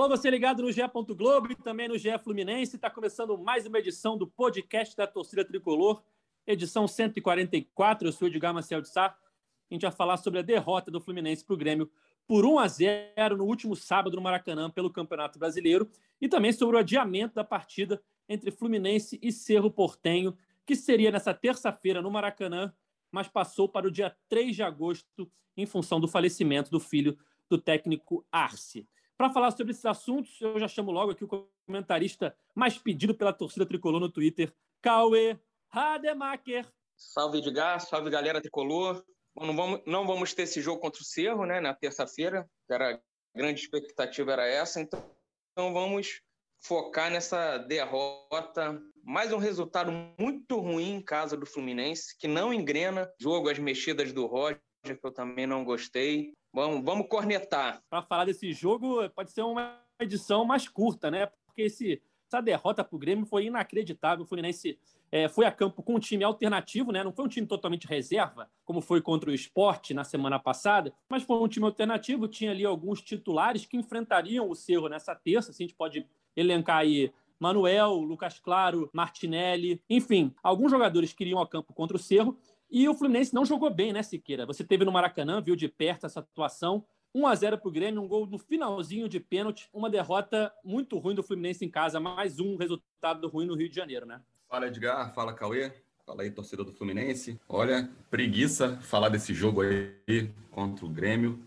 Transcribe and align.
Alô, 0.00 0.08
você 0.08 0.30
ligado 0.30 0.62
no 0.62 0.72
GE. 0.72 0.80
Globo 1.14 1.52
e 1.52 1.54
também 1.54 1.86
no 1.86 1.98
GE 1.98 2.18
Fluminense. 2.24 2.76
Está 2.76 2.88
começando 2.88 3.36
mais 3.36 3.66
uma 3.66 3.78
edição 3.78 4.16
do 4.16 4.26
podcast 4.26 4.96
da 4.96 5.06
Torcida 5.06 5.44
Tricolor, 5.44 6.02
edição 6.46 6.88
144. 6.88 8.08
Eu 8.08 8.12
sou 8.12 8.26
Edgar 8.26 8.54
Marcel 8.54 8.80
de 8.80 8.88
Sá. 8.88 9.08
A 9.08 9.74
gente 9.74 9.82
vai 9.82 9.90
falar 9.90 10.16
sobre 10.16 10.38
a 10.38 10.42
derrota 10.42 10.90
do 10.90 11.02
Fluminense 11.02 11.44
para 11.44 11.52
o 11.52 11.56
Grêmio 11.58 11.90
por 12.26 12.46
1 12.46 12.58
a 12.58 12.66
0 12.66 13.36
no 13.36 13.44
último 13.44 13.76
sábado 13.76 14.16
no 14.16 14.22
Maracanã 14.22 14.70
pelo 14.70 14.90
Campeonato 14.90 15.38
Brasileiro 15.38 15.86
e 16.18 16.30
também 16.30 16.50
sobre 16.50 16.76
o 16.76 16.78
adiamento 16.78 17.34
da 17.34 17.44
partida 17.44 18.02
entre 18.26 18.50
Fluminense 18.50 19.18
e 19.20 19.30
Cerro 19.30 19.70
Portenho, 19.70 20.34
que 20.64 20.74
seria 20.74 21.10
nessa 21.10 21.34
terça-feira 21.34 22.00
no 22.00 22.10
Maracanã, 22.10 22.72
mas 23.12 23.28
passou 23.28 23.68
para 23.68 23.86
o 23.86 23.90
dia 23.90 24.16
3 24.30 24.56
de 24.56 24.62
agosto 24.62 25.30
em 25.54 25.66
função 25.66 26.00
do 26.00 26.08
falecimento 26.08 26.70
do 26.70 26.80
filho 26.80 27.18
do 27.50 27.58
técnico 27.58 28.24
Arce. 28.32 28.88
Para 29.20 29.28
falar 29.28 29.50
sobre 29.50 29.72
esses 29.72 29.84
assuntos, 29.84 30.40
eu 30.40 30.58
já 30.58 30.66
chamo 30.66 30.90
logo 30.90 31.12
aqui 31.12 31.22
o 31.22 31.28
comentarista 31.66 32.34
mais 32.54 32.78
pedido 32.78 33.14
pela 33.14 33.34
torcida 33.34 33.66
tricolor 33.66 34.00
no 34.00 34.08
Twitter, 34.08 34.50
Cauê 34.80 35.38
Rademacher. 35.68 36.66
Salve, 36.96 37.36
Edgar. 37.36 37.78
Salve, 37.80 38.08
galera 38.08 38.40
tricolor. 38.40 39.04
Bom, 39.34 39.44
não, 39.44 39.54
vamos, 39.54 39.80
não 39.84 40.06
vamos 40.06 40.32
ter 40.32 40.44
esse 40.44 40.62
jogo 40.62 40.80
contra 40.80 41.02
o 41.02 41.04
Cerro, 41.04 41.44
né, 41.44 41.60
na 41.60 41.74
terça-feira. 41.74 42.48
Era, 42.66 42.94
a 42.94 43.38
grande 43.38 43.60
expectativa 43.60 44.32
era 44.32 44.46
essa, 44.46 44.80
então, 44.80 45.04
então 45.52 45.74
vamos 45.74 46.22
focar 46.58 47.10
nessa 47.10 47.58
derrota. 47.58 48.80
Mais 49.04 49.34
um 49.34 49.38
resultado 49.38 49.92
muito 50.18 50.58
ruim 50.58 50.94
em 50.94 51.02
casa 51.02 51.36
do 51.36 51.44
Fluminense, 51.44 52.16
que 52.18 52.26
não 52.26 52.54
engrena. 52.54 53.12
Jogo, 53.20 53.50
as 53.50 53.58
mexidas 53.58 54.14
do 54.14 54.24
Roger, 54.24 54.62
que 54.82 54.98
eu 55.04 55.12
também 55.12 55.46
não 55.46 55.62
gostei. 55.62 56.32
Vamos, 56.52 56.84
vamos 56.84 57.06
cornetar. 57.06 57.82
Para 57.88 58.02
falar 58.02 58.24
desse 58.24 58.52
jogo, 58.52 59.08
pode 59.10 59.30
ser 59.30 59.42
uma 59.42 59.78
edição 60.00 60.44
mais 60.44 60.66
curta, 60.66 61.10
né? 61.10 61.26
Porque 61.46 61.62
esse, 61.62 62.02
essa 62.26 62.40
derrota 62.40 62.82
para 62.82 62.96
o 62.96 62.98
Grêmio 62.98 63.24
foi 63.24 63.46
inacreditável. 63.46 64.24
O 64.24 64.26
Fluminense 64.26 64.78
é, 65.12 65.28
foi 65.28 65.46
a 65.46 65.52
campo 65.52 65.82
com 65.82 65.94
um 65.94 65.98
time 65.98 66.24
alternativo, 66.24 66.90
né? 66.90 67.04
Não 67.04 67.12
foi 67.12 67.24
um 67.24 67.28
time 67.28 67.46
totalmente 67.46 67.86
reserva, 67.86 68.50
como 68.64 68.80
foi 68.80 69.00
contra 69.00 69.30
o 69.30 69.34
Esporte 69.34 69.94
na 69.94 70.02
semana 70.02 70.38
passada, 70.38 70.92
mas 71.08 71.22
foi 71.22 71.36
um 71.36 71.48
time 71.48 71.66
alternativo. 71.66 72.26
Tinha 72.26 72.50
ali 72.50 72.64
alguns 72.64 73.00
titulares 73.00 73.64
que 73.64 73.76
enfrentariam 73.76 74.48
o 74.48 74.54
Cerro 74.54 74.88
nessa 74.88 75.14
terça. 75.14 75.50
Assim, 75.50 75.64
a 75.64 75.66
gente 75.66 75.76
pode 75.76 76.06
elencar 76.36 76.78
aí 76.78 77.12
Manuel, 77.40 77.94
Lucas 77.94 78.38
Claro, 78.38 78.90
Martinelli, 78.92 79.82
enfim, 79.88 80.34
alguns 80.42 80.70
jogadores 80.70 81.12
que 81.12 81.24
iriam 81.24 81.38
ao 81.38 81.46
campo 81.46 81.72
contra 81.72 81.96
o 81.96 82.00
Cerro 82.00 82.36
e 82.70 82.88
o 82.88 82.94
Fluminense 82.94 83.34
não 83.34 83.44
jogou 83.44 83.68
bem, 83.68 83.92
né, 83.92 84.02
Siqueira? 84.02 84.46
Você 84.46 84.62
teve 84.62 84.84
no 84.84 84.92
Maracanã, 84.92 85.40
viu 85.40 85.56
de 85.56 85.68
perto 85.68 86.06
essa 86.06 86.20
atuação. 86.20 86.84
1 87.12 87.26
a 87.26 87.34
0 87.34 87.58
para 87.58 87.68
o 87.68 87.72
Grêmio, 87.72 88.00
um 88.00 88.06
gol 88.06 88.26
no 88.26 88.38
finalzinho 88.38 89.08
de 89.08 89.18
pênalti, 89.18 89.68
uma 89.72 89.90
derrota 89.90 90.52
muito 90.64 90.96
ruim 90.96 91.14
do 91.14 91.24
Fluminense 91.24 91.64
em 91.64 91.68
casa, 91.68 91.98
mais 91.98 92.38
um 92.38 92.56
resultado 92.56 93.26
ruim 93.26 93.46
no 93.46 93.56
Rio 93.56 93.68
de 93.68 93.74
Janeiro, 93.74 94.06
né? 94.06 94.22
Fala 94.48 94.68
Edgar, 94.68 95.12
fala 95.12 95.34
Cauê, 95.34 95.72
fala 96.06 96.22
aí 96.22 96.30
torcedor 96.30 96.64
do 96.64 96.72
Fluminense. 96.72 97.40
Olha, 97.48 97.90
preguiça 98.08 98.76
falar 98.82 99.08
desse 99.08 99.34
jogo 99.34 99.62
aí 99.62 100.30
contra 100.52 100.86
o 100.86 100.88
Grêmio. 100.88 101.44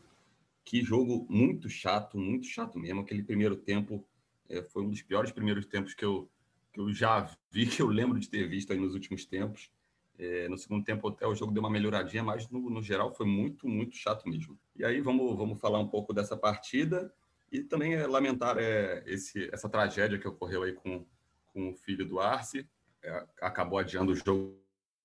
Que 0.66 0.82
jogo 0.82 1.26
muito 1.30 1.70
chato, 1.70 2.18
muito 2.18 2.46
chato 2.48 2.78
mesmo. 2.78 3.02
Aquele 3.02 3.24
primeiro 3.24 3.56
tempo 3.56 4.06
é, 4.50 4.62
foi 4.62 4.84
um 4.84 4.90
dos 4.90 5.02
piores 5.02 5.32
primeiros 5.32 5.66
tempos 5.66 5.94
que 5.94 6.04
eu, 6.04 6.30
que 6.74 6.80
eu 6.80 6.94
já 6.94 7.30
vi, 7.50 7.68
que 7.68 7.82
eu 7.82 7.88
lembro 7.88 8.20
de 8.20 8.30
ter 8.30 8.48
visto 8.48 8.74
aí 8.74 8.80
nos 8.80 8.94
últimos 8.94 9.26
tempos. 9.26 9.70
É, 10.18 10.48
no 10.48 10.58
segundo 10.58 10.84
tempo 10.84 11.08
até 11.08 11.26
o 11.26 11.34
jogo 11.34 11.52
deu 11.52 11.62
uma 11.62 11.70
melhoradinha, 11.70 12.24
mas 12.24 12.48
no, 12.50 12.70
no, 12.70 12.84
geral 12.84 13.12
foi 13.14 13.26
muito, 13.26 13.68
muito 13.68 13.96
chato 13.96 14.28
mesmo. 14.28 14.58
E 14.76 14.86
aí 14.86 15.02
vamos, 15.02 15.36
vamos 15.36 15.60
falar 15.60 15.80
um 15.80 15.88
pouco 15.88 16.14
dessa 16.14 16.38
partida 16.38 17.12
e 17.52 17.62
também 17.62 17.96
é, 17.96 18.06
lamentar 18.06 18.58
é, 18.58 19.04
esse, 19.06 19.50
essa 19.52 19.68
tragédia 19.68 20.20
que 20.20 20.28
ocorreu 20.28 20.64
aí 20.64 20.74
com, 20.74 21.06
com 21.48 21.70
o 21.70 21.76
filho 21.76 22.06
do 22.06 22.20
Arce. 22.20 22.68
É, 23.02 23.26
acabou 23.42 23.80
adiando 23.80 24.12
o 24.12 24.16
jogo 24.16 24.56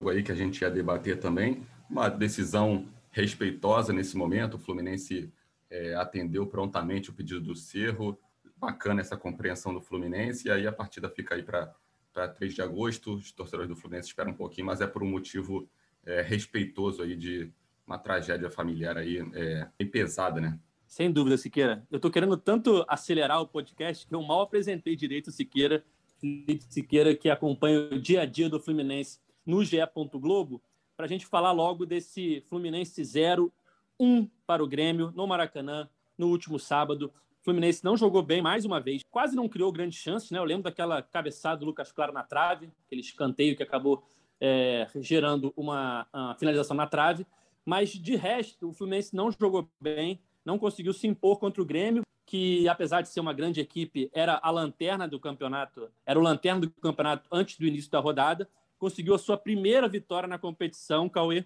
aí 0.07 0.23
que 0.23 0.33
a 0.33 0.35
gente 0.35 0.61
ia 0.61 0.71
debater 0.71 1.19
também. 1.19 1.67
Uma 1.91 2.09
decisão 2.09 2.87
respeitosa 3.11 3.93
nesse 3.93 4.17
momento. 4.17 4.55
O 4.55 4.59
Fluminense 4.59 5.33
é, 5.71 5.95
atendeu 5.95 6.47
prontamente 6.47 7.11
o 7.11 7.13
pedido 7.13 7.41
do 7.41 7.55
Cerro. 7.55 8.19
Bacana 8.57 9.01
essa 9.01 9.17
compreensão 9.17 9.73
do 9.73 9.81
Fluminense. 9.81 10.49
E 10.49 10.51
aí 10.51 10.67
a 10.67 10.73
partida 10.73 11.09
fica 11.09 11.35
aí 11.35 11.43
para 11.43 11.75
para 12.19 12.27
3 12.27 12.53
de 12.53 12.63
agosto. 12.63 13.15
Os 13.15 13.31
torcedores 13.31 13.69
do 13.69 13.77
Fluminense 13.77 14.09
esperam 14.09 14.33
um 14.33 14.37
pouquinho, 14.37 14.67
mas 14.67 14.81
é 14.81 14.87
por 14.89 15.05
um 15.05 15.09
motivo 15.09 15.69
é, 16.05 16.21
respeitoso 16.21 17.01
aí 17.01 17.15
de 17.15 17.53
uma 17.87 17.97
tragédia 17.97 18.51
familiar 18.51 18.99
aí 18.99 19.19
é, 19.35 19.69
bem 19.79 19.89
pesada, 19.89 20.41
né? 20.41 20.59
Sem 20.85 21.13
dúvida, 21.13 21.37
Siqueira. 21.37 21.87
Eu 21.91 21.97
estou 21.97 22.11
querendo 22.11 22.37
tanto 22.37 22.85
acelerar 22.89 23.41
o 23.41 23.47
podcast 23.47 24.05
que 24.05 24.13
eu 24.13 24.23
mal 24.23 24.41
apresentei 24.41 24.97
direito 24.97 25.29
o 25.29 25.33
Siqueira, 25.33 25.85
Felipe 26.19 26.65
Siqueira, 26.69 27.15
que 27.15 27.31
acompanha 27.31 27.89
o 27.93 28.01
dia 28.01 28.23
a 28.23 28.27
dia 28.27 28.49
do 28.49 28.59
Fluminense 28.59 29.21
no 29.47 29.63
GE. 29.63 29.77
Globo, 30.15 30.61
para 30.97 31.07
a 31.07 31.09
gente 31.09 31.25
falar 31.25 31.53
logo 31.53 31.87
desse 31.87 32.43
Fluminense 32.49 33.05
0, 33.05 33.53
1 34.01 34.29
para 34.45 34.65
o 34.65 34.67
Grêmio 34.67 35.13
no 35.15 35.25
Maracanã 35.25 35.89
no 36.17 36.29
último 36.29 36.59
sábado. 36.59 37.13
Fluminense 37.43 37.85
não 37.85 37.97
jogou 37.97 38.23
bem 38.23 38.43
mais 38.43 38.65
uma 38.65 38.81
vez, 38.81 39.03
quase 39.11 39.35
não 39.37 39.49
criou 39.49 39.73
grandes 39.73 39.99
chances, 39.99 40.31
né? 40.31 40.39
Eu 40.39 40.45
lembro 40.45 40.65
daquela 40.65 41.01
cabeçada 41.01 41.59
do 41.59 41.67
Lucas 41.67 41.93
Claro 41.93 42.13
na 42.13 42.23
trave, 42.23 42.71
aquele 42.87 43.01
escanteio 43.01 43.57
que 43.57 43.63
acabou 43.63 44.05
é, 44.41 44.87
gerando 44.97 45.53
uma, 45.57 46.07
uma, 46.13 46.35
finalização 46.35 46.77
na 46.77 46.87
trave. 46.87 47.27
Mas 47.65 47.91
de 47.91 48.17
resto, 48.17 48.71
o 48.71 48.73
Fluminense 48.73 49.15
não 49.15 49.31
jogou 49.31 49.69
bem, 49.81 50.21
não 50.45 50.59
conseguiu 50.59 50.93
se 50.93 51.07
impor 51.07 51.39
contra 51.39 51.61
o 51.61 51.65
Grêmio, 51.65 52.03
que 52.25 52.69
apesar 52.69 53.03
de 53.03 53.09
ser 53.09 53.21
uma 53.21 53.33
grande 53.33 53.61
equipe, 53.61 54.11
era 54.13 54.39
a 54.43 54.51
lanterna 54.51 55.07
do 55.07 55.19
campeonato, 55.19 55.91
era 56.05 56.19
o 56.19 56.23
lanterna 56.23 56.63
do 56.63 56.71
campeonato 56.71 57.29
antes 57.33 57.59
do 57.59 57.67
início 57.67 57.91
da 57.91 58.01
rodada. 58.01 58.49
Conseguiu 58.79 59.15
a 59.15 59.19
sua 59.19 59.37
primeira 59.37 59.89
vitória 59.89 60.29
na 60.29 60.39
competição, 60.39 61.09
Cauê. 61.09 61.45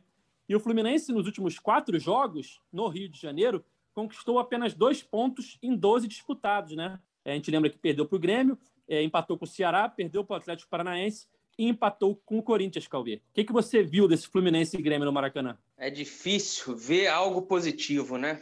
E 0.49 0.55
o 0.55 0.61
Fluminense, 0.61 1.13
nos 1.13 1.27
últimos 1.27 1.59
quatro 1.59 1.99
jogos 1.99 2.61
no 2.73 2.89
Rio 2.89 3.09
de 3.09 3.21
Janeiro, 3.21 3.65
conquistou 3.95 4.39
apenas 4.39 4.75
dois 4.75 5.03
pontos 5.03 5.59
em 5.63 5.75
12 5.77 6.09
disputados, 6.09 6.77
né? 6.77 6.99
É, 7.25 7.33
a 7.33 7.35
gente 7.35 7.51
lembra 7.51 7.71
que 7.71 7.79
perdeu 7.79 8.07
para 8.07 8.17
o 8.17 8.19
Grêmio, 8.19 8.59
é, 8.89 9.03
empatou 9.03 9.39
com 9.39 9.45
o 9.45 9.49
Ceará, 9.49 9.89
perdeu 9.89 10.25
para 10.25 10.35
o 10.35 10.37
Atlético 10.37 10.71
Paranaense 10.71 11.27
e 11.59 11.69
empatou 11.69 12.17
com 12.25 12.39
o 12.39 12.43
Corinthians, 12.43 12.89
Cauê. 12.89 13.17
O 13.17 13.21
que, 13.35 13.45
que 13.45 13.53
você 13.53 13.83
viu 13.83 14.09
desse 14.09 14.27
Fluminense 14.27 14.77
e 14.77 14.83
Grêmio 14.83 15.05
no 15.05 15.13
Maracanã? 15.13 15.57
É 15.77 15.91
difícil 15.91 16.77
ver 16.77 17.09
algo 17.09 17.43
positivo, 17.43 18.17
né? 18.17 18.41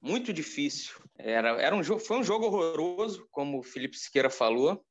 Muito 0.00 0.32
difícil. 0.32 0.96
Era, 1.16 1.50
era 1.60 1.74
um 1.74 1.82
jogo, 1.82 2.00
foi 2.00 2.18
um 2.18 2.24
jogo 2.24 2.46
horroroso, 2.46 3.26
como 3.30 3.58
o 3.58 3.62
Felipe 3.62 3.98
Siqueira 3.98 4.30
falou, 4.30 4.84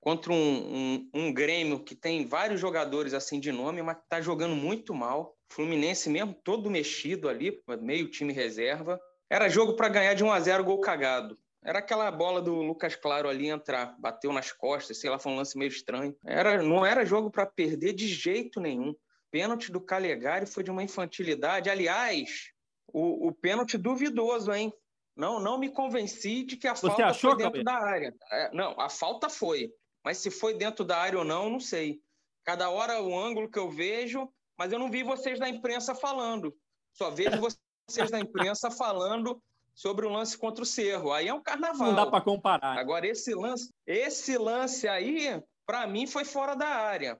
contra 0.00 0.32
um, 0.32 0.36
um, 0.36 1.10
um 1.14 1.32
Grêmio 1.32 1.82
que 1.82 1.94
tem 1.94 2.26
vários 2.26 2.60
jogadores 2.60 3.14
assim 3.14 3.40
de 3.40 3.50
nome, 3.50 3.82
mas 3.82 3.96
está 3.96 4.20
jogando 4.20 4.54
muito 4.54 4.94
mal. 4.94 5.36
Fluminense 5.48 6.10
mesmo 6.10 6.34
todo 6.44 6.70
mexido 6.70 7.28
ali, 7.28 7.62
meio 7.80 8.10
time 8.10 8.32
reserva. 8.32 9.00
Era 9.30 9.48
jogo 9.48 9.74
para 9.74 9.88
ganhar 9.88 10.14
de 10.14 10.24
1 10.24 10.32
a 10.32 10.40
0 10.40 10.64
gol 10.64 10.80
cagado. 10.80 11.38
Era 11.64 11.78
aquela 11.78 12.10
bola 12.10 12.42
do 12.42 12.54
Lucas 12.56 12.94
Claro 12.94 13.28
ali 13.28 13.48
entrar, 13.48 13.96
bateu 13.98 14.32
nas 14.32 14.52
costas, 14.52 15.00
sei 15.00 15.08
lá, 15.08 15.18
foi 15.18 15.32
um 15.32 15.36
lance 15.36 15.56
meio 15.56 15.70
estranho. 15.70 16.14
Era, 16.24 16.62
não 16.62 16.84
era 16.84 17.06
jogo 17.06 17.30
para 17.30 17.46
perder 17.46 17.94
de 17.94 18.06
jeito 18.06 18.60
nenhum. 18.60 18.94
Pênalti 19.30 19.72
do 19.72 19.80
Calegari 19.80 20.46
foi 20.46 20.62
de 20.62 20.70
uma 20.70 20.82
infantilidade. 20.82 21.70
Aliás, 21.70 22.50
o, 22.92 23.28
o 23.28 23.32
pênalti 23.32 23.78
duvidoso, 23.78 24.52
hein? 24.52 24.72
Não, 25.16 25.40
não 25.40 25.58
me 25.58 25.70
convenci 25.70 26.44
de 26.44 26.56
que 26.56 26.68
a 26.68 26.74
Você 26.74 26.88
falta 26.88 27.06
achou, 27.06 27.30
foi 27.30 27.42
dentro 27.42 27.64
da 27.64 27.74
área. 27.74 28.14
É, 28.30 28.54
não, 28.54 28.78
a 28.78 28.90
falta 28.90 29.30
foi. 29.30 29.72
Mas 30.04 30.18
se 30.18 30.30
foi 30.30 30.54
dentro 30.54 30.84
da 30.84 30.98
área 30.98 31.18
ou 31.18 31.24
não, 31.24 31.48
não 31.48 31.60
sei. 31.60 32.00
Cada 32.44 32.68
hora 32.68 33.00
o 33.00 33.18
ângulo 33.18 33.50
que 33.50 33.58
eu 33.58 33.70
vejo, 33.70 34.28
mas 34.58 34.70
eu 34.70 34.78
não 34.78 34.90
vi 34.90 35.02
vocês 35.02 35.38
da 35.38 35.48
imprensa 35.48 35.94
falando. 35.94 36.54
Só 36.92 37.10
vejo 37.10 37.40
vocês 37.40 37.63
da 38.10 38.20
imprensa 38.20 38.70
falando 38.70 39.40
sobre 39.74 40.06
o 40.06 40.10
lance 40.10 40.38
contra 40.38 40.62
o 40.62 40.66
Cerro. 40.66 41.12
Aí 41.12 41.28
é 41.28 41.34
um 41.34 41.42
carnaval. 41.42 41.88
Não 41.88 41.94
dá 41.94 42.06
para 42.06 42.24
comparar. 42.24 42.78
Agora, 42.78 43.06
esse 43.06 43.34
lance, 43.34 43.70
esse 43.86 44.38
lance 44.38 44.88
aí, 44.88 45.42
para 45.66 45.86
mim, 45.86 46.06
foi 46.06 46.24
fora 46.24 46.54
da 46.54 46.68
área. 46.68 47.18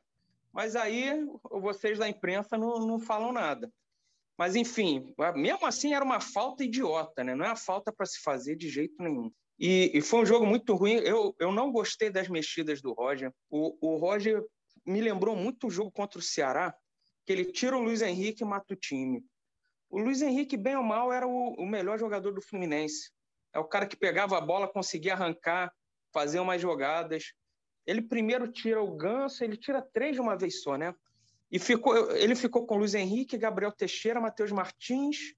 Mas 0.52 0.76
aí 0.76 1.26
vocês 1.50 1.98
da 1.98 2.08
imprensa 2.08 2.56
não, 2.56 2.86
não 2.86 2.98
falam 2.98 3.32
nada. 3.32 3.70
Mas, 4.38 4.56
enfim, 4.56 5.14
mesmo 5.36 5.66
assim 5.66 5.94
era 5.94 6.04
uma 6.04 6.20
falta 6.20 6.64
idiota, 6.64 7.22
né? 7.22 7.34
Não 7.34 7.44
é 7.44 7.48
uma 7.48 7.56
falta 7.56 7.92
para 7.92 8.06
se 8.06 8.20
fazer 8.20 8.56
de 8.56 8.68
jeito 8.68 8.94
nenhum. 9.00 9.30
E, 9.58 9.92
e, 9.94 10.00
foi 10.00 10.20
um 10.20 10.26
jogo 10.26 10.44
muito 10.44 10.74
ruim. 10.74 10.94
Eu, 10.94 11.34
eu 11.38 11.52
não 11.52 11.70
gostei 11.70 12.10
das 12.10 12.28
mexidas 12.28 12.82
do 12.82 12.92
Roger. 12.92 13.32
O, 13.48 13.76
o 13.80 13.96
Roger 13.96 14.44
me 14.84 15.00
lembrou 15.00 15.36
muito 15.36 15.68
o 15.68 15.70
jogo 15.70 15.92
contra 15.92 16.18
o 16.18 16.22
Ceará, 16.22 16.74
que 17.24 17.32
ele 17.32 17.44
tira 17.44 17.76
o 17.76 17.82
Luiz 17.82 18.02
Henrique 18.02 18.42
e 18.42 18.46
mata 18.46 18.74
o 18.74 18.76
time. 18.76 19.24
O 19.94 19.98
Luiz 20.00 20.20
Henrique, 20.22 20.56
bem 20.56 20.74
ou 20.74 20.82
mal, 20.82 21.12
era 21.12 21.24
o, 21.24 21.54
o 21.54 21.64
melhor 21.64 21.96
jogador 22.00 22.32
do 22.32 22.42
Fluminense. 22.42 23.12
É 23.52 23.60
o 23.60 23.64
cara 23.64 23.86
que 23.86 23.94
pegava 23.94 24.36
a 24.36 24.40
bola, 24.40 24.66
conseguia 24.66 25.12
arrancar, 25.12 25.72
fazer 26.12 26.40
umas 26.40 26.60
jogadas. 26.60 27.32
Ele 27.86 28.02
primeiro 28.02 28.50
tira 28.50 28.82
o 28.82 28.96
Ganso, 28.96 29.44
ele 29.44 29.56
tira 29.56 29.80
três 29.80 30.16
de 30.16 30.20
uma 30.20 30.36
vez 30.36 30.62
só, 30.62 30.76
né? 30.76 30.92
E 31.48 31.60
ficou, 31.60 32.10
ele 32.10 32.34
ficou 32.34 32.66
com 32.66 32.76
Luiz 32.76 32.92
Henrique, 32.92 33.38
Gabriel 33.38 33.70
Teixeira, 33.70 34.20
Matheus 34.20 34.50
Martins 34.50 35.32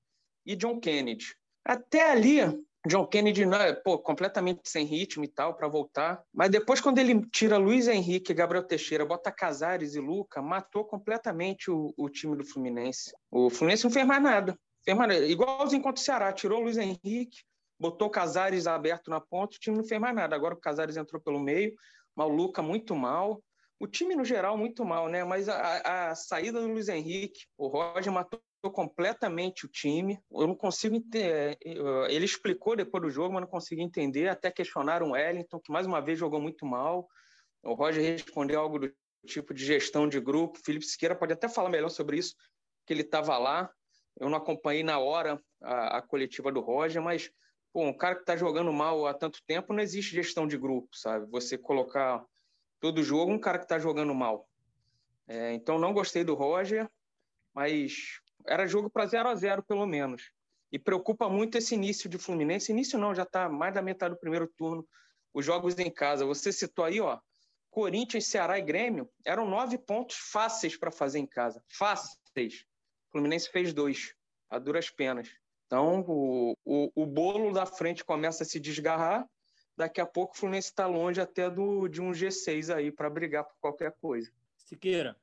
e 0.46 0.56
John 0.56 0.80
Kennedy. 0.80 1.36
Até 1.62 2.10
ali, 2.10 2.38
John 2.86 3.06
Kennedy, 3.06 3.44
né, 3.44 3.72
pô, 3.72 3.98
completamente 3.98 4.68
sem 4.68 4.84
ritmo 4.84 5.24
e 5.24 5.28
tal, 5.28 5.54
para 5.54 5.68
voltar. 5.68 6.22
Mas 6.32 6.50
depois, 6.50 6.80
quando 6.80 6.98
ele 6.98 7.26
tira 7.30 7.56
Luiz 7.56 7.88
Henrique, 7.88 8.34
Gabriel 8.34 8.64
Teixeira, 8.64 9.04
bota 9.04 9.32
Casares 9.32 9.94
e 9.94 10.00
Luca, 10.00 10.40
matou 10.40 10.84
completamente 10.84 11.70
o, 11.70 11.92
o 11.96 12.08
time 12.08 12.36
do 12.36 12.44
Fluminense. 12.44 13.12
O 13.30 13.50
Fluminense 13.50 13.84
não 13.84 13.90
fez 13.90 14.06
mais 14.06 14.22
nada. 14.22 14.58
Fez 14.84 14.96
mais 14.96 15.08
nada. 15.08 15.26
Igualzinho 15.26 15.82
contra 15.82 16.00
o 16.00 16.04
Ceará, 16.04 16.32
tirou 16.32 16.60
Luiz 16.60 16.76
Henrique, 16.76 17.42
botou 17.78 18.08
Casares 18.08 18.66
aberto 18.66 19.10
na 19.10 19.20
ponta, 19.20 19.56
o 19.56 19.60
time 19.60 19.76
não 19.76 19.84
fez 19.84 20.00
mais 20.00 20.14
nada. 20.14 20.34
Agora 20.36 20.54
o 20.54 20.60
Casares 20.60 20.96
entrou 20.96 21.20
pelo 21.20 21.40
meio, 21.40 21.74
mas 22.14 22.26
o 22.26 22.30
Luca 22.30 22.62
muito 22.62 22.94
mal. 22.94 23.42
O 23.78 23.86
time, 23.86 24.16
no 24.16 24.24
geral, 24.24 24.56
muito 24.56 24.84
mal, 24.84 25.06
né? 25.08 25.22
Mas 25.22 25.48
a, 25.48 26.10
a 26.10 26.14
saída 26.14 26.60
do 26.60 26.68
Luiz 26.68 26.88
Henrique, 26.88 27.40
o 27.58 27.66
Roger 27.66 28.10
matou 28.10 28.40
completamente 28.70 29.66
o 29.66 29.68
time. 29.68 30.18
Eu 30.30 30.46
não 30.46 30.54
consigo 30.54 30.94
entender. 30.94 31.58
Ele 31.60 32.24
explicou 32.24 32.76
depois 32.76 33.02
do 33.02 33.10
jogo, 33.10 33.34
mas 33.34 33.42
não 33.42 33.48
consigo 33.48 33.80
entender. 33.80 34.28
Até 34.28 34.50
questionaram 34.50 35.08
o 35.08 35.12
Wellington, 35.12 35.60
que 35.60 35.72
mais 35.72 35.86
uma 35.86 36.00
vez 36.00 36.18
jogou 36.18 36.40
muito 36.40 36.64
mal. 36.64 37.08
O 37.62 37.74
Roger 37.74 38.02
respondeu 38.02 38.60
algo 38.60 38.78
do 38.78 38.92
tipo 39.26 39.52
de 39.52 39.64
gestão 39.64 40.08
de 40.08 40.20
grupo. 40.20 40.58
Felipe 40.64 40.86
Siqueira 40.86 41.16
pode 41.16 41.32
até 41.32 41.48
falar 41.48 41.68
melhor 41.68 41.88
sobre 41.88 42.18
isso, 42.18 42.34
que 42.86 42.92
ele 42.92 43.02
estava 43.02 43.36
lá. 43.38 43.70
Eu 44.18 44.30
não 44.30 44.38
acompanhei 44.38 44.82
na 44.82 44.98
hora 44.98 45.40
a, 45.62 45.98
a 45.98 46.02
coletiva 46.02 46.50
do 46.50 46.60
Roger, 46.60 47.02
mas 47.02 47.30
pô, 47.72 47.84
um 47.84 47.96
cara 47.96 48.14
que 48.14 48.22
está 48.22 48.36
jogando 48.36 48.72
mal 48.72 49.06
há 49.06 49.12
tanto 49.12 49.42
tempo, 49.46 49.74
não 49.74 49.82
existe 49.82 50.14
gestão 50.14 50.46
de 50.46 50.56
grupo, 50.56 50.88
sabe? 50.92 51.26
Você 51.30 51.58
colocar 51.58 52.24
todo 52.80 53.02
jogo 53.02 53.32
um 53.32 53.38
cara 53.38 53.58
que 53.58 53.64
está 53.64 53.78
jogando 53.78 54.14
mal. 54.14 54.48
É, 55.28 55.52
então 55.52 55.78
não 55.78 55.92
gostei 55.92 56.22
do 56.24 56.34
Roger, 56.34 56.88
mas 57.52 58.20
era 58.48 58.66
jogo 58.66 58.90
para 58.90 59.06
0 59.06 59.28
a 59.28 59.34
0 59.34 59.62
pelo 59.62 59.86
menos. 59.86 60.30
E 60.72 60.78
preocupa 60.78 61.28
muito 61.28 61.56
esse 61.56 61.74
início 61.74 62.08
de 62.08 62.18
Fluminense. 62.18 62.72
Início 62.72 62.98
não, 62.98 63.14
já 63.14 63.22
está 63.22 63.48
mais 63.48 63.74
da 63.74 63.82
metade 63.82 64.14
do 64.14 64.20
primeiro 64.20 64.48
turno. 64.56 64.86
Os 65.32 65.44
jogos 65.44 65.78
em 65.78 65.90
casa. 65.90 66.24
Você 66.24 66.52
citou 66.52 66.84
aí, 66.84 67.00
ó. 67.00 67.18
Corinthians, 67.70 68.26
Ceará 68.26 68.58
e 68.58 68.62
Grêmio 68.62 69.08
eram 69.24 69.48
nove 69.48 69.76
pontos 69.76 70.16
fáceis 70.16 70.76
para 70.76 70.90
fazer 70.90 71.18
em 71.18 71.26
casa. 71.26 71.62
Fáceis. 71.68 72.64
Fluminense 73.12 73.50
fez 73.50 73.72
dois, 73.72 74.14
a 74.48 74.58
duras 74.58 74.90
penas. 74.90 75.28
Então, 75.66 76.04
o, 76.06 76.56
o, 76.64 76.90
o 76.94 77.06
bolo 77.06 77.52
da 77.52 77.66
frente 77.66 78.04
começa 78.04 78.44
a 78.44 78.46
se 78.46 78.58
desgarrar. 78.58 79.28
Daqui 79.76 80.00
a 80.00 80.06
pouco 80.06 80.34
o 80.34 80.38
Fluminense 80.38 80.68
está 80.68 80.86
longe 80.86 81.20
até 81.20 81.50
do, 81.50 81.86
de 81.86 82.00
um 82.00 82.12
G6 82.12 82.74
aí 82.74 82.90
para 82.90 83.10
brigar 83.10 83.44
por 83.44 83.56
qualquer 83.60 83.92
coisa. 84.00 84.32
Siqueira, 84.56 85.16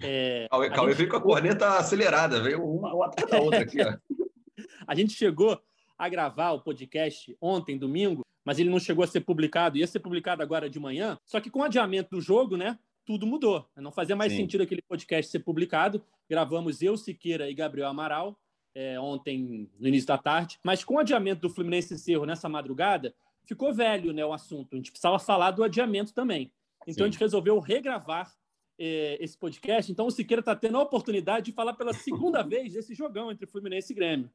é, 0.00 0.46
Cauê, 0.50 0.70
Cauê 0.70 0.94
veio 0.94 1.08
com 1.08 1.16
a 1.16 1.20
corneta 1.20 1.78
acelerada, 1.78 2.40
veio 2.42 2.64
uma, 2.64 2.94
uma 2.94 3.06
atrás 3.06 3.30
da 3.30 3.40
outra 3.40 3.60
aqui. 3.60 3.78
Ó. 3.80 3.96
a 4.86 4.94
gente 4.94 5.12
chegou 5.12 5.60
a 5.98 6.08
gravar 6.08 6.52
o 6.52 6.60
podcast 6.60 7.36
ontem, 7.40 7.78
domingo, 7.78 8.24
mas 8.44 8.58
ele 8.58 8.70
não 8.70 8.80
chegou 8.80 9.04
a 9.04 9.06
ser 9.06 9.20
publicado. 9.20 9.78
Ia 9.78 9.86
ser 9.86 10.00
publicado 10.00 10.42
agora 10.42 10.68
de 10.68 10.80
manhã, 10.80 11.18
só 11.24 11.40
que 11.40 11.50
com 11.50 11.60
o 11.60 11.64
adiamento 11.64 12.10
do 12.10 12.20
jogo, 12.20 12.56
né? 12.56 12.78
Tudo 13.04 13.26
mudou. 13.26 13.68
Não 13.76 13.90
fazia 13.90 14.14
mais 14.14 14.32
Sim. 14.32 14.38
sentido 14.38 14.62
aquele 14.62 14.82
podcast 14.82 15.30
ser 15.30 15.40
publicado. 15.40 16.02
Gravamos 16.28 16.82
eu, 16.82 16.96
Siqueira 16.96 17.50
e 17.50 17.54
Gabriel 17.54 17.88
Amaral 17.88 18.38
é, 18.74 18.98
ontem, 18.98 19.68
no 19.78 19.88
início 19.88 20.06
da 20.06 20.18
tarde. 20.18 20.58
Mas 20.64 20.84
com 20.84 20.94
o 20.94 20.98
adiamento 20.98 21.42
do 21.42 21.50
Fluminense 21.50 21.98
Cerro 21.98 22.24
nessa 22.24 22.48
madrugada, 22.48 23.14
ficou 23.44 23.72
velho 23.72 24.12
né, 24.12 24.24
o 24.24 24.32
assunto. 24.32 24.74
A 24.74 24.76
gente 24.76 24.90
precisava 24.90 25.18
falar 25.18 25.50
do 25.50 25.64
adiamento 25.64 26.14
também. 26.14 26.52
Então 26.82 26.94
Sim. 26.94 27.02
a 27.02 27.06
gente 27.06 27.20
resolveu 27.20 27.58
regravar 27.58 28.32
é, 28.78 29.22
esse 29.22 29.36
podcast. 29.36 29.90
Então 29.90 30.06
o 30.06 30.10
Siqueira 30.10 30.40
está 30.40 30.54
tendo 30.54 30.78
a 30.78 30.82
oportunidade 30.82 31.46
de 31.46 31.52
falar 31.52 31.74
pela 31.74 31.92
segunda 31.92 32.42
vez 32.42 32.72
desse 32.72 32.94
jogão 32.94 33.30
entre 33.30 33.46
Fluminense 33.46 33.92
e 33.92 33.96
Grêmio. 33.96 34.30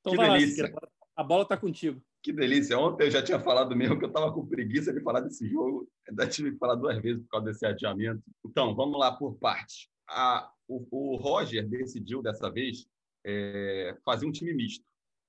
Então 0.00 0.12
que 0.12 0.16
vai 0.16 0.30
delícia. 0.38 0.64
lá, 0.64 0.68
Siqueira, 0.68 0.92
a 1.16 1.22
bola 1.22 1.42
está 1.42 1.56
contigo. 1.56 2.02
Que 2.22 2.32
delícia. 2.32 2.78
Ontem 2.78 3.06
eu 3.06 3.10
já 3.10 3.22
tinha 3.22 3.40
falado 3.40 3.74
mesmo 3.74 3.98
que 3.98 4.04
eu 4.04 4.08
estava 4.08 4.32
com 4.32 4.46
preguiça 4.46 4.92
de 4.92 5.00
falar 5.00 5.20
desse 5.20 5.48
jogo. 5.48 5.88
Ainda 6.08 6.26
tive 6.26 6.52
que 6.52 6.58
falar 6.58 6.76
duas 6.76 7.00
vezes 7.02 7.22
por 7.22 7.28
causa 7.30 7.46
desse 7.46 7.66
adiamento. 7.66 8.22
Então, 8.46 8.74
vamos 8.76 8.98
lá 8.98 9.10
por 9.10 9.34
parte. 9.38 9.90
A, 10.08 10.50
o, 10.68 10.86
o, 10.90 11.16
Roger 11.16 11.68
decidiu 11.68 12.22
dessa 12.22 12.48
vez 12.48 12.86
é, 13.26 13.96
fazer 14.04 14.26
um 14.26 14.32
time 14.32 14.54
misto. 14.54 14.84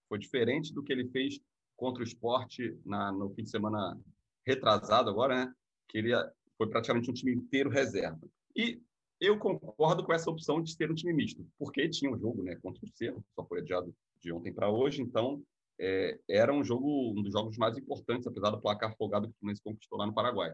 Foi 0.08 0.20
diferente 0.20 0.72
do 0.72 0.84
que 0.84 0.94
ele 0.94 1.10
fez 1.10 1.40
contra 1.76 2.04
o 2.04 2.06
esporte 2.06 2.78
na, 2.86 3.12
no 3.12 3.34
fim 3.34 3.44
de 3.44 3.50
semana 3.50 4.00
retrasado 4.46 5.10
agora, 5.10 5.46
né? 5.46 5.54
Que 5.90 5.98
ele 5.98 6.12
foi 6.58 6.68
praticamente 6.70 7.10
um 7.10 7.14
time 7.14 7.34
inteiro 7.34 7.72
reserva. 7.72 8.22
E 8.56 8.82
eu 9.20 9.38
concordo 9.38 10.04
com 10.04 10.14
essa 10.14 10.30
opção 10.30 10.62
de 10.62 10.76
ter 10.78 10.92
um 10.92 10.96
time 10.96 11.14
misto, 11.14 11.46
porque 11.58 11.88
tinha 11.90 12.12
um 12.12 12.20
jogo 12.20 12.44
né, 12.44 12.56
contra 12.62 12.84
o 12.84 12.90
Cerro, 12.90 13.24
só 13.36 13.46
foi 13.46 13.60
adiado 13.60 13.96
de 14.20 14.32
ontem 14.32 14.54
para 14.54 14.70
hoje, 14.70 15.02
então 15.02 15.42
é, 15.80 16.20
era 16.30 16.54
um 16.54 16.64
jogo, 16.64 17.12
um 17.12 17.22
dos 17.22 17.34
jogos 17.34 17.58
mais 17.58 17.78
importantes, 17.78 18.28
apesar 18.28 18.50
do 18.52 18.62
placar 18.62 18.96
folgado 18.98 19.28
que 19.28 19.34
o 19.34 19.40
Fluminense 19.40 19.64
conquistou 19.64 19.98
lá 19.98 20.06
no 20.06 20.14
Paraguai. 20.14 20.54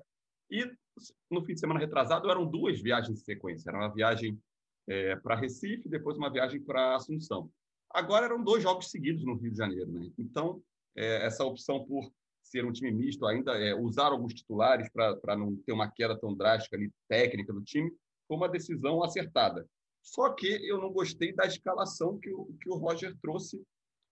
E 0.51 0.71
no 1.29 1.43
fim 1.43 1.53
de 1.53 1.59
semana 1.59 1.79
retrasado 1.79 2.29
eram 2.29 2.45
duas 2.45 2.81
viagens 2.81 3.19
em 3.19 3.23
sequência, 3.23 3.69
era 3.69 3.77
uma 3.77 3.93
viagem 3.93 4.39
é, 4.87 5.15
para 5.15 5.35
Recife, 5.35 5.87
depois 5.87 6.17
uma 6.17 6.31
viagem 6.31 6.61
para 6.61 6.95
Assunção. 6.95 7.51
Agora 7.91 8.25
eram 8.25 8.43
dois 8.43 8.63
jogos 8.63 8.89
seguidos 8.89 9.23
no 9.23 9.35
Rio 9.35 9.51
de 9.51 9.57
Janeiro, 9.57 9.91
né? 9.91 10.11
Então 10.17 10.61
é, 10.95 11.25
essa 11.25 11.43
opção 11.43 11.85
por 11.85 12.11
ser 12.49 12.65
um 12.65 12.71
time 12.71 12.91
misto, 12.91 13.25
ainda 13.25 13.53
é, 13.57 13.75
usar 13.75 14.07
alguns 14.07 14.33
titulares 14.33 14.89
para 14.89 15.35
não 15.37 15.55
ter 15.57 15.71
uma 15.71 15.89
queda 15.89 16.17
tão 16.17 16.35
drástica 16.35 16.75
ali, 16.75 16.91
técnica 17.07 17.53
do 17.53 17.61
time, 17.61 17.91
foi 18.27 18.37
uma 18.37 18.49
decisão 18.49 19.03
acertada. 19.03 19.67
Só 20.01 20.33
que 20.33 20.47
eu 20.67 20.79
não 20.79 20.91
gostei 20.91 21.33
da 21.33 21.45
escalação 21.45 22.17
que 22.19 22.31
o, 22.31 22.45
que 22.61 22.69
o 22.69 22.75
Roger 22.75 23.15
trouxe, 23.21 23.61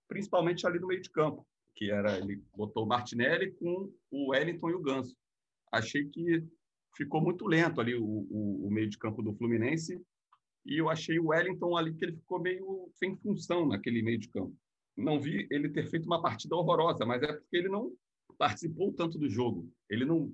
principalmente 0.07 0.67
ali 0.67 0.79
no 0.79 0.87
meio 0.87 1.01
de 1.01 1.09
campo, 1.09 1.45
que 1.75 1.91
era 1.91 2.17
ele 2.17 2.43
botou 2.55 2.83
o 2.83 2.87
Martinelli 2.87 3.51
com 3.53 3.91
o 4.11 4.31
Wellington 4.31 4.69
e 4.69 4.73
o 4.73 4.81
Ganso. 4.81 5.15
Achei 5.71 6.05
que 6.05 6.43
ficou 6.95 7.21
muito 7.21 7.45
lento 7.45 7.79
ali 7.79 7.95
o, 7.95 8.05
o, 8.05 8.67
o 8.67 8.71
meio 8.71 8.89
de 8.89 8.97
campo 8.97 9.21
do 9.21 9.33
Fluminense 9.33 10.01
e 10.65 10.77
eu 10.77 10.89
achei 10.89 11.17
o 11.19 11.27
Wellington 11.27 11.77
ali 11.77 11.93
que 11.93 12.03
ele 12.03 12.17
ficou 12.17 12.41
meio 12.41 12.89
sem 12.95 13.15
função 13.17 13.67
naquele 13.67 14.01
meio 14.01 14.19
de 14.19 14.27
campo. 14.29 14.55
Não 14.95 15.19
vi 15.19 15.47
ele 15.51 15.69
ter 15.69 15.87
feito 15.89 16.05
uma 16.05 16.21
partida 16.21 16.55
horrorosa, 16.55 17.05
mas 17.05 17.21
é 17.21 17.31
porque 17.31 17.55
ele 17.55 17.69
não 17.69 17.93
participou 18.37 18.93
tanto 18.93 19.17
do 19.17 19.29
jogo. 19.29 19.69
Ele 19.89 20.05
não, 20.05 20.31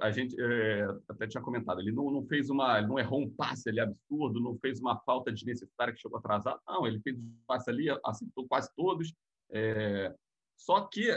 a 0.00 0.10
gente 0.10 0.36
é, 0.40 0.86
até 1.08 1.26
tinha 1.26 1.42
comentado, 1.42 1.80
ele 1.80 1.92
não, 1.92 2.10
não 2.10 2.26
fez 2.26 2.50
uma, 2.50 2.80
não 2.82 2.98
errou 2.98 3.22
um 3.22 3.30
passe 3.30 3.68
ali 3.68 3.80
absurdo, 3.80 4.40
não 4.40 4.58
fez 4.58 4.80
uma 4.80 4.98
falta 5.00 5.32
desnecessária 5.32 5.92
que 5.92 6.00
chegou 6.00 6.18
atrasado. 6.18 6.60
Não, 6.66 6.86
ele 6.86 7.00
fez 7.00 7.16
um 7.16 7.34
passe 7.46 7.70
ali, 7.70 7.86
acertou 8.04 8.46
quase 8.48 8.70
todos. 8.76 9.14
É, 9.50 10.14
só 10.56 10.86
que 10.86 11.10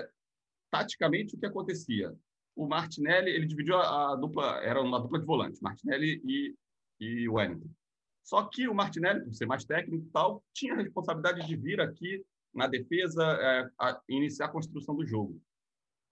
taticamente 0.70 1.36
o 1.36 1.40
que 1.40 1.46
acontecia? 1.46 2.16
O 2.56 2.68
Martinelli, 2.68 3.32
ele 3.32 3.46
dividiu 3.46 3.78
a, 3.78 4.14
a 4.14 4.16
dupla, 4.16 4.58
era 4.64 4.82
uma 4.82 5.00
dupla 5.00 5.20
de 5.20 5.26
volantes, 5.26 5.62
Martinelli 5.62 6.22
e, 6.24 6.56
e 7.00 7.30
Wellington. 7.30 7.70
Só 8.24 8.44
que 8.44 8.68
o 8.68 8.76
Martinelli, 8.76 9.24
por 9.24 9.34
ser 9.34 9.48
mais 9.48 9.66
técnico 9.66 10.06
e 10.06 10.12
tal, 10.12 10.44
tinha 10.54 10.74
a 10.74 10.78
responsabilidade 10.78 11.46
de 11.48 11.56
vir 11.56 11.82
aqui 11.82 12.24
na 12.54 12.68
defesa, 12.68 13.24
é, 13.24 13.70
iniciar 14.10 14.46
a 14.46 14.52
construção 14.52 14.96
do 14.96 15.06
jogo 15.06 15.42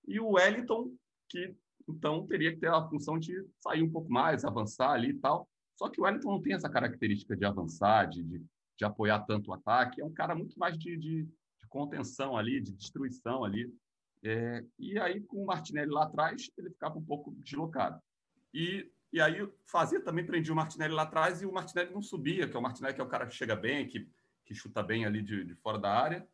e 0.10 0.20
o 0.20 0.32
Wellington, 0.32 0.92
que 1.30 1.56
então 1.88 2.26
teria 2.26 2.52
que 2.52 2.60
ter 2.60 2.70
a 2.70 2.88
função 2.88 3.18
de 3.18 3.46
sair 3.60 3.84
um 3.84 3.92
pouco 3.92 4.12
mais, 4.12 4.44
avançar 4.44 4.92
ali 4.92 5.10
e 5.10 5.20
tal. 5.20 5.48
Só 5.78 5.88
que 5.88 6.02
o 6.02 6.04
Wellington 6.04 6.32
não 6.32 6.42
tem 6.42 6.54
essa 6.54 6.70
característica 6.70 7.38
de 7.38 7.46
avançar, 7.46 8.10
de, 8.10 8.24
de, 8.24 8.44
de 8.78 8.86
apoiar 8.86 9.20
tanto 9.20 9.52
o 9.52 9.54
ataque. 9.54 10.02
É 10.02 10.06
um 10.06 10.14
cara 10.14 10.36
muito 10.36 10.58
mais 10.58 10.78
de, 10.78 10.98
de, 10.98 11.24
de 11.24 11.68
contenção 11.70 12.36
ali, 12.36 12.60
de 12.60 12.74
destruição 12.74 13.44
ali. 13.44 13.72
É, 14.24 14.66
e 14.78 15.00
aí, 15.00 15.22
com 15.22 15.44
o 15.44 15.46
Martinelli 15.46 15.92
lá 15.92 16.04
atrás, 16.04 16.50
ele 16.58 16.72
ficava 16.72 16.98
um 16.98 17.06
pouco 17.06 17.32
deslocado. 17.38 18.02
E, 18.54 18.92
e 19.14 19.22
aí 19.22 19.48
fazia 19.66 20.02
também, 20.02 20.26
prendia 20.26 20.52
o 20.52 20.56
Martinelli 20.56 20.94
lá 20.94 21.04
atrás 21.04 21.42
e 21.42 21.46
o 21.46 21.54
Martinelli 21.54 21.94
não 21.94 22.02
subia, 22.02 22.48
que 22.48 22.56
é 22.56 22.60
o 22.60 22.64
Martinelli 22.64 22.96
que 22.96 23.02
é 23.02 23.04
o 23.04 23.10
cara 23.10 23.26
que 23.26 23.36
chega 23.36 23.56
bem, 23.56 23.88
que, 23.88 24.10
que 24.46 24.54
chuta 24.54 24.84
bem 24.84 25.06
ali 25.06 25.22
de, 25.22 25.46
de 25.46 25.56
fora 25.56 25.78
da 25.78 25.92
área. 25.92 26.28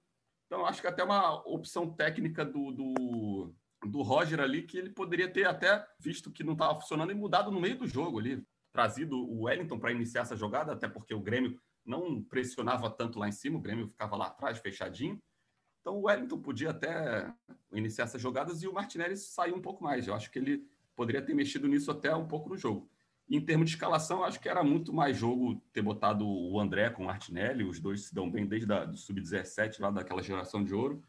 Então, 0.46 0.66
acho 0.66 0.82
que 0.82 0.88
até 0.88 1.04
uma 1.04 1.36
opção 1.48 1.92
técnica 1.92 2.46
do, 2.46 2.72
do, 2.72 3.56
do 3.88 4.02
Roger 4.02 4.40
ali 4.40 4.64
que 4.64 4.78
ele 4.78 4.90
poderia 4.90 5.32
ter 5.32 5.46
até 5.46 5.86
visto 6.00 6.32
que 6.32 6.44
não 6.44 6.54
estava 6.54 6.80
funcionando 6.80 7.12
e 7.12 7.16
mudado 7.16 7.52
no 7.52 7.60
meio 7.60 7.78
do 7.78 7.88
jogo 7.88 8.20
ali, 8.20 8.44
trazido 8.72 9.18
o 9.18 9.44
Wellington 9.44 9.80
para 9.80 9.92
iniciar 9.92 10.22
essa 10.22 10.36
jogada, 10.36 10.74
até 10.74 10.88
porque 10.88 11.14
o 11.14 11.22
Grêmio 11.22 11.60
não 11.86 12.22
pressionava 12.24 12.90
tanto 12.90 13.20
lá 13.20 13.28
em 13.28 13.32
cima, 13.32 13.58
o 13.58 13.62
Grêmio 13.62 13.88
ficava 13.88 14.16
lá 14.16 14.28
atrás, 14.28 14.58
fechadinho. 14.58 15.22
Então 15.82 15.98
o 15.98 16.08
Wellington 16.08 16.42
podia 16.42 16.72
até 16.72 17.32
iniciar 17.72 18.06
essas 18.06 18.22
jogadas 18.22 18.64
e 18.64 18.68
o 18.68 18.74
Martinelli 18.74 19.16
sair 19.16 19.54
um 19.54 19.62
pouco 19.62 19.84
mais. 19.84 20.08
Eu 20.08 20.16
acho 20.16 20.32
que 20.32 20.40
ele 20.40 20.68
poderia 20.96 21.22
ter 21.22 21.36
mexido 21.36 21.68
nisso 21.68 21.92
até 21.92 22.14
um 22.16 22.28
pouco 22.28 22.50
no 22.50 22.58
jogo. 22.58 22.90
Em 23.30 23.42
termos 23.42 23.70
de 23.70 23.76
escalação, 23.76 24.24
acho 24.24 24.40
que 24.40 24.50
era 24.50 24.64
muito 24.64 24.94
mais 24.94 25.18
jogo 25.18 25.62
ter 25.72 25.82
botado 25.82 26.28
o 26.28 26.60
André 26.60 26.90
com 26.90 27.04
o 27.04 27.06
Martinelli, 27.08 27.64
os 27.64 27.80
dois 27.80 28.06
se 28.06 28.16
dão 28.16 28.30
bem 28.30 28.46
desde 28.46 28.72
o 28.72 28.98
sub-17, 28.98 29.80
lá 29.80 29.90
daquela 29.90 30.22
geração 30.22 30.64
de 30.64 30.74
ouro 30.74 31.04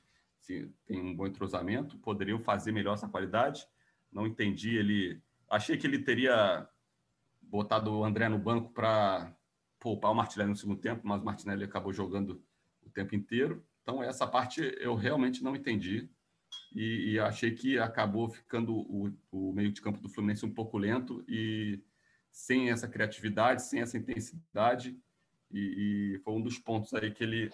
se 0.46 0.70
tem 0.86 1.00
um 1.00 1.14
bom 1.14 1.26
entrosamento, 1.26 1.98
poderiam 1.98 2.38
fazer 2.38 2.70
melhor 2.70 2.94
essa 2.94 3.08
qualidade. 3.08 3.66
Não 4.12 4.26
entendi 4.26 4.76
ele. 4.76 5.20
Achei 5.50 5.76
que 5.76 5.86
ele 5.86 5.98
teria 5.98 6.68
botado 7.42 7.92
o 7.92 8.04
André 8.04 8.28
no 8.28 8.38
banco 8.38 8.72
para 8.72 9.34
poupar 9.80 10.12
o 10.12 10.14
Martinelli 10.14 10.50
no 10.50 10.56
segundo 10.56 10.80
tempo, 10.80 11.06
mas 11.06 11.20
o 11.20 11.24
Martinelli 11.24 11.64
acabou 11.64 11.92
jogando 11.92 12.42
o 12.84 12.90
tempo 12.90 13.14
inteiro. 13.14 13.64
Então, 13.82 14.02
essa 14.02 14.26
parte 14.26 14.60
eu 14.80 14.94
realmente 14.94 15.42
não 15.42 15.56
entendi. 15.56 16.08
e, 16.74 17.12
e 17.12 17.18
achei 17.18 17.52
que 17.52 17.78
acabou 17.78 18.28
ficando 18.28 18.74
o, 18.74 19.12
o, 19.30 19.52
meio 19.52 19.72
de 19.72 19.80
campo 19.80 20.00
do 20.00 20.08
Fluminense 20.08 20.46
um 20.46 20.54
pouco 20.54 20.78
lento 20.78 21.24
e 21.28 21.82
sem 22.30 22.70
essa 22.70 22.88
criatividade, 22.88 23.62
sem 23.62 23.80
essa 23.80 23.96
intensidade, 23.96 24.96
e, 25.50 26.14
e 26.16 26.18
foi 26.20 26.34
um 26.34 26.42
dos 26.42 26.58
pontos 26.58 26.92
aí 26.94 27.10
que 27.10 27.24
ele 27.24 27.50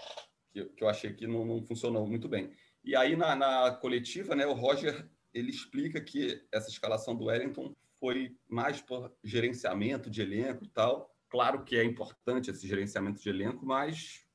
que, 0.53 0.65
que 0.65 0.85
eu 0.85 0.89
achei 0.89 1.13
que 1.13 1.27
não, 1.27 1.45
não, 1.45 1.63
funcionou 1.63 2.07
muito 2.07 2.29
bem. 2.29 2.53
E 2.85 2.97
aí 2.97 3.17
na, 3.17 3.35
na, 3.37 3.71
coletiva, 3.73 4.35
né, 4.35 4.47
o 4.47 4.53
Roger 4.53 5.09
ele 5.33 5.51
explica 5.51 6.01
que 6.01 6.45
essa 6.53 6.69
escalação 6.69 7.15
do 7.15 7.25
Wellington 7.25 7.75
foi 7.99 8.37
mais 8.49 8.81
por 8.81 9.13
gerenciamento 9.23 10.11
de 10.11 10.21
elenco 10.21 10.65
e 10.65 10.69
tal. 10.69 11.15
Claro 11.29 11.65
que 11.65 11.77
é 11.77 11.85
importante 11.85 12.51
esse 12.51 12.67
gerenciamento 12.67 13.23
de 13.23 13.29
elenco, 13.29 13.65
mas 13.65 14.27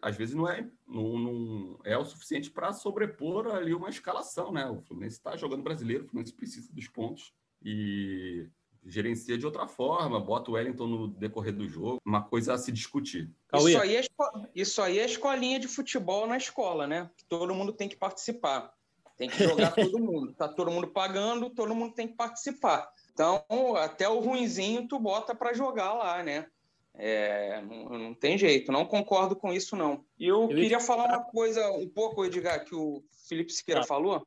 às 0.00 0.16
vezes 0.16 0.34
não 0.34 0.48
é, 0.48 0.68
não, 0.86 1.18
não 1.18 1.80
é 1.84 1.98
o 1.98 2.04
suficiente 2.04 2.50
para 2.50 2.72
sobrepor 2.72 3.48
ali 3.48 3.74
uma 3.74 3.88
escalação, 3.88 4.52
né? 4.52 4.66
O 4.66 4.80
Fluminense 4.80 5.16
está 5.16 5.36
jogando 5.36 5.64
brasileiro, 5.64 6.04
o 6.04 6.06
Fluminense 6.06 6.32
precisa 6.32 6.72
dos 6.72 6.86
pontos 6.86 7.32
e 7.62 8.48
gerencia 8.86 9.38
de 9.38 9.46
outra 9.46 9.66
forma, 9.66 10.20
bota 10.20 10.50
o 10.50 10.54
Wellington 10.54 10.86
no 10.86 11.08
decorrer 11.08 11.54
do 11.54 11.68
jogo, 11.68 12.00
uma 12.04 12.22
coisa 12.22 12.54
a 12.54 12.58
se 12.58 12.70
discutir. 12.70 13.30
Isso 13.54 13.78
aí, 13.78 13.96
é, 13.96 14.02
isso 14.54 14.82
aí 14.82 14.98
é 14.98 15.04
escolinha 15.04 15.58
de 15.58 15.68
futebol 15.68 16.26
na 16.26 16.36
escola, 16.36 16.86
né? 16.86 17.10
Todo 17.28 17.54
mundo 17.54 17.72
tem 17.72 17.88
que 17.88 17.96
participar. 17.96 18.72
Tem 19.16 19.28
que 19.28 19.42
jogar 19.42 19.72
todo 19.74 19.98
mundo. 19.98 20.32
Tá 20.32 20.48
todo 20.48 20.70
mundo 20.70 20.88
pagando, 20.88 21.50
todo 21.50 21.74
mundo 21.74 21.94
tem 21.94 22.08
que 22.08 22.14
participar. 22.14 22.88
Então, 23.12 23.44
até 23.76 24.08
o 24.08 24.20
ruinzinho 24.20 24.88
tu 24.88 24.98
bota 24.98 25.34
para 25.34 25.54
jogar 25.54 25.94
lá, 25.94 26.22
né? 26.22 26.46
É, 26.96 27.60
não, 27.62 27.98
não, 27.98 28.14
tem 28.14 28.38
jeito, 28.38 28.70
não 28.70 28.84
concordo 28.84 29.34
com 29.34 29.52
isso, 29.52 29.74
não. 29.74 30.04
E 30.18 30.28
eu, 30.28 30.42
eu 30.42 30.48
queria 30.48 30.78
falar 30.78 31.06
uma 31.06 31.24
coisa 31.24 31.68
um 31.72 31.88
pouco, 31.88 32.24
Edgar, 32.24 32.64
que 32.64 32.74
o 32.74 33.02
Felipe 33.28 33.52
Siqueira 33.52 33.80
ah. 33.80 33.84
falou, 33.84 34.24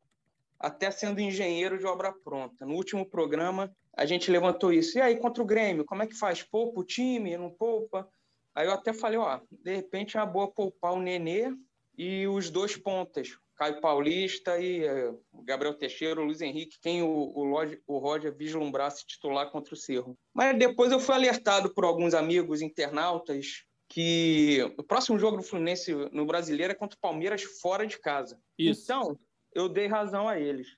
até 0.59 0.91
sendo 0.91 1.21
engenheiro 1.21 1.77
de 1.77 1.85
obra 1.85 2.11
pronta. 2.11 2.65
No 2.65 2.73
último 2.73 3.05
programa, 3.05 3.73
a 3.97 4.05
gente 4.05 4.29
levantou 4.31 4.71
isso. 4.71 4.97
E 4.97 5.01
aí, 5.01 5.17
contra 5.17 5.41
o 5.41 5.45
Grêmio, 5.45 5.83
como 5.83 6.03
é 6.03 6.07
que 6.07 6.13
faz? 6.13 6.43
Poupa 6.43 6.79
o 6.79 6.83
time? 6.83 7.35
Não 7.35 7.49
poupa? 7.49 8.07
Aí 8.55 8.67
eu 8.67 8.71
até 8.71 8.93
falei, 8.93 9.17
ó, 9.17 9.39
de 9.51 9.75
repente 9.75 10.15
é 10.15 10.19
uma 10.19 10.25
boa 10.25 10.47
poupar 10.47 10.93
o 10.93 11.01
Nenê 11.01 11.51
e 11.97 12.27
os 12.27 12.49
dois 12.49 12.75
pontas, 12.75 13.37
Caio 13.55 13.81
Paulista 13.81 14.59
e 14.59 14.83
uh, 14.87 15.19
Gabriel 15.43 15.73
Teixeira, 15.73 16.21
o 16.21 16.23
Luiz 16.23 16.41
Henrique, 16.41 16.79
quem 16.79 17.01
o, 17.01 17.07
o, 17.07 17.53
o 17.87 17.97
Roger 17.97 18.35
vislumbrasse 18.35 19.05
titular 19.05 19.51
contra 19.51 19.73
o 19.73 19.77
Cerro. 19.77 20.17
Mas 20.33 20.57
depois 20.57 20.91
eu 20.91 20.99
fui 20.99 21.15
alertado 21.15 21.73
por 21.73 21.83
alguns 21.83 22.13
amigos 22.13 22.61
internautas 22.61 23.63
que 23.89 24.73
o 24.77 24.83
próximo 24.83 25.17
jogo 25.17 25.37
do 25.37 25.43
Fluminense 25.43 25.93
no 26.11 26.25
Brasileiro 26.25 26.73
é 26.73 26.75
contra 26.75 26.95
o 26.95 27.01
Palmeiras 27.01 27.43
fora 27.43 27.85
de 27.85 27.99
casa. 27.99 28.39
Isso. 28.57 28.83
Então, 28.83 29.19
eu 29.53 29.69
dei 29.69 29.87
razão 29.87 30.27
a 30.27 30.39
eles. 30.39 30.77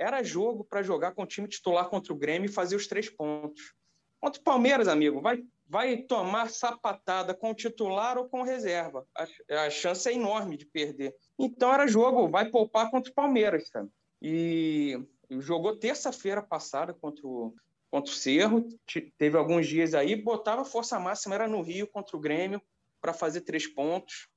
Era 0.00 0.22
jogo 0.22 0.64
para 0.64 0.82
jogar 0.82 1.12
com 1.12 1.22
o 1.22 1.26
time 1.26 1.46
titular 1.46 1.88
contra 1.88 2.12
o 2.12 2.16
Grêmio 2.16 2.48
e 2.48 2.52
fazer 2.52 2.74
os 2.74 2.86
três 2.86 3.10
pontos. 3.10 3.74
Contra 4.18 4.40
o 4.40 4.44
Palmeiras, 4.44 4.88
amigo, 4.88 5.20
vai 5.20 5.44
vai 5.70 5.98
tomar 5.98 6.50
sapatada 6.50 7.32
com 7.32 7.52
o 7.52 7.54
titular 7.54 8.18
ou 8.18 8.28
com 8.28 8.42
reserva. 8.42 9.06
A, 9.16 9.66
a, 9.66 9.70
chance 9.70 10.08
é 10.08 10.12
enorme 10.12 10.56
de 10.56 10.66
perder. 10.66 11.14
Então 11.38 11.72
era 11.72 11.86
jogo, 11.86 12.28
vai 12.28 12.50
poupar 12.50 12.90
contra 12.90 13.08
o 13.08 13.14
Palmeiras, 13.14 13.68
sabe? 13.68 13.88
E 14.20 15.00
jogou 15.30 15.76
terça-feira 15.76 16.42
passada 16.42 16.92
contra 16.92 17.24
o, 17.24 17.54
contra 17.88 18.12
o 18.12 18.14
Cerro, 18.14 18.68
teve 19.16 19.38
alguns 19.38 19.68
dias 19.68 19.94
aí, 19.94 20.16
botava 20.16 20.64
força 20.64 20.98
máxima, 20.98 21.36
era 21.36 21.46
no 21.46 21.62
Rio 21.62 21.86
contra 21.86 22.16
o 22.16 22.20
Grêmio, 22.20 22.60
para 23.00 23.14
fazer 23.14 23.42
três 23.42 23.68
pontos. 23.68 24.28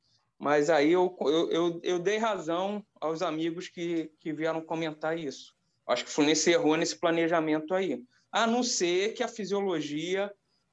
Mas 0.43 0.69
aí 0.69 0.91
eu, 0.91 1.15
eu, 1.21 1.51
eu, 1.51 1.79
eu, 1.83 1.99
dei 1.99 2.17
razão 2.17 2.85
aos 2.99 3.21
amigos 3.21 3.69
que, 3.69 4.11
que 4.19 4.33
vieram 4.33 4.59
comentar 4.59 5.17
isso. 5.17 5.55
Acho 5.87 6.03
que 6.03 6.09
o 6.09 6.13
Fluminense 6.13 6.51
errou 6.51 6.75
nesse 6.75 6.99
planejamento 6.99 7.73
aí. 7.73 8.03
A 8.29 8.45
não 8.45 8.61
ser 8.61 9.13
que 9.13 9.23
a 9.23 9.27
fisiologia 9.29 10.29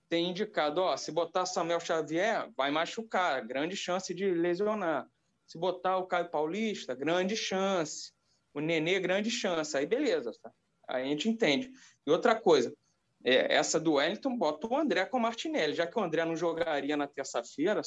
tem 0.09 0.29
indicado, 0.29 0.81
ó, 0.81 0.97
se 0.97 1.13
botar 1.13 1.47
Samuel 1.47 1.79
Xavier, 1.79 2.51
vai 2.57 2.73
machucar, 2.73 3.47
grande 3.47 3.77
chance 3.77 4.13
de 4.13 4.33
lesionar. 4.33 5.09
Se 5.47 5.57
botar 5.57 5.99
o 5.99 6.07
Caio 6.09 6.29
Paulista, 6.29 6.93
grande 6.93 7.37
chance. 7.37 8.13
O 8.53 8.59
Nenê, 8.59 8.99
grande 8.99 9.31
chance. 9.31 9.77
Aí 9.77 9.87
beleza, 9.87 10.33
tá? 10.43 10.51
Aí 10.89 11.05
a 11.05 11.07
gente 11.07 11.29
entende. 11.29 11.71
E 12.05 12.11
outra 12.11 12.35
coisa, 12.35 12.75
é, 13.23 13.55
essa 13.55 13.79
do 13.79 13.93
Wellington, 13.93 14.37
bota 14.37 14.67
o 14.67 14.77
André 14.77 15.07
com 15.07 15.19
o 15.19 15.21
Martinelli. 15.21 15.75
Já 15.75 15.87
que 15.87 15.97
o 15.97 16.03
André 16.03 16.25
não 16.25 16.35
jogaria 16.35 16.97
na 16.97 17.07
terça-feira, 17.07 17.83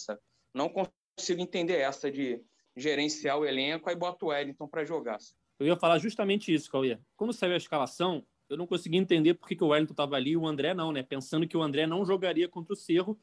não 0.54 0.70
consigo 1.16 1.42
entender 1.42 1.78
essa 1.78 2.12
de 2.12 2.42
gerenciar 2.76 3.38
o 3.38 3.46
elenco, 3.46 3.90
aí 3.90 3.96
bota 3.96 4.26
o 4.26 4.30
Wellington 4.30 4.68
para 4.68 4.84
jogar. 4.84 5.18
Eu 5.60 5.68
ia 5.68 5.76
falar 5.76 6.00
justamente 6.00 6.54
isso, 6.54 6.70
Cauê. 6.70 6.98
Quando 7.16 7.34
saiu 7.34 7.54
a 7.54 7.58
escalação, 7.58 8.26
eu 8.50 8.58
não 8.58 8.68
consegui 8.68 8.98
entender 8.98 9.36
por 9.36 9.48
que, 9.48 9.56
que 9.56 9.64
o 9.64 9.68
Wellington 9.68 9.94
estava 9.94 10.16
ali 10.16 10.32
e 10.32 10.38
o 10.38 10.48
André 10.48 10.74
não, 10.74 10.92
né? 10.92 11.04
Pensando 11.04 11.48
que 11.48 11.56
o 11.56 11.62
André 11.62 11.86
não 11.86 12.06
jogaria 12.06 12.48
contra 12.48 12.74
o 12.74 12.76
Cerro, 12.76 13.18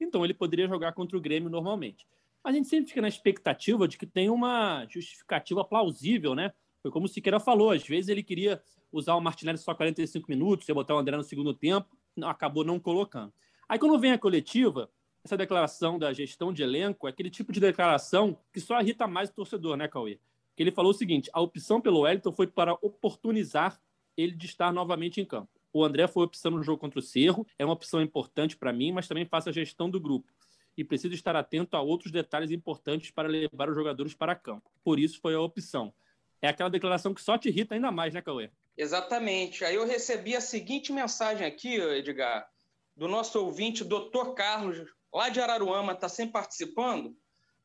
então 0.00 0.24
ele 0.24 0.34
poderia 0.34 0.68
jogar 0.68 0.92
contra 0.92 1.16
o 1.16 1.20
Grêmio 1.20 1.48
normalmente. 1.48 2.06
A 2.42 2.52
gente 2.52 2.68
sempre 2.68 2.88
fica 2.88 3.00
na 3.00 3.08
expectativa 3.08 3.88
de 3.88 3.96
que 3.96 4.06
tem 4.06 4.28
uma 4.28 4.86
justificativa 4.88 5.64
plausível, 5.64 6.34
né? 6.34 6.52
Foi 6.82 6.90
como 6.90 7.06
o 7.06 7.08
Siqueira 7.08 7.40
falou, 7.40 7.70
às 7.70 7.82
vezes 7.82 8.08
ele 8.08 8.22
queria 8.22 8.62
usar 8.92 9.14
o 9.14 9.20
Martinelli 9.20 9.58
só 9.58 9.74
45 9.74 10.28
minutos, 10.28 10.68
ia 10.68 10.74
botar 10.74 10.94
o 10.94 10.98
André 10.98 11.16
no 11.16 11.24
segundo 11.24 11.52
tempo, 11.52 11.96
acabou 12.22 12.64
não 12.64 12.78
colocando. 12.78 13.32
Aí 13.68 13.78
quando 13.78 13.98
vem 13.98 14.12
a 14.12 14.18
coletiva, 14.18 14.88
essa 15.26 15.36
declaração 15.36 15.98
da 15.98 16.12
gestão 16.12 16.52
de 16.52 16.62
elenco 16.62 17.06
é 17.06 17.10
aquele 17.10 17.28
tipo 17.28 17.52
de 17.52 17.60
declaração 17.60 18.38
que 18.52 18.60
só 18.60 18.80
irrita 18.80 19.06
mais 19.06 19.28
o 19.28 19.34
torcedor, 19.34 19.76
né, 19.76 19.88
Cauê? 19.88 20.18
Que 20.56 20.62
ele 20.62 20.70
falou 20.70 20.92
o 20.92 20.94
seguinte: 20.94 21.28
a 21.32 21.40
opção 21.40 21.80
pelo 21.80 22.00
Wellington 22.00 22.32
foi 22.32 22.46
para 22.46 22.72
oportunizar 22.74 23.80
ele 24.16 24.32
de 24.32 24.46
estar 24.46 24.72
novamente 24.72 25.20
em 25.20 25.24
campo. 25.24 25.50
O 25.72 25.84
André 25.84 26.06
foi 26.06 26.24
opção 26.24 26.52
no 26.52 26.62
jogo 26.62 26.78
contra 26.78 26.98
o 26.98 27.02
Cerro, 27.02 27.46
é 27.58 27.64
uma 27.64 27.74
opção 27.74 28.00
importante 28.00 28.56
para 28.56 28.72
mim, 28.72 28.92
mas 28.92 29.06
também 29.06 29.26
faço 29.26 29.48
a 29.48 29.52
gestão 29.52 29.90
do 29.90 30.00
grupo. 30.00 30.32
E 30.76 30.84
preciso 30.84 31.14
estar 31.14 31.36
atento 31.36 31.76
a 31.76 31.82
outros 31.82 32.12
detalhes 32.12 32.50
importantes 32.50 33.10
para 33.10 33.28
levar 33.28 33.68
os 33.68 33.74
jogadores 33.74 34.14
para 34.14 34.34
campo. 34.34 34.70
Por 34.84 34.98
isso 34.98 35.20
foi 35.20 35.34
a 35.34 35.40
opção. 35.40 35.92
É 36.40 36.48
aquela 36.48 36.70
declaração 36.70 37.12
que 37.12 37.20
só 37.20 37.36
te 37.36 37.48
irrita 37.48 37.74
ainda 37.74 37.90
mais, 37.90 38.14
né, 38.14 38.22
Cauê? 38.22 38.50
Exatamente. 38.76 39.64
Aí 39.64 39.74
eu 39.74 39.86
recebi 39.86 40.36
a 40.36 40.40
seguinte 40.40 40.92
mensagem 40.92 41.46
aqui, 41.46 41.74
Edgar, 41.74 42.48
do 42.96 43.08
nosso 43.08 43.38
ouvinte, 43.38 43.84
doutor 43.84 44.34
Carlos, 44.34 44.86
lá 45.16 45.28
de 45.30 45.40
Araruama, 45.40 45.92
está 45.92 46.08
sempre 46.08 46.32
participando, 46.32 47.16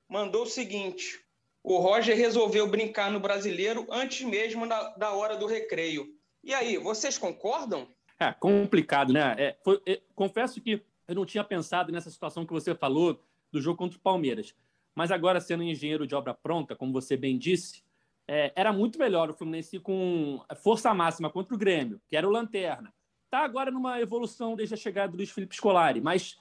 mandou 0.10 0.43
o 0.43 0.48
seguinte: 0.48 1.20
o 1.63 1.77
Roger 1.77 2.15
resolveu 2.15 2.67
brincar 2.67 3.12
no 3.12 3.20
brasileiro 3.20 3.86
antes 3.91 4.22
mesmo 4.25 4.67
da, 4.67 4.89
da 4.96 5.12
hora 5.12 5.36
do 5.36 5.46
recreio. 5.46 6.08
E 6.43 6.53
aí, 6.53 6.77
vocês 6.77 7.17
concordam? 7.17 7.88
É 8.20 8.31
complicado, 8.31 9.12
né? 9.12 9.36
É, 9.38 9.58
foi, 9.63 9.81
é, 9.86 10.01
confesso 10.15 10.62
que 10.62 10.81
eu 11.08 11.15
não 11.15 11.25
tinha 11.25 11.43
pensado 11.43 11.91
nessa 11.91 12.10
situação 12.10 12.46
que 12.46 12.53
você 12.53 12.74
falou 12.74 13.22
do 13.51 13.62
jogo 13.62 13.77
contra 13.77 13.98
o 13.98 14.01
Palmeiras. 14.01 14.55
Mas 14.96 15.12
agora, 15.12 15.39
sendo 15.39 15.63
engenheiro 15.63 16.08
de 16.08 16.15
obra 16.15 16.34
pronta, 16.34 16.75
como 16.75 16.93
você 16.93 17.17
bem 17.17 17.38
disse, 17.38 17.84
é, 18.27 18.51
era 18.55 18.72
muito 18.72 18.98
melhor 18.98 19.29
o 19.29 19.34
Fluminense 19.34 19.79
com 19.79 20.41
força 20.63 20.93
máxima 20.93 21.29
contra 21.29 21.53
o 21.53 21.58
Grêmio, 21.58 22.01
que 22.08 22.15
era 22.15 22.27
o 22.27 22.31
Lanterna. 22.31 22.93
Está 23.25 23.39
agora 23.39 23.72
numa 23.72 24.00
evolução 24.00 24.55
desde 24.55 24.74
a 24.74 24.77
chegada 24.77 25.12
do 25.12 25.17
Luiz 25.17 25.31
Felipe 25.31 25.55
Scolari, 25.55 26.01
mas 26.01 26.38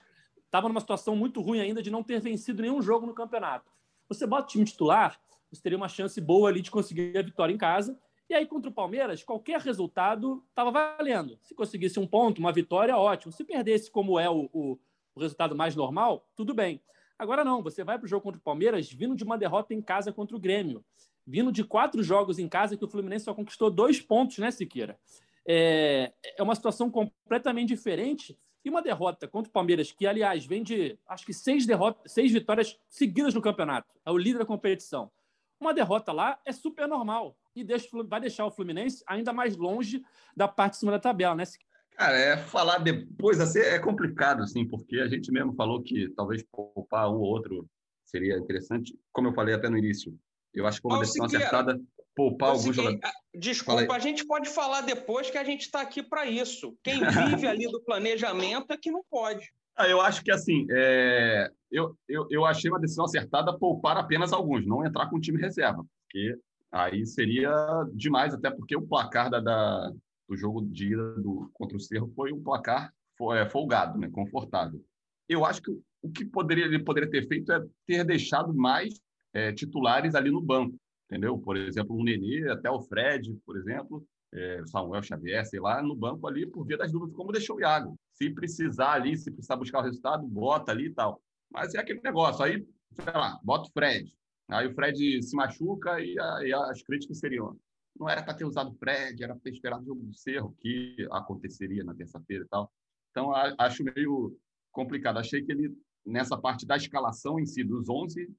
estava 0.50 0.68
numa 0.68 0.80
situação 0.80 1.16
muito 1.16 1.40
ruim 1.40 1.60
ainda 1.60 1.82
de 1.82 1.90
não 1.90 2.02
ter 2.02 2.20
vencido 2.20 2.62
nenhum 2.62 2.82
jogo 2.82 3.06
no 3.06 3.14
campeonato. 3.14 3.70
Você 4.08 4.26
bota 4.26 4.44
o 4.44 4.48
time 4.48 4.64
titular, 4.64 5.20
você 5.50 5.62
teria 5.62 5.78
uma 5.78 5.88
chance 5.88 6.20
boa 6.20 6.48
ali 6.48 6.60
de 6.60 6.70
conseguir 6.70 7.16
a 7.16 7.22
vitória 7.22 7.54
em 7.54 7.58
casa 7.58 7.98
e 8.30 8.34
aí, 8.34 8.46
contra 8.46 8.70
o 8.70 8.72
Palmeiras, 8.72 9.24
qualquer 9.24 9.60
resultado 9.60 10.40
estava 10.50 10.70
valendo. 10.70 11.36
Se 11.42 11.52
conseguisse 11.52 11.98
um 11.98 12.06
ponto, 12.06 12.38
uma 12.38 12.52
vitória, 12.52 12.96
ótimo. 12.96 13.32
Se 13.32 13.42
perdesse, 13.42 13.90
como 13.90 14.20
é 14.20 14.30
o, 14.30 14.48
o, 14.52 14.78
o 15.16 15.20
resultado 15.20 15.56
mais 15.56 15.74
normal, 15.74 16.24
tudo 16.36 16.54
bem. 16.54 16.80
Agora 17.18 17.42
não, 17.42 17.60
você 17.60 17.82
vai 17.82 17.98
para 17.98 18.04
o 18.06 18.08
jogo 18.08 18.22
contra 18.22 18.38
o 18.38 18.42
Palmeiras 18.42 18.88
vindo 18.88 19.16
de 19.16 19.24
uma 19.24 19.36
derrota 19.36 19.74
em 19.74 19.82
casa 19.82 20.12
contra 20.12 20.36
o 20.36 20.40
Grêmio. 20.40 20.84
Vindo 21.26 21.50
de 21.50 21.64
quatro 21.64 22.04
jogos 22.04 22.38
em 22.38 22.48
casa 22.48 22.76
que 22.76 22.84
o 22.84 22.88
Fluminense 22.88 23.24
só 23.24 23.34
conquistou 23.34 23.68
dois 23.68 24.00
pontos, 24.00 24.38
né, 24.38 24.52
Siqueira? 24.52 24.96
É, 25.44 26.12
é 26.36 26.40
uma 26.40 26.54
situação 26.54 26.88
completamente 26.88 27.70
diferente. 27.70 28.38
E 28.64 28.68
uma 28.70 28.82
derrota 28.82 29.26
contra 29.26 29.48
o 29.48 29.52
Palmeiras, 29.52 29.90
que, 29.90 30.06
aliás, 30.06 30.44
vem 30.44 30.62
de 30.62 30.98
acho 31.08 31.24
que 31.24 31.32
seis, 31.32 31.66
derrotas, 31.66 32.12
seis 32.12 32.30
vitórias 32.30 32.78
seguidas 32.88 33.34
no 33.34 33.40
campeonato. 33.40 33.88
É 34.04 34.10
o 34.10 34.18
líder 34.18 34.40
da 34.40 34.46
competição. 34.46 35.10
Uma 35.58 35.74
derrota 35.74 36.12
lá 36.12 36.38
é 36.44 36.52
super 36.52 36.86
normal 36.86 37.36
e 37.54 37.64
deixa, 37.64 37.88
vai 38.04 38.20
deixar 38.20 38.46
o 38.46 38.50
Fluminense 38.50 39.02
ainda 39.06 39.32
mais 39.32 39.56
longe 39.56 40.02
da 40.36 40.48
parte 40.48 40.72
de 40.72 40.78
cima 40.78 40.92
da 40.92 40.98
tabela, 40.98 41.34
né? 41.34 41.44
Cara, 41.92 42.16
é 42.16 42.36
falar 42.36 42.78
depois 42.78 43.40
assim 43.40 43.58
é 43.58 43.78
complicado, 43.78 44.42
assim, 44.42 44.66
porque 44.66 44.98
a 45.00 45.08
gente 45.08 45.30
mesmo 45.30 45.52
falou 45.54 45.82
que 45.82 46.08
talvez 46.10 46.42
poupar 46.42 47.10
um 47.10 47.16
ou 47.16 47.22
outro 47.22 47.68
seria 48.04 48.38
interessante. 48.38 48.98
Como 49.12 49.28
eu 49.28 49.34
falei 49.34 49.54
até 49.54 49.68
no 49.68 49.76
início, 49.76 50.18
eu 50.54 50.66
acho 50.66 50.80
que 50.80 50.86
uma 50.86 51.00
decisão 51.00 51.26
acertada 51.26 51.78
poupar 52.20 52.50
alguns 52.50 52.74
jogadores. 52.76 53.00
Ah, 53.04 53.12
desculpa, 53.34 53.94
a 53.94 53.98
gente 53.98 54.26
pode 54.26 54.48
falar 54.48 54.82
depois 54.82 55.30
que 55.30 55.38
a 55.38 55.44
gente 55.44 55.62
está 55.62 55.80
aqui 55.80 56.02
para 56.02 56.26
isso. 56.26 56.76
Quem 56.82 57.00
vive 57.00 57.46
ali 57.46 57.70
do 57.70 57.82
planejamento 57.82 58.72
é 58.72 58.76
que 58.76 58.90
não 58.90 59.02
pode. 59.10 59.46
Ah, 59.76 59.88
eu 59.88 59.98
acho 59.98 60.22
que 60.22 60.30
assim, 60.30 60.66
é... 60.70 61.48
eu, 61.70 61.96
eu, 62.06 62.26
eu 62.28 62.44
achei 62.44 62.70
uma 62.70 62.80
decisão 62.80 63.06
acertada 63.06 63.56
poupar 63.56 63.96
apenas 63.96 64.30
alguns, 64.30 64.66
não 64.66 64.84
entrar 64.84 65.08
com 65.08 65.16
o 65.16 65.20
time 65.20 65.40
reserva, 65.40 65.86
porque 66.02 66.36
Aí 66.72 67.04
seria 67.04 67.50
demais, 67.92 68.32
até 68.32 68.48
porque 68.50 68.76
o 68.76 68.86
placar 68.86 69.28
da, 69.28 69.40
da 69.40 69.92
do 70.28 70.36
jogo 70.36 70.62
de 70.62 70.92
ida 70.92 71.14
do, 71.16 71.50
contra 71.52 71.76
o 71.76 71.80
Cerro 71.80 72.12
foi 72.14 72.32
um 72.32 72.40
placar 72.40 72.92
foi, 73.18 73.38
é, 73.38 73.48
folgado, 73.48 73.98
né, 73.98 74.08
confortável. 74.08 74.80
Eu 75.28 75.44
acho 75.44 75.60
que 75.60 75.70
o 76.02 76.10
que 76.10 76.24
poderia, 76.24 76.64
ele 76.64 76.78
poderia 76.78 77.10
ter 77.10 77.26
feito 77.26 77.52
é 77.52 77.60
ter 77.86 78.04
deixado 78.04 78.54
mais 78.54 78.94
é, 79.34 79.52
titulares 79.52 80.14
ali 80.14 80.30
no 80.30 80.40
banco, 80.40 80.76
entendeu? 81.10 81.36
Por 81.36 81.56
exemplo, 81.56 81.96
o 81.96 82.04
Nenê, 82.04 82.48
até 82.48 82.70
o 82.70 82.80
Fred, 82.80 83.34
por 83.44 83.56
exemplo, 83.56 84.06
é, 84.32 84.62
Samuel 84.66 85.02
Xavier, 85.02 85.44
sei 85.44 85.58
lá, 85.58 85.82
no 85.82 85.96
banco 85.96 86.26
ali 86.28 86.46
por 86.46 86.64
via 86.64 86.78
das 86.78 86.92
dúvidas, 86.92 87.16
como 87.16 87.32
deixou 87.32 87.56
o 87.56 87.60
Iago. 87.60 87.98
Se 88.12 88.30
precisar 88.30 88.92
ali, 88.92 89.16
se 89.16 89.30
precisar 89.30 89.56
buscar 89.56 89.80
o 89.80 89.82
resultado, 89.82 90.26
bota 90.26 90.70
ali 90.70 90.86
e 90.86 90.94
tal. 90.94 91.20
Mas 91.50 91.74
é 91.74 91.80
aquele 91.80 92.00
negócio, 92.00 92.44
aí, 92.44 92.64
sei 92.94 93.12
lá, 93.12 93.40
bota 93.42 93.68
o 93.68 93.72
Fred. 93.72 94.14
Aí 94.48 94.68
o 94.68 94.74
Fred 94.74 95.22
se 95.22 95.34
machuca 95.34 96.00
e, 96.00 96.18
a, 96.18 96.44
e 96.44 96.52
as 96.52 96.82
críticas 96.82 97.18
seriam 97.18 97.58
não 97.98 98.08
era 98.08 98.22
para 98.22 98.34
ter 98.34 98.44
usado 98.44 98.70
o 98.70 98.74
Fred, 98.74 99.22
era 99.22 99.34
para 99.34 99.42
ter 99.42 99.50
esperado 99.50 99.82
o 99.82 99.86
jogo 99.86 100.02
do 100.02 100.14
Cerro, 100.14 100.56
que 100.60 101.06
aconteceria 101.10 101.84
na 101.84 101.94
terça-feira 101.94 102.44
e 102.44 102.48
tal. 102.48 102.72
Então, 103.10 103.32
acho 103.58 103.84
meio 103.84 104.38
complicado. 104.72 105.18
Achei 105.18 105.42
que 105.42 105.52
ele, 105.52 105.76
nessa 106.06 106.38
parte 106.38 106.64
da 106.64 106.76
escalação 106.76 107.38
em 107.38 107.44
si, 107.44 107.64
dos 107.64 107.88
11, 107.88 108.32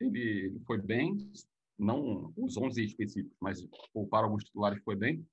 ele 0.00 0.58
foi 0.66 0.80
bem, 0.80 1.16
não 1.78 2.32
os 2.36 2.56
11 2.56 2.84
específicos, 2.84 3.36
mas 3.40 3.66
para 4.10 4.24
alguns 4.24 4.44
titulares 4.44 4.82
foi 4.82 4.96
bem, 4.96 5.24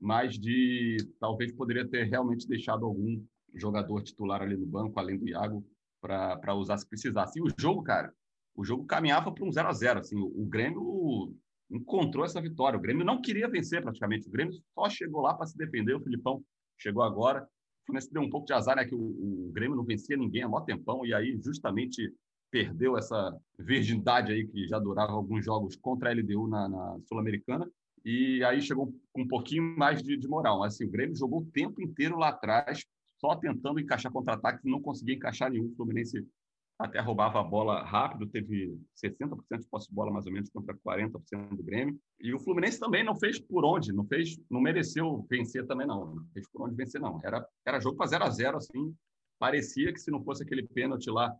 mas 0.00 0.38
de 0.38 0.96
talvez 1.20 1.52
poderia 1.52 1.86
ter 1.88 2.04
realmente 2.04 2.46
deixado 2.46 2.84
algum 2.84 3.22
jogador 3.54 4.02
titular 4.02 4.42
ali 4.42 4.56
no 4.56 4.66
banco, 4.66 4.98
além 4.98 5.18
do 5.18 5.28
Iago, 5.28 5.64
para 6.00 6.54
usar 6.54 6.76
se 6.78 6.88
precisasse. 6.88 7.38
E 7.38 7.42
o 7.42 7.46
jogo, 7.58 7.82
cara, 7.82 8.12
o 8.54 8.64
jogo 8.64 8.84
caminhava 8.84 9.32
para 9.32 9.44
um 9.44 9.50
0 9.50 9.68
a 9.68 9.72
0 9.72 10.00
assim, 10.00 10.16
o 10.18 10.44
Grêmio 10.46 11.34
encontrou 11.70 12.24
essa 12.24 12.40
vitória. 12.40 12.78
O 12.78 12.82
Grêmio 12.82 13.04
não 13.04 13.20
queria 13.20 13.48
vencer 13.48 13.82
praticamente. 13.82 14.28
O 14.28 14.30
Grêmio 14.30 14.54
só 14.74 14.88
chegou 14.88 15.22
lá 15.22 15.34
para 15.34 15.46
se 15.46 15.56
defender. 15.56 15.94
O 15.94 16.02
Filipão 16.02 16.44
chegou 16.78 17.02
agora. 17.02 17.42
O 17.42 17.86
Fluminense 17.86 18.12
deu 18.12 18.22
um 18.22 18.30
pouco 18.30 18.46
de 18.46 18.52
azar, 18.52 18.76
né? 18.76 18.84
Que 18.84 18.94
o, 18.94 18.98
o 18.98 19.50
Grêmio 19.52 19.76
não 19.76 19.84
vencia 19.84 20.16
ninguém 20.16 20.42
há 20.42 20.48
maior 20.48 20.64
tempão. 20.64 21.04
E 21.04 21.12
aí, 21.12 21.38
justamente, 21.42 22.12
perdeu 22.54 22.96
essa 22.96 23.36
virgindade 23.58 24.30
aí 24.30 24.46
que 24.46 24.68
já 24.68 24.78
durava 24.78 25.10
alguns 25.10 25.44
jogos 25.44 25.74
contra 25.74 26.08
a 26.08 26.14
LDU 26.14 26.46
na, 26.46 26.68
na 26.68 27.00
Sul-Americana. 27.00 27.68
E 28.04 28.44
aí 28.44 28.62
chegou 28.62 28.94
com 29.12 29.22
um 29.22 29.26
pouquinho 29.26 29.76
mais 29.76 30.00
de, 30.00 30.16
de 30.16 30.28
moral. 30.28 30.62
Assim, 30.62 30.84
o 30.84 30.90
Grêmio 30.90 31.16
jogou 31.16 31.40
o 31.40 31.46
tempo 31.46 31.82
inteiro 31.82 32.16
lá 32.16 32.28
atrás, 32.28 32.86
só 33.20 33.34
tentando 33.34 33.80
encaixar 33.80 34.12
contra-ataques, 34.12 34.62
não 34.64 34.80
conseguia 34.80 35.16
encaixar 35.16 35.50
nenhum. 35.50 35.66
O 35.66 35.74
Fluminense 35.74 36.24
até 36.78 37.00
roubava 37.00 37.40
a 37.40 37.42
bola 37.42 37.82
rápido, 37.82 38.28
teve 38.28 38.78
60% 39.04 39.58
de 39.58 39.66
posse 39.66 39.88
de 39.88 39.94
bola 39.94 40.12
mais 40.12 40.26
ou 40.26 40.32
menos 40.32 40.48
contra 40.48 40.76
40% 40.76 41.56
do 41.56 41.62
Grêmio. 41.64 41.98
E 42.20 42.32
o 42.32 42.38
Fluminense 42.38 42.78
também 42.78 43.02
não 43.02 43.16
fez 43.16 43.40
por 43.40 43.64
onde, 43.64 43.92
não 43.92 44.06
fez, 44.06 44.38
não 44.48 44.60
mereceu 44.60 45.26
vencer 45.28 45.66
também 45.66 45.88
não, 45.88 46.14
não 46.14 46.24
fez 46.32 46.48
por 46.52 46.62
onde 46.62 46.76
vencer 46.76 47.00
não. 47.00 47.20
Era 47.24 47.44
era 47.66 47.80
jogo 47.80 47.96
para 47.96 48.06
0 48.06 48.24
a 48.24 48.30
0 48.30 48.56
assim, 48.58 48.94
parecia 49.40 49.92
que 49.92 49.98
se 49.98 50.12
não 50.12 50.22
fosse 50.22 50.44
aquele 50.44 50.62
pênalti 50.62 51.10
lá, 51.10 51.36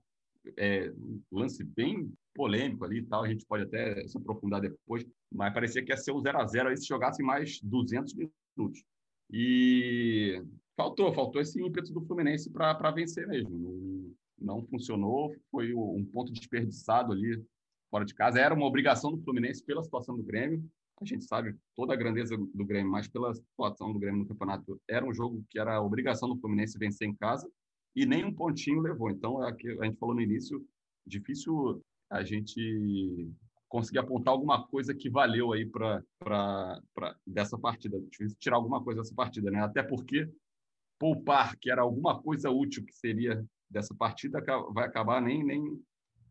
é, 0.57 0.93
lance 1.31 1.63
bem 1.65 2.13
polêmico 2.35 2.85
ali 2.85 2.99
e 2.99 3.07
tal, 3.07 3.25
a 3.25 3.29
gente 3.29 3.47
pode 3.47 3.65
até 3.65 4.07
se 4.07 4.17
aprofundar 4.17 4.61
depois, 4.61 5.07
mas 5.33 5.53
parecia 5.53 5.85
que 5.85 5.93
ia 5.93 5.97
ser 5.97 6.13
um 6.13 6.21
0 6.21 6.39
a 6.39 6.47
0 6.47 6.69
aí 6.69 6.77
se 6.77 6.87
jogasse 6.87 7.23
mais 7.23 7.61
200 7.63 8.15
minutos. 8.15 8.85
E 9.33 10.43
faltou, 10.77 11.13
faltou 11.15 11.41
esse 11.41 11.61
ímpeto 11.63 11.93
do 11.93 12.03
Fluminense 12.03 12.51
para 12.51 12.91
vencer 12.91 13.27
mesmo 13.27 14.15
não 14.45 14.63
funcionou, 14.67 15.35
foi 15.51 15.75
um 15.75 16.05
ponto 16.05 16.33
desperdiçado 16.33 17.13
ali 17.13 17.43
fora 17.91 18.05
de 18.05 18.15
casa. 18.15 18.41
Era 18.41 18.55
uma 18.55 18.67
obrigação 18.67 19.11
do 19.11 19.23
Fluminense 19.23 19.65
pela 19.65 19.83
situação 19.83 20.17
do 20.17 20.23
Grêmio. 20.23 20.63
A 21.01 21.05
gente 21.05 21.25
sabe 21.25 21.57
toda 21.75 21.93
a 21.93 21.97
grandeza 21.97 22.37
do 22.37 22.65
Grêmio, 22.65 22.91
mas 22.91 23.09
pela 23.09 23.35
situação 23.35 23.93
do 23.93 23.99
Grêmio 23.99 24.21
no 24.21 24.29
campeonato, 24.29 24.81
era 24.89 25.05
um 25.05 25.13
jogo 25.13 25.45
que 25.51 25.59
era 25.59 25.81
obrigação 25.81 26.29
do 26.29 26.41
Fluminense 26.41 26.79
vencer 26.79 27.09
em 27.09 27.15
casa 27.15 27.51
e 27.95 28.05
nem 28.05 28.25
um 28.25 28.35
pontinho 28.35 28.81
levou. 28.81 29.11
Então, 29.11 29.47
é 29.47 29.51
a 29.51 29.85
gente 29.85 29.99
falou 29.99 30.15
no 30.15 30.21
início, 30.21 30.65
difícil 31.07 31.83
a 32.11 32.23
gente 32.23 33.31
conseguir 33.69 33.99
apontar 33.99 34.33
alguma 34.33 34.67
coisa 34.67 34.95
que 34.95 35.11
valeu 35.11 35.53
aí 35.53 35.67
para 35.67 36.03
dessa 37.27 37.59
partida, 37.59 38.01
difícil 38.11 38.37
tirar 38.39 38.57
alguma 38.57 38.83
coisa 38.83 39.01
dessa 39.01 39.15
partida, 39.15 39.51
né? 39.51 39.61
Até 39.61 39.83
porque 39.83 40.29
poupar, 40.99 41.57
que 41.59 41.71
era 41.71 41.83
alguma 41.83 42.21
coisa 42.21 42.51
útil 42.51 42.85
que 42.85 42.95
seria 42.95 43.45
dessa 43.69 43.95
partida 43.95 44.43
vai 44.73 44.87
acabar 44.87 45.21
nem, 45.21 45.45
nem 45.45 45.83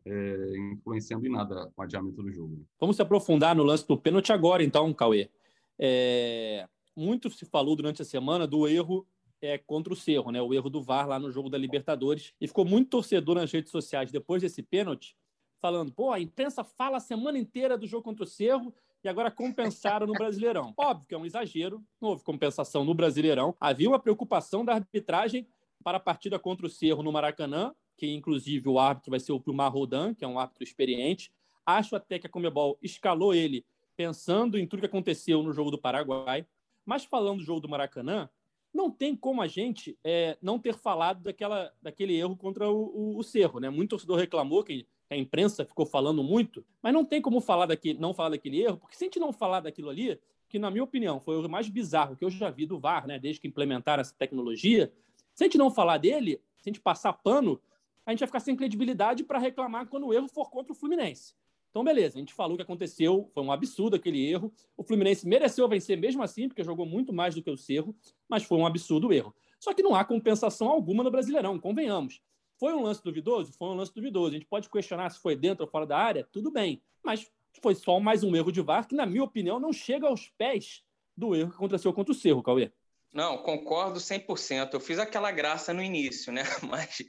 é, 0.05 0.57
influenciando 0.73 1.25
em 1.27 1.31
nada 1.31 1.69
o 1.75 1.81
adiamento 1.81 2.21
do 2.23 2.31
jogo. 2.31 2.65
Vamos 2.79 2.95
se 2.95 3.01
aprofundar 3.01 3.55
no 3.55 3.63
lance 3.63 3.85
do 3.87 3.97
pênalti 3.97 4.31
agora, 4.31 4.63
então, 4.63 4.93
Cauê. 4.93 5.29
É, 5.77 6.67
muito 6.95 7.29
se 7.29 7.45
falou 7.45 7.75
durante 7.75 8.01
a 8.01 8.05
semana 8.05 8.47
do 8.47 8.67
erro 8.67 9.05
é, 9.43 9.57
contra 9.57 9.91
o 9.91 9.95
Cerro, 9.95 10.31
né? 10.31 10.41
o 10.41 10.53
erro 10.53 10.69
do 10.69 10.81
VAR 10.81 11.05
lá 11.05 11.19
no 11.19 11.29
jogo 11.29 11.49
da 11.49 11.57
Libertadores. 11.57 12.33
E 12.39 12.47
ficou 12.47 12.63
muito 12.63 12.89
torcedor 12.91 13.35
nas 13.35 13.51
redes 13.51 13.71
sociais 13.71 14.09
depois 14.09 14.41
desse 14.41 14.63
pênalti, 14.63 15.17
falando: 15.61 15.91
pô, 15.91 16.11
a 16.13 16.19
imprensa 16.19 16.63
fala 16.63 16.95
a 16.95 17.01
semana 17.01 17.37
inteira 17.37 17.77
do 17.77 17.85
jogo 17.85 18.03
contra 18.03 18.23
o 18.23 18.27
Cerro 18.27 18.73
e 19.03 19.09
agora 19.09 19.29
compensaram 19.29 20.07
no 20.07 20.13
Brasileirão. 20.13 20.73
Óbvio 20.79 21.05
que 21.05 21.13
é 21.13 21.17
um 21.17 21.25
exagero, 21.25 21.83
não 22.01 22.11
houve 22.11 22.23
compensação 22.23 22.85
no 22.85 22.93
Brasileirão. 22.93 23.53
Havia 23.59 23.89
uma 23.89 23.99
preocupação 23.99 24.63
da 24.63 24.75
arbitragem 24.75 25.45
para 25.83 25.97
a 25.97 25.99
partida 25.99 26.39
contra 26.39 26.65
o 26.65 26.69
Cerro 26.69 27.03
no 27.03 27.11
Maracanã, 27.11 27.75
que 27.97 28.09
inclusive 28.09 28.69
o 28.69 28.79
árbitro 28.79 29.11
vai 29.11 29.19
ser 29.19 29.33
o 29.33 29.41
Plumar 29.41 29.73
Rodan, 29.73 30.13
que 30.13 30.23
é 30.23 30.27
um 30.27 30.39
árbitro 30.39 30.63
experiente. 30.63 31.33
Acho 31.65 31.97
até 31.97 32.17
que 32.17 32.27
a 32.27 32.29
Comebol 32.29 32.77
escalou 32.81 33.35
ele 33.35 33.65
pensando 33.97 34.57
em 34.57 34.65
tudo 34.65 34.79
que 34.79 34.85
aconteceu 34.85 35.43
no 35.43 35.51
jogo 35.51 35.69
do 35.69 35.77
Paraguai. 35.77 36.47
Mas 36.85 37.03
falando 37.03 37.39
do 37.39 37.43
jogo 37.43 37.59
do 37.59 37.69
Maracanã, 37.69 38.29
não 38.73 38.89
tem 38.89 39.15
como 39.15 39.41
a 39.41 39.47
gente 39.47 39.97
é, 40.03 40.37
não 40.41 40.57
ter 40.57 40.73
falado 40.73 41.21
daquela, 41.21 41.71
daquele 41.81 42.15
erro 42.15 42.35
contra 42.35 42.69
o, 42.69 42.85
o, 42.85 43.17
o 43.17 43.23
Cerro. 43.23 43.59
Né? 43.59 43.69
Muito 43.69 43.91
torcedor 43.91 44.17
reclamou 44.17 44.63
que 44.63 44.87
a 45.09 45.15
imprensa 45.15 45.63
ficou 45.63 45.85
falando 45.85 46.23
muito, 46.23 46.65
mas 46.81 46.93
não 46.93 47.05
tem 47.05 47.21
como 47.21 47.39
falar 47.39 47.67
daquele, 47.67 47.99
não 47.99 48.13
falar 48.13 48.29
daquele 48.29 48.61
erro, 48.61 48.77
porque 48.77 48.95
se 48.95 49.03
a 49.03 49.07
gente 49.07 49.19
não 49.19 49.31
falar 49.31 49.59
daquilo 49.59 49.89
ali, 49.89 50.19
que 50.49 50.57
na 50.57 50.71
minha 50.71 50.83
opinião 50.83 51.19
foi 51.19 51.37
o 51.37 51.49
mais 51.49 51.69
bizarro 51.69 52.15
que 52.15 52.25
eu 52.25 52.29
já 52.29 52.49
vi 52.49 52.65
do 52.65 52.79
VAR, 52.79 53.05
né, 53.05 53.19
desde 53.19 53.39
que 53.39 53.47
implementaram 53.47 54.01
essa 54.01 54.13
tecnologia, 54.17 54.91
se 55.33 55.43
a 55.43 55.47
gente 55.47 55.57
não 55.57 55.69
falar 55.69 55.97
dele, 55.97 56.41
se 56.57 56.69
a 56.69 56.73
gente 56.73 56.81
passar 56.81 57.13
pano, 57.13 57.61
a 58.05 58.11
gente 58.11 58.19
vai 58.19 58.27
ficar 58.27 58.39
sem 58.39 58.55
credibilidade 58.55 59.23
para 59.23 59.39
reclamar 59.39 59.87
quando 59.87 60.07
o 60.07 60.13
erro 60.13 60.27
for 60.27 60.49
contra 60.49 60.73
o 60.73 60.75
Fluminense. 60.75 61.35
Então, 61.73 61.83
beleza, 61.83 62.17
a 62.17 62.19
gente 62.19 62.35
falou 62.35 62.53
o 62.53 62.55
que 62.55 62.61
aconteceu, 62.61 63.27
foi 63.33 63.41
um 63.41 63.51
absurdo 63.51 63.95
aquele 63.95 64.23
erro. 64.23 64.53
O 64.77 64.83
Fluminense 64.83 65.27
mereceu 65.27 65.67
vencer 65.67 65.97
mesmo 65.97 66.21
assim, 66.21 66.47
porque 66.47 66.63
jogou 66.63 66.85
muito 66.85 67.11
mais 67.11 67.33
do 67.33 67.41
que 67.41 67.49
o 67.49 67.57
Cerro, 67.57 67.95
mas 68.29 68.43
foi 68.43 68.59
um 68.59 68.65
absurdo 68.67 69.11
erro. 69.11 69.33
Só 69.59 69.73
que 69.73 69.81
não 69.81 69.95
há 69.95 70.05
compensação 70.05 70.69
alguma 70.69 71.03
no 71.03 71.09
Brasileirão, 71.09 71.57
convenhamos. 71.57 72.21
Foi 72.59 72.75
um 72.75 72.83
lance 72.83 73.03
duvidoso? 73.03 73.53
Foi 73.53 73.69
um 73.69 73.73
lance 73.73 73.91
duvidoso. 73.91 74.29
A 74.29 74.33
gente 74.33 74.45
pode 74.45 74.69
questionar 74.69 75.09
se 75.09 75.19
foi 75.19 75.35
dentro 75.35 75.65
ou 75.65 75.67
fora 75.67 75.87
da 75.87 75.97
área, 75.97 76.29
tudo 76.31 76.51
bem. 76.51 76.79
Mas 77.03 77.27
foi 77.59 77.73
só 77.73 77.99
mais 77.99 78.23
um 78.23 78.35
erro 78.35 78.51
de 78.51 78.61
VAR 78.61 78.87
que, 78.87 78.93
na 78.93 79.07
minha 79.07 79.23
opinião, 79.23 79.59
não 79.59 79.73
chega 79.73 80.07
aos 80.07 80.29
pés 80.37 80.83
do 81.17 81.33
erro 81.33 81.49
que 81.49 81.55
aconteceu 81.55 81.91
contra 81.91 82.11
o 82.11 82.15
Cerro, 82.15 82.43
Cauê. 82.43 82.71
Não, 83.13 83.37
concordo 83.37 83.99
100%. 83.99 84.73
Eu 84.73 84.79
fiz 84.79 84.97
aquela 84.97 85.31
graça 85.31 85.71
no 85.71 85.83
início, 85.83 86.33
né? 86.33 86.41
Mas 86.67 87.03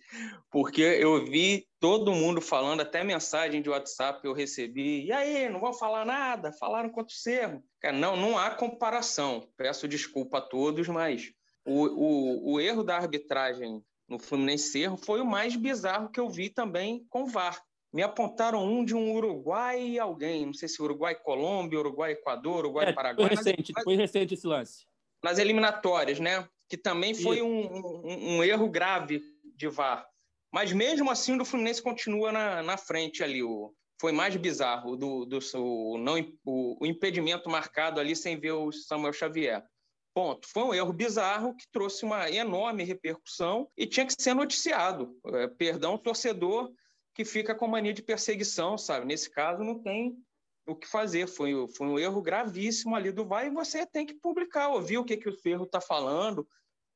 porque 0.50 0.82
eu 0.82 1.24
vi 1.24 1.66
todo 1.80 2.12
mundo 2.12 2.42
falando, 2.42 2.82
até 2.82 3.02
mensagem 3.02 3.62
de 3.62 3.70
WhatsApp 3.70 4.20
eu 4.22 4.34
recebi. 4.34 5.06
E 5.06 5.12
aí, 5.12 5.48
não 5.48 5.60
vão 5.60 5.72
falar 5.72 6.04
nada? 6.04 6.52
Falaram 6.52 6.90
quanto 6.90 7.12
cerro. 7.12 7.64
Cara, 7.80 7.96
não, 7.96 8.16
não 8.16 8.38
há 8.38 8.50
comparação. 8.50 9.48
Peço 9.56 9.88
desculpa 9.88 10.38
a 10.38 10.42
todos, 10.42 10.86
mas 10.88 11.32
o, 11.64 11.86
o, 11.86 12.52
o 12.52 12.60
erro 12.60 12.84
da 12.84 12.96
arbitragem 12.96 13.82
no 14.06 14.18
Fluminense 14.18 14.72
Cerro 14.72 14.98
foi 14.98 15.22
o 15.22 15.26
mais 15.26 15.56
bizarro 15.56 16.10
que 16.10 16.20
eu 16.20 16.28
vi 16.28 16.50
também 16.50 17.06
com 17.08 17.22
o 17.22 17.26
VAR. 17.26 17.58
Me 17.90 18.02
apontaram 18.02 18.62
um 18.62 18.84
de 18.84 18.94
um 18.94 19.14
Uruguai 19.14 19.80
e 19.80 19.98
alguém, 19.98 20.44
não 20.44 20.52
sei 20.52 20.68
se 20.68 20.82
Uruguai 20.82 21.14
Colômbia, 21.14 21.78
Uruguai 21.78 22.12
Equador, 22.12 22.58
Uruguai 22.58 22.88
é, 22.88 22.92
Paraguai. 22.92 23.28
Foi 23.28 23.36
recente, 23.36 23.72
mas... 23.74 23.84
foi 23.84 23.96
recente 23.96 24.34
esse 24.34 24.46
lance 24.46 24.84
nas 25.24 25.38
eliminatórias, 25.38 26.20
né? 26.20 26.46
Que 26.68 26.76
também 26.76 27.14
foi 27.14 27.40
um, 27.40 27.62
um, 27.66 28.36
um, 28.36 28.44
erro 28.44 28.68
grave 28.68 29.22
de 29.56 29.68
VAR. 29.68 30.06
Mas 30.52 30.70
mesmo 30.70 31.10
assim, 31.10 31.40
o 31.40 31.44
Fluminense 31.46 31.82
continua 31.82 32.30
na, 32.30 32.62
na 32.62 32.76
frente 32.76 33.24
ali. 33.24 33.42
O, 33.42 33.74
foi 33.98 34.12
mais 34.12 34.36
bizarro 34.36 34.96
do, 34.96 35.24
do, 35.24 35.38
o, 35.54 35.96
não, 35.96 36.14
o, 36.44 36.84
o 36.84 36.86
impedimento 36.86 37.48
marcado 37.48 37.98
ali 37.98 38.14
sem 38.14 38.38
ver 38.38 38.52
o 38.52 38.70
Samuel 38.70 39.14
Xavier. 39.14 39.64
Ponto. 40.12 40.46
Foi 40.46 40.62
um 40.62 40.74
erro 40.74 40.92
bizarro 40.92 41.56
que 41.56 41.64
trouxe 41.72 42.04
uma 42.04 42.30
enorme 42.30 42.84
repercussão 42.84 43.66
e 43.76 43.86
tinha 43.86 44.04
que 44.04 44.14
ser 44.16 44.34
noticiado. 44.34 45.18
É, 45.26 45.48
perdão, 45.48 45.96
torcedor 45.96 46.70
que 47.14 47.24
fica 47.24 47.54
com 47.54 47.66
mania 47.66 47.94
de 47.94 48.02
perseguição, 48.02 48.76
sabe? 48.76 49.06
Nesse 49.06 49.30
caso, 49.30 49.64
não 49.64 49.80
tem 49.80 50.18
o 50.66 50.74
que 50.74 50.86
fazer. 50.86 51.26
Foi, 51.26 51.52
foi 51.76 51.86
um 51.86 51.98
erro 51.98 52.22
gravíssimo 52.22 52.94
ali 52.94 53.12
do 53.12 53.26
VAR 53.26 53.46
e 53.46 53.50
você 53.50 53.86
tem 53.86 54.06
que 54.06 54.14
publicar, 54.14 54.68
ouvir 54.68 54.98
o 54.98 55.04
que, 55.04 55.16
que 55.16 55.28
o 55.28 55.36
Ferro 55.36 55.64
está 55.64 55.80
falando, 55.80 56.46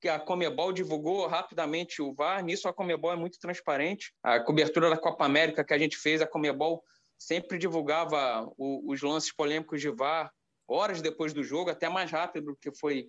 que 0.00 0.08
a 0.08 0.18
Comebol 0.18 0.72
divulgou 0.72 1.26
rapidamente 1.26 2.00
o 2.00 2.14
VAR. 2.14 2.42
Nisso 2.42 2.68
a 2.68 2.72
Comebol 2.72 3.12
é 3.12 3.16
muito 3.16 3.38
transparente. 3.38 4.12
A 4.22 4.40
cobertura 4.40 4.90
da 4.90 4.96
Copa 4.96 5.24
América 5.24 5.64
que 5.64 5.74
a 5.74 5.78
gente 5.78 5.96
fez, 5.96 6.22
a 6.22 6.26
Comebol 6.26 6.82
sempre 7.18 7.58
divulgava 7.58 8.48
o, 8.56 8.92
os 8.92 9.02
lances 9.02 9.32
polêmicos 9.32 9.80
de 9.80 9.90
VAR 9.90 10.32
horas 10.68 11.00
depois 11.00 11.32
do 11.32 11.42
jogo, 11.42 11.70
até 11.70 11.88
mais 11.88 12.10
rápido 12.10 12.52
do 12.52 12.56
que 12.56 12.70
foi 12.70 13.08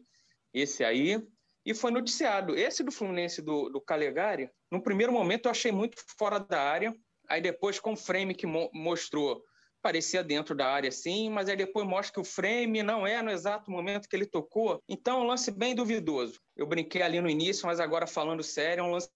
esse 0.54 0.84
aí. 0.84 1.22
E 1.66 1.74
foi 1.76 1.92
noticiado. 1.92 2.58
Esse 2.58 2.82
do 2.84 2.92
Fluminense 2.92 3.42
do, 3.42 3.70
do 3.70 3.82
Calegari, 3.82 4.50
no 4.72 4.82
primeiro 4.82 5.12
momento 5.12 5.46
eu 5.46 5.52
achei 5.52 5.72
muito 5.72 6.02
fora 6.18 6.40
da 6.40 6.62
área. 6.62 6.96
Aí 7.28 7.42
depois, 7.42 7.80
com 7.80 7.94
o 7.94 7.98
frame 7.98 8.34
que 8.34 8.48
mo 8.48 8.72
mostrou, 8.74 9.44
parecia 9.82 10.24
dentro 10.24 10.56
da 10.56 10.68
área 10.68 10.92
sim, 10.92 11.30
mas 11.30 11.50
aí 11.50 11.56
depois 11.56 11.88
mostra 11.88 12.14
que 12.14 12.20
o 12.20 12.24
frame 12.24 12.84
não 12.84 13.06
é 13.06 13.22
no 13.22 13.32
exato 13.32 13.72
momento 13.72 14.08
que 14.08 14.16
ele 14.16 14.26
tocou. 14.26 14.82
Então, 14.88 15.20
é 15.20 15.24
um 15.24 15.28
lance 15.28 15.52
bem 15.52 15.76
duvidoso. 15.76 16.40
Eu 16.56 16.68
brinquei 16.68 17.02
ali 17.02 17.22
no 17.22 17.30
início, 17.30 17.66
mas 17.66 17.80
agora 17.80 18.06
falando 18.08 18.44
sério, 18.44 18.82
é 18.82 18.84
um 18.84 18.92
lance 18.92 19.10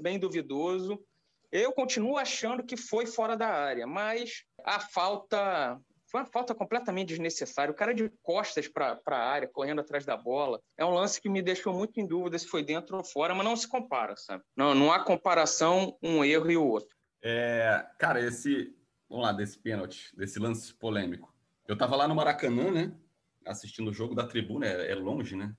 bem 0.00 0.18
duvidoso. 0.18 1.02
Eu 1.50 1.72
continuo 1.72 2.16
achando 2.16 2.64
que 2.64 2.76
foi 2.76 3.06
fora 3.06 3.36
da 3.36 3.48
área, 3.48 3.86
mas 3.86 4.44
a 4.64 4.78
falta 4.78 5.80
foi 6.10 6.20
uma 6.20 6.26
falta 6.26 6.54
completamente 6.54 7.08
desnecessária. 7.08 7.70
O 7.70 7.74
cara 7.74 7.94
de 7.94 8.10
costas 8.22 8.66
para 8.66 8.98
a 9.06 9.16
área, 9.16 9.48
correndo 9.48 9.80
atrás 9.80 10.04
da 10.04 10.16
bola, 10.16 10.60
é 10.76 10.84
um 10.84 10.90
lance 10.90 11.20
que 11.20 11.28
me 11.28 11.40
deixou 11.40 11.72
muito 11.72 12.00
em 12.00 12.06
dúvida 12.06 12.36
se 12.36 12.48
foi 12.48 12.64
dentro 12.64 12.96
ou 12.96 13.04
fora, 13.04 13.32
mas 13.32 13.44
não 13.44 13.54
se 13.54 13.68
compara, 13.68 14.16
sabe? 14.16 14.42
Não, 14.56 14.74
não 14.74 14.92
há 14.92 15.04
comparação 15.04 15.96
um 16.02 16.24
erro 16.24 16.50
e 16.50 16.56
o 16.56 16.66
outro. 16.66 16.94
É, 17.22 17.86
cara, 17.98 18.20
esse, 18.20 18.74
vamos 19.10 19.24
lá, 19.24 19.32
desse 19.32 19.58
pênalti, 19.58 20.16
desse 20.16 20.38
lance 20.38 20.72
polêmico. 20.72 21.34
Eu 21.66 21.76
tava 21.76 21.96
lá 21.96 22.06
no 22.06 22.14
Maracanã, 22.14 22.70
né? 22.70 22.96
Assistindo 23.44 23.90
o 23.90 23.92
jogo 23.94 24.14
da 24.14 24.26
tribuna, 24.26 24.66
é, 24.66 24.92
é 24.92 24.94
longe, 24.94 25.34
né? 25.34 25.54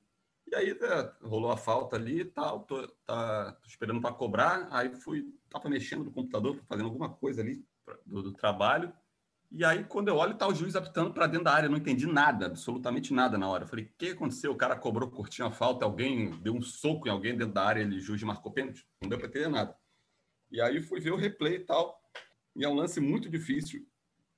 E 0.48 0.56
aí 0.56 0.72
é, 0.72 1.12
rolou 1.22 1.52
a 1.52 1.58
falta 1.58 1.98
ali 1.98 2.22
e 2.22 2.26
tal, 2.26 2.62
tô, 2.62 2.88
tá, 3.06 3.52
tô 3.54 3.68
esperando 3.68 4.02
para 4.02 4.14
cobrar. 4.14 4.68
Aí 4.72 4.94
fui, 4.96 5.34
tava 5.50 5.70
mexendo 5.70 6.06
no 6.06 6.12
computador, 6.12 6.60
fazendo 6.68 6.86
alguma 6.86 7.10
coisa 7.10 7.42
ali 7.42 7.64
do, 8.06 8.24
do 8.24 8.32
trabalho. 8.32 8.94
E 9.52 9.66
aí, 9.66 9.84
quando 9.84 10.08
eu 10.08 10.16
olho, 10.16 10.38
tá 10.38 10.48
o 10.48 10.56
juiz 10.56 10.78
apitando 10.78 11.14
para 11.14 11.28
dentro 11.28 11.44
da 11.44 11.54
área. 11.54 11.68
Eu 11.68 11.72
não 11.72 11.78
entendi 11.78 12.08
nada, 12.08 12.46
absolutamente 12.46 13.14
nada 13.14 13.38
na 13.38 13.50
hora. 13.50 13.66
Eu 13.66 13.68
falei, 13.68 13.86
o 13.86 13.90
que 13.98 14.12
aconteceu? 14.12 14.52
O 14.54 14.56
cara 14.56 14.78
cobrou, 14.78 15.10
curtinho 15.12 15.48
a 15.48 15.52
falta, 15.52 15.84
alguém 15.84 16.32
deu 16.42 16.54
um 16.54 16.62
soco 16.62 17.08
em 17.08 17.12
alguém 17.12 17.36
dentro 17.36 17.54
da 17.54 17.66
área, 17.66 17.82
ele, 17.82 18.00
juiz 18.00 18.24
marcou 18.24 18.52
pênalti. 18.52 18.88
Não 19.02 19.10
deu 19.10 19.18
para 19.18 19.28
entender 19.28 19.50
nada. 19.50 19.76
E 20.50 20.62
aí 20.62 20.82
fui 20.82 21.02
ver 21.02 21.12
o 21.12 21.18
replay 21.18 21.56
e 21.56 21.66
tal. 21.66 22.01
E 22.56 22.64
é 22.64 22.70
um 22.70 22.74
lance 22.74 23.00
muito 23.00 23.30
difícil, 23.30 23.86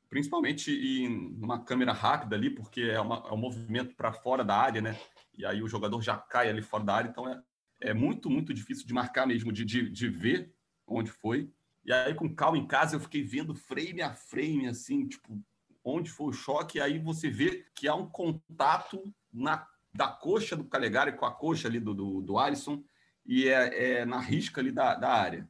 principalmente 0.09 0.71
em 0.71 1.07
uma 1.41 1.63
câmera 1.63 1.91
rápida 1.91 2.35
ali, 2.35 2.49
porque 2.49 2.81
é, 2.81 2.99
uma, 2.99 3.25
é 3.27 3.33
um 3.33 3.37
movimento 3.37 3.95
para 3.95 4.13
fora 4.13 4.43
da 4.43 4.55
área, 4.55 4.81
né? 4.81 4.99
E 5.35 5.45
aí 5.45 5.63
o 5.63 5.67
jogador 5.67 6.01
já 6.01 6.17
cai 6.17 6.49
ali 6.49 6.61
fora 6.61 6.83
da 6.83 6.95
área, 6.95 7.09
então 7.09 7.27
é, 7.27 7.41
é 7.81 7.93
muito, 7.93 8.29
muito 8.29 8.53
difícil 8.53 8.85
de 8.85 8.93
marcar 8.93 9.25
mesmo, 9.25 9.51
de, 9.51 9.65
de, 9.65 9.89
de 9.89 10.07
ver 10.07 10.53
onde 10.85 11.09
foi. 11.09 11.51
E 11.85 11.91
aí, 11.91 12.13
com 12.13 12.33
calma 12.33 12.57
em 12.57 12.67
casa, 12.67 12.95
eu 12.95 12.99
fiquei 12.99 13.23
vendo 13.23 13.53
frame 13.53 14.01
a 14.01 14.13
frame, 14.13 14.67
assim, 14.67 15.07
tipo, 15.07 15.43
onde 15.83 16.09
foi 16.09 16.27
o 16.27 16.33
choque, 16.33 16.77
e 16.77 16.81
aí 16.81 16.97
você 16.97 17.29
vê 17.29 17.65
que 17.75 17.87
há 17.87 17.95
um 17.95 18.07
contato 18.07 19.03
na, 19.31 19.67
da 19.93 20.07
coxa 20.07 20.55
do 20.55 20.63
Calegari 20.63 21.13
com 21.13 21.25
a 21.25 21.33
coxa 21.33 21.67
ali 21.67 21.79
do, 21.79 21.93
do, 21.93 22.21
do 22.21 22.37
Alisson, 22.37 22.83
e 23.25 23.47
é, 23.49 23.99
é 23.99 24.05
na 24.05 24.19
risca 24.19 24.61
ali 24.61 24.71
da, 24.71 24.95
da 24.95 25.09
área. 25.09 25.49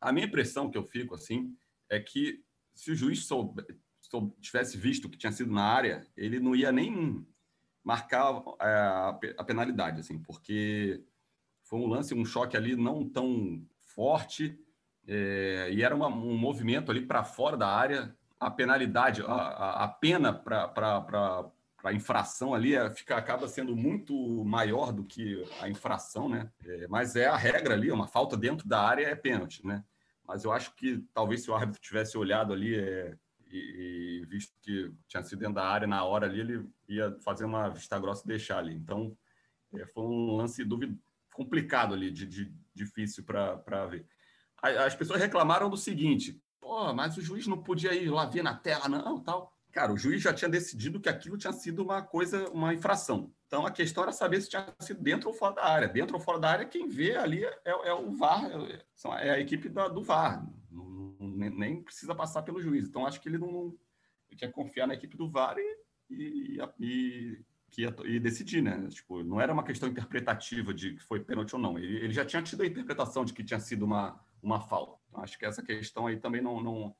A 0.00 0.12
minha 0.12 0.26
impressão 0.26 0.70
que 0.70 0.78
eu 0.78 0.82
fico, 0.82 1.14
assim, 1.14 1.54
é 1.88 1.98
que 2.00 2.42
se 2.74 2.92
o 2.92 2.96
juiz 2.96 3.26
tivesse 4.40 4.76
visto 4.76 5.08
que 5.08 5.18
tinha 5.18 5.32
sido 5.32 5.52
na 5.52 5.64
área, 5.64 6.06
ele 6.16 6.38
não 6.38 6.54
ia 6.54 6.70
nem 6.70 7.26
marcar 7.82 8.42
é, 8.60 8.66
a, 8.66 9.18
a 9.38 9.44
penalidade, 9.44 10.00
assim, 10.00 10.18
porque 10.18 11.02
foi 11.64 11.78
um 11.78 11.86
lance, 11.86 12.14
um 12.14 12.24
choque 12.24 12.56
ali 12.56 12.76
não 12.76 13.08
tão 13.08 13.66
forte, 13.80 14.58
é, 15.06 15.70
e 15.72 15.82
era 15.82 15.94
uma, 15.94 16.08
um 16.08 16.36
movimento 16.36 16.90
ali 16.90 17.00
para 17.00 17.24
fora 17.24 17.56
da 17.56 17.68
área. 17.68 18.14
A 18.38 18.50
penalidade, 18.50 19.22
a, 19.22 19.32
a, 19.32 19.84
a 19.84 19.88
pena 19.88 20.32
para 20.32 21.50
a 21.82 21.92
infração 21.92 22.54
ali 22.54 22.74
é, 22.74 22.90
fica, 22.90 23.16
acaba 23.16 23.48
sendo 23.48 23.74
muito 23.74 24.44
maior 24.44 24.92
do 24.92 25.04
que 25.04 25.42
a 25.60 25.68
infração, 25.68 26.28
né? 26.28 26.50
É, 26.64 26.86
mas 26.88 27.16
é 27.16 27.26
a 27.26 27.36
regra 27.36 27.74
ali, 27.74 27.90
uma 27.90 28.06
falta 28.06 28.36
dentro 28.36 28.68
da 28.68 28.80
área 28.80 29.06
é 29.06 29.14
pênalti, 29.14 29.66
né? 29.66 29.82
Mas 30.28 30.44
eu 30.44 30.52
acho 30.52 30.74
que 30.76 30.98
talvez 31.14 31.42
se 31.42 31.50
o 31.50 31.54
árbitro 31.54 31.80
tivesse 31.80 32.18
olhado 32.18 32.52
ali 32.52 32.78
é, 32.78 33.16
e, 33.50 34.20
e, 34.22 34.26
visto 34.26 34.54
que 34.60 34.92
tinha 35.08 35.22
sido 35.22 35.38
dentro 35.38 35.54
da 35.54 35.66
área 35.66 35.86
na 35.86 36.04
hora 36.04 36.26
ali, 36.26 36.40
ele 36.40 36.68
ia 36.86 37.16
fazer 37.22 37.46
uma 37.46 37.70
vista 37.70 37.98
grossa 37.98 38.22
e 38.24 38.28
deixar 38.28 38.58
ali. 38.58 38.74
Então, 38.74 39.16
é, 39.74 39.86
foi 39.86 40.04
um 40.04 40.36
lance 40.36 40.62
complicado 41.32 41.94
ali, 41.94 42.10
de, 42.10 42.26
de 42.26 42.52
difícil 42.74 43.24
para 43.24 43.86
ver. 43.86 44.06
As 44.60 44.94
pessoas 44.94 45.20
reclamaram 45.20 45.70
do 45.70 45.78
seguinte: 45.78 46.38
pô, 46.60 46.92
mas 46.92 47.16
o 47.16 47.22
juiz 47.22 47.46
não 47.46 47.62
podia 47.62 47.94
ir 47.94 48.10
lá 48.10 48.26
ver 48.26 48.42
na 48.42 48.54
tela, 48.54 48.86
não, 48.86 49.22
tal. 49.22 49.57
Cara, 49.72 49.92
o 49.92 49.96
juiz 49.96 50.22
já 50.22 50.32
tinha 50.32 50.48
decidido 50.48 51.00
que 51.00 51.08
aquilo 51.08 51.36
tinha 51.36 51.52
sido 51.52 51.82
uma 51.82 52.02
coisa, 52.02 52.48
uma 52.50 52.72
infração. 52.72 53.32
Então 53.46 53.66
a 53.66 53.70
questão 53.70 54.02
era 54.02 54.12
saber 54.12 54.40
se 54.40 54.48
tinha 54.48 54.66
sido 54.80 55.02
dentro 55.02 55.28
ou 55.28 55.34
fora 55.34 55.54
da 55.54 55.64
área. 55.64 55.88
Dentro 55.88 56.16
ou 56.16 56.20
fora 56.20 56.38
da 56.38 56.50
área, 56.50 56.66
quem 56.66 56.88
vê 56.88 57.16
ali 57.16 57.44
é, 57.44 57.60
é 57.64 57.94
o 57.94 58.10
VAR, 58.12 58.44
é, 58.46 59.28
é 59.28 59.30
a 59.30 59.40
equipe 59.40 59.68
da, 59.68 59.88
do 59.88 60.02
VAR. 60.02 60.46
Nem, 61.20 61.82
precisa 61.82 62.14
passar 62.14 62.42
pelo 62.42 62.60
juiz. 62.60 62.88
Então 62.88 63.06
acho 63.06 63.20
que 63.20 63.28
ele 63.28 63.38
não. 63.38 63.76
Ele 64.28 64.36
tinha 64.36 64.48
que 64.48 64.54
confiar 64.54 64.86
na 64.86 64.94
equipe 64.94 65.16
do 65.16 65.30
VAR 65.30 65.56
e, 65.58 65.76
e, 66.10 66.58
e, 66.78 67.44
e 68.04 68.20
decidir, 68.20 68.62
né? 68.62 68.86
Tipo, 68.88 69.22
não 69.22 69.40
era 69.40 69.52
uma 69.52 69.62
questão 69.62 69.88
interpretativa 69.88 70.72
de 70.72 70.94
que 70.94 71.02
foi 71.02 71.20
pênalti 71.20 71.54
ou 71.54 71.60
não. 71.60 71.78
Ele, 71.78 71.96
ele 71.96 72.12
já 72.12 72.24
tinha 72.24 72.42
tido 72.42 72.62
a 72.62 72.66
interpretação 72.66 73.24
de 73.24 73.32
que 73.32 73.44
tinha 73.44 73.60
sido 73.60 73.84
uma, 73.84 74.20
uma 74.42 74.60
falta. 74.60 74.98
Então, 75.08 75.22
acho 75.22 75.38
que 75.38 75.46
essa 75.46 75.62
questão 75.62 76.06
aí 76.06 76.18
também 76.18 76.42
não, 76.42 76.62
não, 76.62 76.94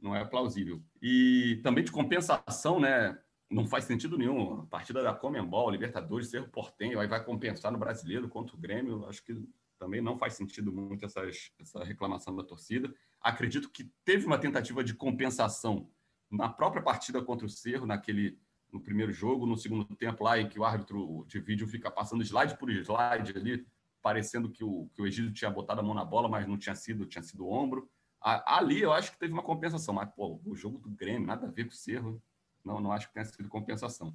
não 0.00 0.14
é 0.14 0.24
plausível. 0.24 0.82
E 1.00 1.60
também 1.62 1.84
de 1.84 1.92
compensação, 1.92 2.80
né? 2.80 3.18
Não 3.50 3.66
faz 3.66 3.84
sentido 3.84 4.16
nenhum. 4.16 4.60
A 4.60 4.66
partida 4.66 5.02
da 5.02 5.12
Comembol, 5.12 5.70
Libertadores, 5.70 6.30
Cerro 6.30 6.48
Portenho, 6.48 7.00
aí 7.00 7.08
vai 7.08 7.24
compensar 7.24 7.72
no 7.72 7.78
Brasileiro 7.78 8.28
contra 8.28 8.54
o 8.54 8.58
Grêmio. 8.58 9.06
Acho 9.06 9.24
que 9.24 9.42
também 9.78 10.00
não 10.00 10.18
faz 10.18 10.34
sentido 10.34 10.70
muito 10.70 11.04
essas, 11.04 11.50
essa 11.58 11.82
reclamação 11.82 12.36
da 12.36 12.44
torcida. 12.44 12.94
Acredito 13.20 13.70
que 13.70 13.90
teve 14.04 14.26
uma 14.26 14.38
tentativa 14.38 14.84
de 14.84 14.94
compensação 14.94 15.90
na 16.30 16.48
própria 16.48 16.82
partida 16.82 17.22
contra 17.22 17.46
o 17.46 17.50
Cerro, 17.50 17.86
naquele 17.86 18.38
no 18.72 18.80
primeiro 18.80 19.12
jogo, 19.12 19.46
no 19.46 19.56
segundo 19.56 19.84
tempo 19.96 20.22
lá 20.22 20.38
em 20.38 20.48
que 20.48 20.58
o 20.58 20.64
árbitro 20.64 21.24
de 21.26 21.40
vídeo 21.40 21.66
fica 21.66 21.90
passando 21.90 22.22
slide 22.22 22.56
por 22.56 22.70
slide 22.70 23.36
ali, 23.36 23.66
parecendo 24.00 24.50
que 24.50 24.62
o, 24.62 24.88
que 24.94 25.02
o 25.02 25.06
Egídio 25.06 25.32
tinha 25.32 25.50
botado 25.50 25.80
a 25.80 25.82
mão 25.82 25.94
na 25.94 26.04
bola, 26.04 26.28
mas 26.28 26.46
não 26.46 26.56
tinha 26.56 26.74
sido, 26.74 27.04
tinha 27.04 27.22
sido 27.22 27.48
ombro. 27.48 27.90
Ali 28.20 28.82
eu 28.82 28.92
acho 28.92 29.12
que 29.12 29.18
teve 29.18 29.32
uma 29.32 29.42
compensação, 29.42 29.94
mas 29.94 30.10
pô, 30.10 30.40
o 30.44 30.54
jogo 30.54 30.78
do 30.78 30.90
Grêmio, 30.90 31.26
nada 31.26 31.46
a 31.46 31.50
ver 31.50 31.64
com 31.64 31.70
o 31.70 31.74
Cerro, 31.74 32.22
não, 32.64 32.80
não 32.80 32.92
acho 32.92 33.08
que 33.08 33.14
tenha 33.14 33.24
sido 33.24 33.48
compensação. 33.48 34.14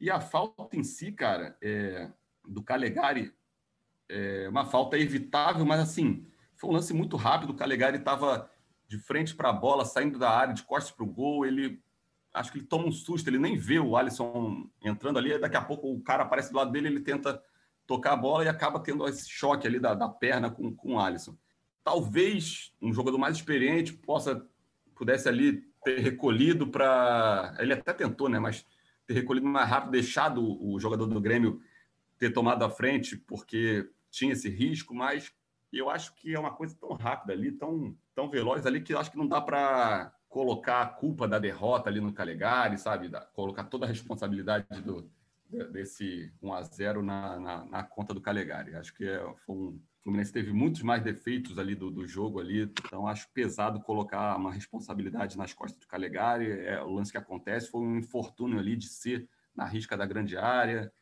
E 0.00 0.10
a 0.10 0.20
falta 0.20 0.76
em 0.76 0.84
si, 0.84 1.10
cara, 1.10 1.56
é, 1.62 2.10
do 2.46 2.62
Calegari, 2.62 3.34
é 4.08 4.48
uma 4.48 4.64
falta 4.64 4.98
evitável, 4.98 5.64
mas 5.64 5.80
assim, 5.80 6.26
foi 6.56 6.70
um 6.70 6.72
lance 6.72 6.92
muito 6.92 7.16
rápido. 7.16 7.50
O 7.50 7.56
Calegari 7.56 7.98
estava 7.98 8.50
de 8.86 8.98
frente 8.98 9.34
para 9.34 9.50
a 9.50 9.52
bola, 9.52 9.84
saindo 9.84 10.18
da 10.18 10.30
área, 10.30 10.54
de 10.54 10.62
costas 10.62 10.92
para 10.92 11.04
o 11.04 11.12
gol. 11.12 11.44
Ele 11.44 11.82
acho 12.32 12.52
que 12.52 12.58
ele 12.58 12.66
toma 12.66 12.86
um 12.86 12.92
susto, 12.92 13.28
ele 13.28 13.38
nem 13.38 13.56
vê 13.56 13.78
o 13.78 13.96
Alisson 13.96 14.68
entrando 14.82 15.18
ali. 15.18 15.38
Daqui 15.38 15.56
a 15.56 15.62
pouco 15.62 15.92
o 15.92 16.00
cara 16.00 16.22
aparece 16.22 16.50
do 16.50 16.56
lado 16.56 16.72
dele, 16.72 16.88
ele 16.88 17.00
tenta 17.00 17.42
tocar 17.86 18.12
a 18.12 18.16
bola 18.16 18.44
e 18.44 18.48
acaba 18.48 18.80
tendo 18.80 19.06
esse 19.08 19.28
choque 19.28 19.66
ali 19.66 19.78
da, 19.78 19.94
da 19.94 20.08
perna 20.08 20.50
com, 20.50 20.74
com 20.74 20.94
o 20.94 21.00
Alisson. 21.00 21.36
Talvez 21.88 22.74
um 22.82 22.92
jogador 22.92 23.16
mais 23.16 23.36
experiente 23.36 23.94
possa 23.94 24.46
pudesse 24.94 25.26
ali 25.26 25.64
ter 25.82 26.00
recolhido 26.00 26.66
para. 26.66 27.56
Ele 27.58 27.72
até 27.72 27.94
tentou, 27.94 28.28
né? 28.28 28.38
Mas 28.38 28.62
ter 29.06 29.14
recolhido 29.14 29.46
mais 29.46 29.66
rápido, 29.66 29.92
deixado 29.92 30.62
o 30.62 30.78
jogador 30.78 31.06
do 31.06 31.18
Grêmio 31.18 31.62
ter 32.18 32.30
tomado 32.30 32.62
a 32.62 32.68
frente, 32.68 33.16
porque 33.16 33.88
tinha 34.10 34.34
esse 34.34 34.50
risco, 34.50 34.94
mas 34.94 35.32
eu 35.72 35.88
acho 35.88 36.14
que 36.14 36.34
é 36.34 36.38
uma 36.38 36.50
coisa 36.50 36.76
tão 36.78 36.92
rápida 36.92 37.32
ali, 37.32 37.52
tão, 37.52 37.96
tão 38.14 38.28
veloz 38.28 38.66
ali, 38.66 38.82
que 38.82 38.92
eu 38.92 38.98
acho 38.98 39.10
que 39.10 39.16
não 39.16 39.26
dá 39.26 39.40
para 39.40 40.12
colocar 40.28 40.82
a 40.82 40.86
culpa 40.86 41.26
da 41.26 41.38
derrota 41.38 41.88
ali 41.88 42.02
no 42.02 42.12
Calegari, 42.12 42.76
sabe? 42.76 43.08
Da, 43.08 43.22
colocar 43.22 43.64
toda 43.64 43.86
a 43.86 43.88
responsabilidade 43.88 44.66
do, 44.82 45.10
desse 45.72 46.30
1 46.42 46.52
a 46.52 46.62
0 46.62 47.02
na, 47.02 47.40
na, 47.40 47.64
na 47.64 47.82
conta 47.82 48.12
do 48.12 48.20
Calegari. 48.20 48.74
Acho 48.74 48.92
que 48.92 49.08
é, 49.08 49.24
foi 49.46 49.56
um, 49.56 49.80
o 50.00 50.02
Fluminense 50.04 50.32
teve 50.32 50.52
muitos 50.52 50.82
mais 50.82 51.02
defeitos 51.02 51.58
ali 51.58 51.74
do, 51.74 51.90
do 51.90 52.06
jogo 52.06 52.40
ali, 52.40 52.62
então 52.62 53.06
acho 53.06 53.28
pesado 53.32 53.80
colocar 53.80 54.36
uma 54.36 54.52
responsabilidade 54.52 55.36
nas 55.36 55.52
costas 55.52 55.78
do 55.80 55.86
Calegari. 55.86 56.50
É 56.50 56.80
o 56.82 56.90
lance 56.90 57.12
que 57.12 57.18
acontece 57.18 57.70
foi 57.70 57.80
um 57.80 57.98
infortúnio 57.98 58.58
ali 58.58 58.76
de 58.76 58.88
ser 58.88 59.28
na 59.54 59.64
risca 59.64 59.96
da 59.96 60.06
grande 60.06 60.36
área, 60.36 60.92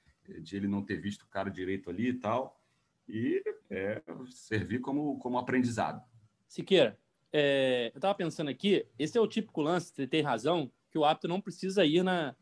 de 0.40 0.56
ele 0.56 0.66
não 0.66 0.82
ter 0.82 0.96
visto 0.96 1.22
o 1.22 1.28
cara 1.28 1.50
direito 1.50 1.90
ali 1.90 2.08
e 2.08 2.14
tal, 2.14 2.60
e 3.08 3.42
é, 3.70 4.02
servir 4.30 4.80
como, 4.80 5.18
como 5.18 5.38
aprendizado. 5.38 6.02
Siqueira, 6.48 6.98
é, 7.32 7.90
eu 7.92 7.98
estava 7.98 8.14
pensando 8.14 8.48
aqui, 8.48 8.86
esse 8.98 9.16
é 9.16 9.20
o 9.20 9.26
típico 9.26 9.60
lance, 9.60 9.92
você 9.94 10.06
tem 10.06 10.22
razão, 10.22 10.70
que 10.90 10.98
o 10.98 11.04
árbitro 11.04 11.28
não 11.28 11.40
precisa 11.40 11.84
ir 11.84 12.02
na, 12.02 12.34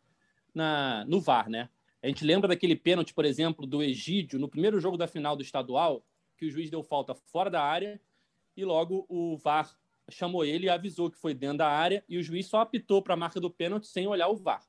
na, 0.54 1.04
no 1.06 1.20
VAR, 1.20 1.50
né? 1.50 1.68
A 2.02 2.06
gente 2.06 2.24
lembra 2.24 2.48
daquele 2.48 2.76
pênalti, 2.76 3.14
por 3.14 3.24
exemplo, 3.24 3.66
do 3.66 3.82
Egídio, 3.82 4.38
no 4.38 4.48
primeiro 4.48 4.78
jogo 4.78 4.96
da 4.96 5.08
final 5.08 5.34
do 5.34 5.42
estadual, 5.42 6.04
que 6.37 6.47
o 6.47 6.51
juiz 6.51 6.70
deu 6.70 6.83
falta 6.83 7.14
fora 7.14 7.51
da 7.51 7.62
área 7.62 8.01
e 8.57 8.64
logo 8.64 9.07
o 9.09 9.37
VAR 9.37 9.77
chamou 10.11 10.44
ele 10.44 10.66
e 10.66 10.70
avisou 10.70 11.11
que 11.11 11.18
foi 11.18 11.35
dentro 11.35 11.59
da 11.59 11.68
área 11.68 12.05
e 12.09 12.18
o 12.18 12.23
juiz 12.23 12.47
só 12.47 12.61
apitou 12.61 13.03
para 13.03 13.14
a 13.14 13.16
marca 13.16 13.40
do 13.40 13.51
pênalti 13.51 13.87
sem 13.87 14.07
olhar 14.07 14.29
o 14.29 14.37
VAR. 14.37 14.62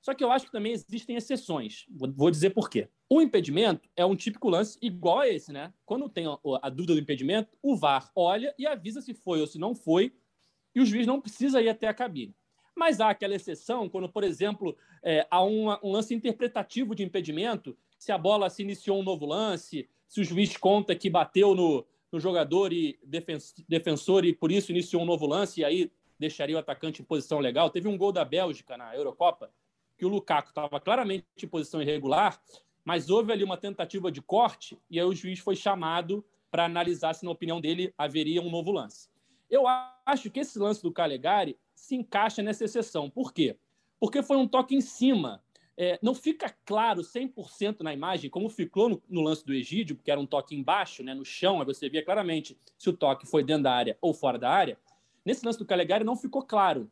Só 0.00 0.14
que 0.14 0.22
eu 0.22 0.30
acho 0.30 0.46
que 0.46 0.52
também 0.52 0.72
existem 0.72 1.16
exceções. 1.16 1.84
Vou 1.90 2.30
dizer 2.30 2.50
por 2.50 2.70
quê. 2.70 2.88
O 3.08 3.20
impedimento 3.20 3.88
é 3.96 4.04
um 4.04 4.14
típico 4.14 4.48
lance 4.48 4.78
igual 4.80 5.20
a 5.20 5.28
esse, 5.28 5.52
né? 5.52 5.72
Quando 5.84 6.08
tem 6.08 6.26
a, 6.62 6.68
dúvida 6.68 6.94
do 6.94 7.00
impedimento, 7.00 7.56
o 7.62 7.76
VAR 7.76 8.10
olha 8.14 8.54
e 8.58 8.66
avisa 8.66 9.00
se 9.00 9.14
foi 9.14 9.40
ou 9.40 9.46
se 9.46 9.58
não 9.58 9.74
foi, 9.74 10.14
e 10.74 10.80
o 10.80 10.86
juiz 10.86 11.06
não 11.06 11.20
precisa 11.20 11.60
ir 11.60 11.68
até 11.68 11.88
a 11.88 11.94
cabine. 11.94 12.36
Mas 12.76 13.00
há 13.00 13.10
aquela 13.10 13.34
exceção 13.34 13.88
quando, 13.88 14.08
por 14.08 14.22
exemplo, 14.22 14.76
é, 15.02 15.26
há 15.30 15.42
um 15.42 15.70
lance 15.82 16.14
interpretativo 16.14 16.94
de 16.94 17.02
impedimento, 17.02 17.76
se 17.98 18.12
a 18.12 18.18
bola 18.18 18.50
se 18.50 18.62
iniciou 18.62 19.00
um 19.00 19.02
novo 19.02 19.24
lance, 19.24 19.88
se 20.06 20.20
o 20.20 20.24
juiz 20.24 20.56
conta 20.56 20.94
que 20.94 21.10
bateu 21.10 21.54
no, 21.54 21.86
no 22.10 22.20
jogador 22.20 22.72
e 22.72 22.98
defensor 23.68 24.24
e 24.24 24.32
por 24.32 24.50
isso 24.50 24.72
iniciou 24.72 25.02
um 25.02 25.06
novo 25.06 25.26
lance 25.26 25.60
e 25.60 25.64
aí 25.64 25.92
deixaria 26.18 26.56
o 26.56 26.58
atacante 26.58 27.02
em 27.02 27.04
posição 27.04 27.38
legal. 27.38 27.70
Teve 27.70 27.88
um 27.88 27.98
gol 27.98 28.12
da 28.12 28.24
Bélgica 28.24 28.76
na 28.76 28.94
Eurocopa 28.94 29.50
que 29.96 30.04
o 30.04 30.08
Lukaku 30.08 30.48
estava 30.48 30.80
claramente 30.80 31.24
em 31.42 31.48
posição 31.48 31.80
irregular, 31.80 32.40
mas 32.84 33.10
houve 33.10 33.32
ali 33.32 33.42
uma 33.42 33.56
tentativa 33.56 34.10
de 34.10 34.20
corte 34.20 34.78
e 34.90 34.98
aí 34.98 35.06
o 35.06 35.14
juiz 35.14 35.38
foi 35.38 35.56
chamado 35.56 36.24
para 36.50 36.64
analisar 36.64 37.14
se, 37.14 37.24
na 37.24 37.30
opinião 37.30 37.60
dele, 37.60 37.92
haveria 37.98 38.40
um 38.40 38.50
novo 38.50 38.70
lance. 38.70 39.08
Eu 39.50 39.64
acho 40.04 40.30
que 40.30 40.40
esse 40.40 40.58
lance 40.58 40.82
do 40.82 40.92
Calegari 40.92 41.58
se 41.74 41.94
encaixa 41.94 42.42
nessa 42.42 42.64
exceção. 42.64 43.10
Por 43.10 43.32
quê? 43.32 43.56
Porque 44.00 44.22
foi 44.22 44.36
um 44.36 44.48
toque 44.48 44.74
em 44.74 44.80
cima. 44.80 45.42
É, 45.78 45.98
não 46.02 46.14
fica 46.14 46.54
claro 46.64 47.02
100% 47.02 47.82
na 47.82 47.92
imagem, 47.92 48.30
como 48.30 48.48
ficou 48.48 48.88
no, 48.88 49.02
no, 49.08 49.20
lance 49.20 49.44
do 49.44 49.52
Egídio, 49.52 49.94
porque 49.94 50.10
era 50.10 50.18
um 50.18 50.26
toque 50.26 50.56
embaixo, 50.56 51.02
né, 51.02 51.12
no 51.12 51.24
chão, 51.24 51.60
aí 51.60 51.66
você 51.66 51.88
via 51.88 52.02
claramente 52.02 52.58
se 52.78 52.88
o 52.88 52.94
toque 52.94 53.26
foi 53.26 53.44
dentro 53.44 53.64
da 53.64 53.72
área 53.72 53.98
ou 54.00 54.14
fora 54.14 54.38
da 54.38 54.50
área. 54.50 54.78
Nesse 55.24 55.44
lance 55.44 55.58
do 55.58 55.66
Calegari 55.66 56.02
não 56.02 56.16
ficou 56.16 56.42
claro. 56.42 56.90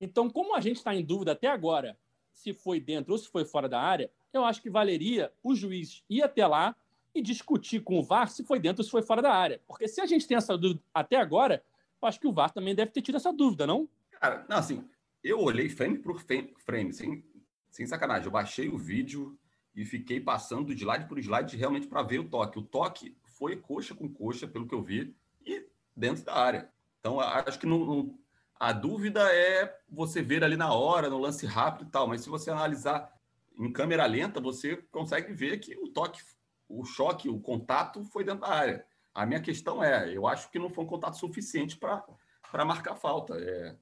Então, 0.00 0.30
como 0.30 0.54
a 0.54 0.60
gente 0.60 0.76
está 0.76 0.94
em 0.94 1.04
dúvida 1.04 1.32
até 1.32 1.48
agora 1.48 1.98
se 2.32 2.52
foi 2.52 2.80
dentro 2.80 3.12
ou 3.12 3.18
se 3.18 3.28
foi 3.28 3.44
fora 3.44 3.68
da 3.68 3.80
área, 3.80 4.10
eu 4.32 4.44
acho 4.44 4.60
que 4.60 4.68
valeria 4.68 5.32
o 5.42 5.54
juiz 5.54 6.04
ir 6.10 6.22
até 6.22 6.46
lá 6.46 6.76
e 7.14 7.22
discutir 7.22 7.80
com 7.80 7.98
o 7.98 8.02
VAR 8.02 8.28
se 8.28 8.44
foi 8.44 8.58
dentro 8.58 8.80
ou 8.80 8.84
se 8.84 8.90
foi 8.90 9.02
fora 9.02 9.22
da 9.22 9.32
área. 9.32 9.60
Porque 9.66 9.86
se 9.86 10.00
a 10.00 10.06
gente 10.06 10.26
tem 10.26 10.36
essa 10.36 10.58
dúvida 10.58 10.82
até 10.92 11.16
agora, 11.16 11.64
eu 12.02 12.08
acho 12.08 12.20
que 12.20 12.26
o 12.26 12.32
VAR 12.32 12.50
também 12.52 12.74
deve 12.74 12.90
ter 12.90 13.02
tido 13.02 13.16
essa 13.16 13.32
dúvida, 13.32 13.66
não? 13.66 13.88
Cara, 14.20 14.44
não, 14.48 14.58
assim, 14.58 14.84
eu 15.22 15.40
olhei 15.40 15.68
frame 15.68 15.98
por 15.98 16.20
frame, 16.20 16.92
sem, 16.92 17.24
sem 17.74 17.84
sacanagem. 17.86 18.26
Eu 18.26 18.30
baixei 18.30 18.68
o 18.68 18.78
vídeo 18.78 19.36
e 19.74 19.84
fiquei 19.84 20.20
passando 20.20 20.72
de 20.72 20.84
slide 20.84 21.08
por 21.08 21.18
slide 21.18 21.56
realmente 21.56 21.88
para 21.88 22.04
ver 22.04 22.20
o 22.20 22.28
toque. 22.28 22.58
O 22.60 22.62
toque 22.62 23.18
foi 23.24 23.56
coxa 23.56 23.94
com 23.96 24.08
coxa, 24.08 24.46
pelo 24.46 24.66
que 24.66 24.74
eu 24.74 24.80
vi, 24.80 25.14
e 25.44 25.66
dentro 25.94 26.24
da 26.24 26.36
área. 26.36 26.70
Então, 27.00 27.18
acho 27.18 27.58
que 27.58 27.66
não, 27.66 27.84
não, 27.84 28.18
a 28.60 28.72
dúvida 28.72 29.20
é 29.34 29.76
você 29.88 30.22
ver 30.22 30.44
ali 30.44 30.56
na 30.56 30.72
hora, 30.72 31.10
no 31.10 31.18
lance 31.18 31.44
rápido 31.46 31.88
e 31.88 31.90
tal, 31.90 32.06
mas 32.06 32.20
se 32.20 32.28
você 32.30 32.48
analisar 32.48 33.12
em 33.58 33.72
câmera 33.72 34.06
lenta, 34.06 34.40
você 34.40 34.76
consegue 34.92 35.32
ver 35.32 35.58
que 35.58 35.76
o 35.76 35.88
toque, 35.88 36.22
o 36.68 36.84
choque, 36.84 37.28
o 37.28 37.40
contato 37.40 38.04
foi 38.04 38.22
dentro 38.22 38.42
da 38.42 38.50
área. 38.50 38.86
A 39.12 39.26
minha 39.26 39.40
questão 39.40 39.82
é, 39.82 40.16
eu 40.16 40.28
acho 40.28 40.48
que 40.48 40.60
não 40.60 40.70
foi 40.70 40.84
um 40.84 40.88
contato 40.88 41.18
suficiente 41.18 41.76
para 41.76 42.64
marcar 42.64 42.94
falta. 42.94 43.34
É 43.36 43.76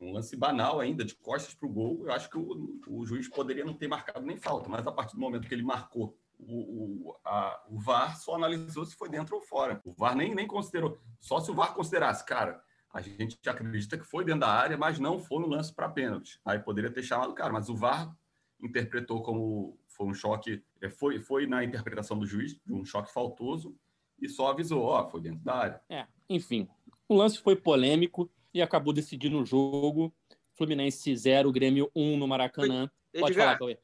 um 0.00 0.12
lance 0.12 0.36
banal 0.36 0.80
ainda, 0.80 1.04
de 1.04 1.14
costas 1.14 1.54
para 1.54 1.68
o 1.68 1.72
gol. 1.72 2.04
Eu 2.04 2.12
acho 2.12 2.30
que 2.30 2.38
o, 2.38 2.80
o, 2.88 3.04
juiz 3.04 3.28
poderia 3.28 3.64
não 3.64 3.74
ter 3.74 3.88
marcado 3.88 4.24
nem 4.24 4.36
falta, 4.36 4.68
mas 4.68 4.86
a 4.86 4.92
partir 4.92 5.14
do 5.14 5.20
momento 5.20 5.48
que 5.48 5.54
ele 5.54 5.62
marcou 5.62 6.16
o, 6.38 7.08
o, 7.08 7.16
a, 7.24 7.64
o 7.68 7.78
VAR 7.78 8.16
só 8.16 8.36
analisou 8.36 8.84
se 8.84 8.94
foi 8.94 9.08
dentro 9.08 9.34
ou 9.34 9.42
fora. 9.42 9.80
O 9.84 9.92
VAR 9.92 10.14
nem, 10.14 10.34
nem 10.34 10.46
considerou. 10.46 10.98
Só 11.20 11.40
se 11.40 11.50
o 11.50 11.54
VAR 11.54 11.74
considerasse, 11.74 12.24
cara, 12.24 12.62
a 12.92 13.00
gente 13.00 13.36
acredita 13.48 13.98
que 13.98 14.04
foi 14.04 14.24
dentro 14.24 14.42
da 14.42 14.48
área, 14.48 14.76
mas 14.76 14.98
não 14.98 15.18
foi 15.18 15.40
no 15.42 15.48
lance 15.48 15.74
para 15.74 15.88
pênalti. 15.88 16.40
Aí 16.44 16.58
poderia 16.58 16.90
ter 16.90 17.02
chamado 17.02 17.30
o 17.30 17.34
cara, 17.34 17.52
mas 17.52 17.68
o 17.68 17.76
VAR 17.76 18.16
interpretou 18.60 19.22
como 19.22 19.78
foi 19.86 20.06
um 20.06 20.14
choque, 20.14 20.64
é, 20.80 20.88
foi, 20.88 21.20
foi 21.20 21.46
na 21.46 21.64
interpretação 21.64 22.18
do 22.18 22.26
juiz, 22.26 22.58
de 22.64 22.72
um 22.72 22.84
choque 22.84 23.12
faltoso, 23.12 23.76
e 24.20 24.28
só 24.28 24.50
avisou, 24.50 24.82
ó, 24.82 25.08
foi 25.08 25.20
dentro 25.20 25.44
da 25.44 25.54
área. 25.54 25.80
É, 25.88 26.06
enfim, 26.28 26.68
o 27.08 27.14
lance 27.14 27.38
foi 27.38 27.56
polêmico 27.56 28.30
e 28.52 28.62
acabou 28.62 28.92
decidindo 28.92 29.40
o 29.40 29.46
jogo. 29.46 30.14
Fluminense 30.54 31.14
0, 31.14 31.52
Grêmio 31.52 31.90
1 31.94 32.14
um 32.14 32.16
no 32.16 32.26
Maracanã. 32.26 32.90
Pode 33.12 33.32
Edgar, 33.32 33.46
falar, 33.46 33.58
Cauê. 33.58 33.78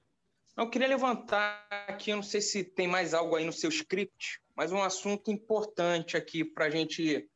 Eu 0.56 0.70
queria 0.70 0.88
levantar 0.88 1.66
aqui, 1.88 2.10
eu 2.10 2.16
não 2.16 2.22
sei 2.22 2.40
se 2.40 2.62
tem 2.62 2.86
mais 2.86 3.12
algo 3.12 3.34
aí 3.34 3.44
no 3.44 3.52
seu 3.52 3.68
script, 3.70 4.40
mas 4.54 4.70
um 4.70 4.82
assunto 4.82 5.30
importante 5.30 6.16
aqui 6.16 6.44
para 6.44 6.66
a 6.66 6.70
gente 6.70 7.28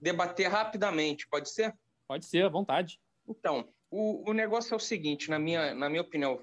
debater 0.00 0.48
rapidamente, 0.48 1.26
pode 1.28 1.50
ser? 1.50 1.74
Pode 2.06 2.26
ser, 2.26 2.44
à 2.44 2.48
vontade. 2.48 3.00
Então, 3.28 3.68
o, 3.90 4.28
o 4.28 4.32
negócio 4.32 4.74
é 4.74 4.76
o 4.76 4.80
seguinte, 4.80 5.30
na 5.30 5.38
minha, 5.38 5.72
na 5.72 5.88
minha 5.88 6.02
opinião, 6.02 6.38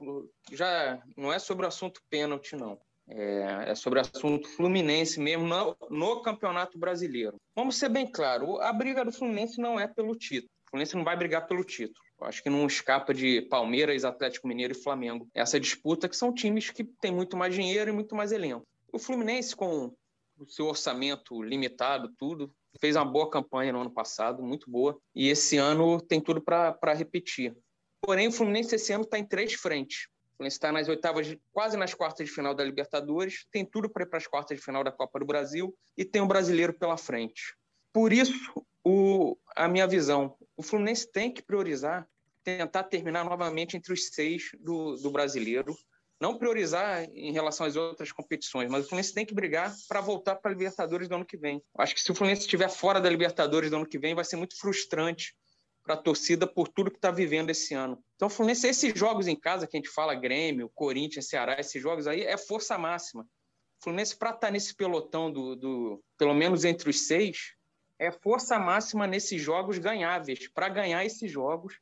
já 0.52 1.04
não 1.18 1.34
é 1.34 1.38
sobre 1.38 1.66
o 1.66 1.68
assunto 1.68 2.02
pênalti, 2.10 2.56
não. 2.56 2.80
É, 3.14 3.72
é 3.72 3.76
sobre 3.76 4.00
o 4.00 4.02
assunto 4.02 4.48
Fluminense 4.48 5.20
mesmo 5.20 5.46
no, 5.46 5.76
no 5.90 6.22
Campeonato 6.22 6.80
Brasileiro. 6.80 7.36
Vamos 7.54 7.76
ser 7.76 7.90
bem 7.90 8.10
claro, 8.10 8.62
a 8.62 8.72
briga 8.72 9.04
do 9.04 9.12
Fluminense 9.12 9.60
não 9.60 9.78
é 9.78 9.86
pelo 9.86 10.16
título. 10.16 10.50
O 10.66 10.70
Fluminense 10.72 10.96
não 10.96 11.04
vai 11.04 11.18
brigar 11.18 11.46
pelo 11.46 11.64
título. 11.66 12.00
Eu 12.22 12.28
acho 12.28 12.42
que 12.42 12.50
não 12.50 12.66
escapa 12.66 13.14
de 13.14 13.42
Palmeiras, 13.42 14.06
Atlético 14.06 14.48
Mineiro 14.48 14.74
e 14.74 14.82
Flamengo. 14.82 15.28
Essa 15.34 15.60
disputa 15.60 16.08
que 16.08 16.16
são 16.16 16.34
times 16.34 16.70
que 16.70 16.84
têm 16.84 17.12
muito 17.12 17.36
mais 17.36 17.54
dinheiro 17.54 17.90
e 17.90 17.94
muito 17.94 18.16
mais 18.16 18.32
elenco. 18.32 18.66
O 18.94 19.00
Fluminense, 19.00 19.56
com 19.56 19.94
o 20.38 20.46
seu 20.46 20.68
orçamento 20.68 21.42
limitado, 21.42 22.14
tudo, 22.18 22.54
fez 22.80 22.96
uma 22.96 23.04
boa 23.04 23.30
campanha 23.30 23.74
no 23.74 23.82
ano 23.82 23.92
passado, 23.92 24.42
muito 24.42 24.70
boa, 24.70 24.98
e 25.14 25.28
esse 25.28 25.58
ano 25.58 26.00
tem 26.00 26.22
tudo 26.22 26.42
para 26.42 26.94
repetir. 26.94 27.56
Porém, 28.02 28.28
o 28.28 28.32
Fluminense 28.32 28.76
esse 28.76 28.94
ano 28.94 29.04
está 29.04 29.20
em 29.20 29.26
três 29.26 29.54
frentes. 29.54 30.08
Fluminense 30.42 30.56
está 30.56 30.72
nas 30.72 30.88
oitavas, 30.88 31.38
quase 31.52 31.78
nas 31.78 31.94
quartas 31.94 32.28
de 32.28 32.34
final 32.34 32.56
da 32.56 32.64
Libertadores, 32.64 33.46
tem 33.52 33.64
tudo 33.64 33.88
para 33.88 34.04
ir 34.04 34.08
para 34.08 34.18
as 34.18 34.26
quartas 34.26 34.58
de 34.58 34.64
final 34.64 34.84
da 34.84 34.92
Copa 34.92 35.20
do 35.20 35.26
Brasil 35.26 35.76
e 35.96 36.04
tem 36.04 36.20
o 36.20 36.26
um 36.26 36.28
brasileiro 36.28 36.74
pela 36.74 36.98
frente. 36.98 37.56
Por 37.94 38.12
isso, 38.12 38.34
o, 38.84 39.38
a 39.56 39.68
minha 39.68 39.86
visão, 39.86 40.36
o 40.58 40.64
Fluminense 40.64 41.12
tem 41.12 41.32
que 41.32 41.44
priorizar, 41.44 42.08
tentar 42.44 42.86
terminar 42.86 43.24
novamente 43.24 43.78
entre 43.78 43.94
os 43.94 44.08
seis 44.08 44.50
do, 44.60 44.96
do 44.96 45.12
brasileiro, 45.12 45.76
não 46.20 46.38
priorizar 46.38 47.04
em 47.14 47.32
relação 47.32 47.68
às 47.68 47.76
outras 47.76 48.12
competições, 48.12 48.70
mas 48.70 48.86
o 48.86 48.90
Fluminense 48.90 49.14
tem 49.14 49.26
que 49.26 49.36
brigar 49.36 49.72
para 49.88 50.02
voltar 50.02 50.38
para 50.38 50.50
a 50.50 50.54
Libertadores 50.54 51.08
do 51.08 51.16
ano 51.16 51.26
que 51.26 51.38
vem. 51.38 51.62
Acho 51.78 51.94
que 51.94 52.02
se 52.02 52.12
o 52.12 52.16
Fluminense 52.16 52.42
estiver 52.42 52.70
fora 52.70 53.00
da 53.00 53.10
Libertadores 53.10 53.70
do 53.70 53.76
ano 53.76 53.88
que 53.88 54.00
vem, 54.00 54.16
vai 54.16 54.26
ser 54.26 54.38
muito 54.38 54.58
frustrante 54.58 55.36
para 55.84 55.96
a 55.96 55.98
torcida 55.98 56.46
por 56.46 56.68
tudo 56.68 56.92
que 56.92 56.98
está 56.98 57.12
vivendo 57.12 57.50
esse 57.50 57.74
ano. 57.74 58.04
Então, 58.16 58.30
Fluminense, 58.30 58.68
esses 58.68 58.98
jogos 58.98 59.28
em 59.28 59.36
casa 59.36 59.68
que 59.68 59.76
a 59.76 59.80
gente 59.80 59.90
fala, 59.90 60.14
Grêmio, 60.14 60.72
Corinthians, 60.74 61.28
Ceará, 61.28 61.60
esses 61.60 61.82
jogos 61.82 62.08
aí, 62.08 62.24
é 62.24 62.38
força 62.38 62.78
máxima. 62.78 63.24
O 63.24 63.84
Fluminense, 63.84 64.16
para 64.16 64.30
estar 64.30 64.48
tá 64.48 64.52
nesse 64.52 64.76
pelotão 64.76 65.32
do, 65.32 65.56
do, 65.56 66.04
pelo 66.18 66.34
menos 66.34 66.64
entre 66.64 66.90
os 66.90 67.08
seis, 67.08 67.56
é 67.98 68.12
força 68.12 68.58
máxima 68.60 69.08
nesses 69.08 69.42
jogos 69.42 69.78
ganháveis, 69.78 70.48
para 70.48 70.70
ganhar 70.70 71.06
esses 71.06 71.32
jogos, 71.32 71.80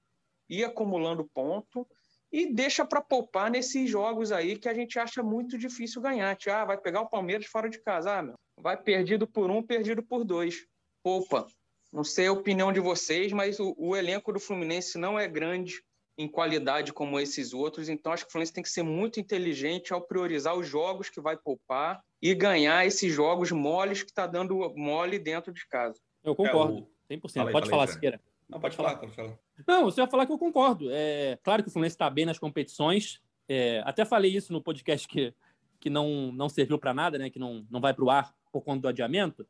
ir 0.49 0.63
acumulando 0.63 1.29
ponto 1.33 1.87
e 2.31 2.53
deixa 2.53 2.85
para 2.85 3.01
poupar 3.01 3.49
nesses 3.49 3.89
jogos 3.89 4.31
aí 4.31 4.57
que 4.57 4.69
a 4.69 4.73
gente 4.73 4.99
acha 4.99 5.23
muito 5.23 5.57
difícil 5.57 6.01
ganhar. 6.01 6.35
Tipo, 6.35 6.55
ah, 6.55 6.65
vai 6.65 6.77
pegar 6.77 7.01
o 7.01 7.09
Palmeiras 7.09 7.47
fora 7.47 7.69
de 7.69 7.79
casa, 7.81 8.17
ah, 8.17 8.21
meu, 8.21 8.35
vai 8.57 8.75
perdido 8.75 9.27
por 9.27 9.49
um, 9.49 9.63
perdido 9.63 10.03
por 10.03 10.23
dois. 10.23 10.65
Poupa. 11.01 11.47
Não 11.91 12.03
sei 12.03 12.27
a 12.27 12.31
opinião 12.31 12.71
de 12.71 12.79
vocês, 12.79 13.31
mas 13.31 13.59
o, 13.59 13.75
o 13.77 13.95
elenco 13.95 14.31
do 14.31 14.39
Fluminense 14.39 14.97
não 14.97 15.19
é 15.19 15.27
grande 15.27 15.83
em 16.17 16.27
qualidade 16.27 16.91
como 16.91 17.17
esses 17.17 17.53
outros, 17.53 17.87
então 17.87 18.11
acho 18.11 18.25
que 18.25 18.29
o 18.29 18.31
Fluminense 18.31 18.53
tem 18.53 18.63
que 18.63 18.69
ser 18.69 18.83
muito 18.83 19.21
inteligente 19.21 19.93
ao 19.93 20.01
priorizar 20.01 20.53
os 20.53 20.67
jogos 20.67 21.09
que 21.09 21.21
vai 21.21 21.37
poupar 21.37 22.03
e 22.21 22.35
ganhar 22.35 22.85
esses 22.85 23.11
jogos 23.13 23.51
moles 23.51 24.03
que 24.03 24.09
está 24.09 24.27
dando 24.27 24.57
mole 24.75 25.17
dentro 25.17 25.53
de 25.53 25.65
casa. 25.65 25.97
Eu 26.21 26.35
concordo, 26.35 26.85
100%. 27.09 27.47
Aí, 27.47 27.51
Pode 27.53 27.69
falar, 27.69 27.87
Siqueira. 27.87 28.21
Não, 28.49 28.59
pode 28.59 28.75
falar, 28.75 28.97
pode 28.97 29.15
falar. 29.15 29.37
Não, 29.65 29.85
você 29.85 30.01
vai 30.01 30.09
falar 30.09 30.25
que 30.25 30.31
eu 30.31 30.37
concordo. 30.37 30.89
É 30.91 31.37
claro 31.43 31.63
que 31.63 31.69
o 31.69 31.71
Fluminense 31.71 31.93
está 31.95 32.09
bem 32.09 32.25
nas 32.25 32.39
competições. 32.39 33.21
É, 33.47 33.81
até 33.85 34.03
falei 34.03 34.35
isso 34.35 34.51
no 34.51 34.61
podcast 34.61 35.07
que, 35.07 35.33
que 35.79 35.89
não, 35.89 36.31
não 36.33 36.49
serviu 36.49 36.77
para 36.77 36.93
nada, 36.93 37.17
né? 37.17 37.29
Que 37.29 37.39
não, 37.39 37.65
não 37.69 37.79
vai 37.79 37.93
para 37.93 38.03
o 38.03 38.09
ar 38.09 38.33
por 38.51 38.61
conta 38.61 38.81
do 38.81 38.87
adiamento. 38.87 39.47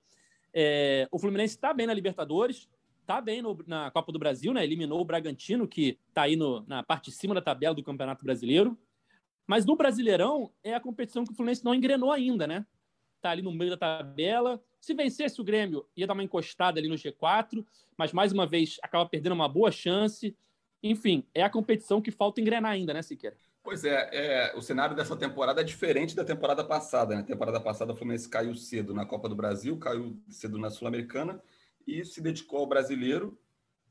É, 0.53 1.07
o 1.12 1.19
Fluminense 1.19 1.55
está 1.55 1.73
bem 1.73 1.88
na 1.88 1.93
Libertadores, 1.93 2.69
está 3.01 3.19
bem 3.21 3.41
no, 3.41 3.57
na 3.65 3.89
Copa 3.91 4.12
do 4.12 4.19
Brasil, 4.19 4.53
né? 4.53 4.63
Eliminou 4.63 5.01
o 5.01 5.05
Bragantino, 5.05 5.67
que 5.67 5.97
está 6.09 6.23
aí 6.23 6.35
no, 6.35 6.63
na 6.67 6.83
parte 6.83 7.09
de 7.09 7.17
cima 7.17 7.33
da 7.35 7.41
tabela 7.41 7.75
do 7.75 7.83
Campeonato 7.83 8.23
Brasileiro. 8.23 8.77
Mas 9.47 9.65
no 9.65 9.75
Brasileirão 9.75 10.51
é 10.63 10.75
a 10.75 10.79
competição 10.79 11.25
que 11.25 11.31
o 11.31 11.35
Fluminense 11.35 11.65
não 11.65 11.73
engrenou 11.73 12.12
ainda, 12.12 12.45
né? 12.45 12.65
Está 13.15 13.31
ali 13.31 13.41
no 13.41 13.51
meio 13.51 13.71
da 13.71 13.77
tabela, 13.77 14.62
se 14.79 14.93
vencesse 14.93 15.41
o 15.41 15.43
Grêmio, 15.43 15.85
ia 15.95 16.07
dar 16.07 16.13
uma 16.13 16.23
encostada 16.23 16.79
ali 16.79 16.88
no 16.88 16.95
G4, 16.95 17.65
mas 17.97 18.13
mais 18.13 18.31
uma 18.31 18.45
vez 18.45 18.77
acaba 18.81 19.05
perdendo 19.05 19.33
uma 19.33 19.49
boa 19.49 19.71
chance. 19.71 20.35
Enfim, 20.81 21.25
é 21.33 21.43
a 21.43 21.49
competição 21.49 22.01
que 22.01 22.12
falta 22.12 22.39
engrenar 22.39 22.71
ainda, 22.71 22.93
né, 22.93 23.01
Siqueira? 23.01 23.35
Pois 23.69 23.86
é, 23.86 24.10
é, 24.12 24.58
o 24.58 24.63
cenário 24.63 24.95
dessa 24.95 25.15
temporada 25.15 25.62
é 25.62 25.63
diferente 25.63 26.15
da 26.15 26.25
temporada 26.25 26.63
passada. 26.63 27.13
Na 27.13 27.21
né? 27.21 27.27
temporada 27.27 27.62
passada, 27.62 27.93
o 27.93 27.95
Fluminense 27.95 28.27
caiu 28.27 28.55
cedo 28.55 28.95
na 28.95 29.05
Copa 29.05 29.29
do 29.29 29.36
Brasil, 29.36 29.77
caiu 29.77 30.19
cedo 30.27 30.58
na 30.58 30.71
Sul-Americana 30.71 31.39
e 31.86 32.03
se 32.03 32.19
dedicou 32.19 32.62
ao 32.62 32.65
brasileiro 32.65 33.39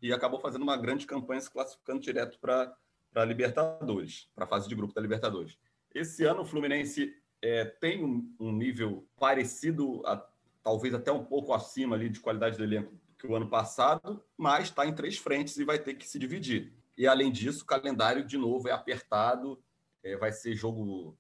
e 0.03 0.13
acabou 0.13 0.41
fazendo 0.41 0.63
uma 0.63 0.77
grande 0.77 1.07
campanha 1.07 1.41
se 1.41 1.49
classificando 1.49 2.01
direto 2.01 2.41
para 2.41 2.77
a 3.15 3.25
Libertadores, 3.25 4.29
para 4.35 4.47
a 4.47 4.49
fase 4.49 4.69
de 4.69 4.75
grupo 4.75 4.93
da 4.93 5.01
Libertadores. 5.01 5.57
Esse 5.95 6.25
ano 6.25 6.43
o 6.43 6.45
Fluminense 6.45 7.15
é, 7.41 7.65
tem 7.65 8.05
um, 8.05 8.35
um, 8.41 8.51
nível 8.51 9.07
parecido, 9.17 10.03
a, 10.05 10.29
talvez 10.61 10.93
até 10.93 11.13
um 11.13 11.25
pouco 11.25 11.53
acima 11.53 11.95
ali 11.95 12.09
de 12.09 12.19
qualidade 12.19 12.59
do 12.59 12.65
elenco 12.65 12.99
que 13.17 13.29
o 13.29 13.37
ano 13.37 13.49
passado, 13.49 14.21
mas 14.37 14.65
está 14.65 14.85
em 14.85 14.93
três 14.93 15.19
frentes 15.19 15.57
e 15.57 15.65
vai 15.65 15.79
ter 15.79 15.95
que 15.95 16.09
se 16.09 16.19
dividir. 16.19 16.73
E 16.97 17.07
além 17.07 17.31
disso, 17.31 17.63
o 17.63 17.67
calendário 17.67 18.25
de 18.25 18.37
novo 18.37 18.69
é 18.69 18.73
apertado, 18.73 19.57
é, 20.03 20.17
vai 20.17 20.33
ser 20.33 20.55
jogo 20.55 21.17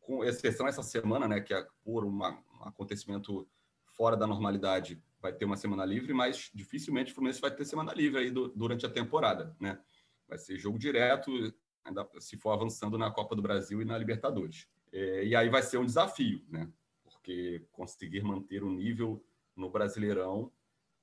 com 0.00 0.24
exceção 0.24 0.66
essa 0.66 0.82
semana, 0.82 1.28
né, 1.28 1.40
que 1.40 1.54
é 1.54 1.66
por 1.84 2.04
uma, 2.04 2.32
um 2.60 2.64
acontecimento 2.64 3.48
fora 3.84 4.16
da 4.16 4.26
normalidade, 4.26 5.00
vai 5.20 5.32
ter 5.32 5.44
uma 5.44 5.56
semana 5.56 5.84
livre, 5.84 6.12
mas 6.12 6.50
dificilmente 6.52 7.12
o 7.12 7.14
Fluminense 7.14 7.40
vai 7.40 7.54
ter 7.54 7.64
semana 7.64 7.94
livre 7.94 8.18
aí 8.20 8.30
do, 8.30 8.48
durante 8.48 8.84
a 8.84 8.90
temporada, 8.90 9.54
né? 9.60 9.80
Vai 10.28 10.38
ser 10.38 10.58
jogo 10.58 10.78
direto, 10.78 11.30
ainda 11.84 12.08
se 12.18 12.36
for 12.36 12.50
avançando 12.50 12.98
na 12.98 13.10
Copa 13.10 13.36
do 13.36 13.42
Brasil 13.42 13.80
e 13.80 13.84
na 13.84 13.96
Libertadores. 13.96 14.66
É, 14.92 15.24
e 15.24 15.36
aí 15.36 15.48
vai 15.48 15.62
ser 15.62 15.78
um 15.78 15.86
desafio, 15.86 16.44
né? 16.48 16.68
Porque 17.04 17.64
conseguir 17.70 18.22
manter 18.22 18.64
o 18.64 18.70
nível 18.70 19.24
no 19.54 19.70
Brasileirão 19.70 20.50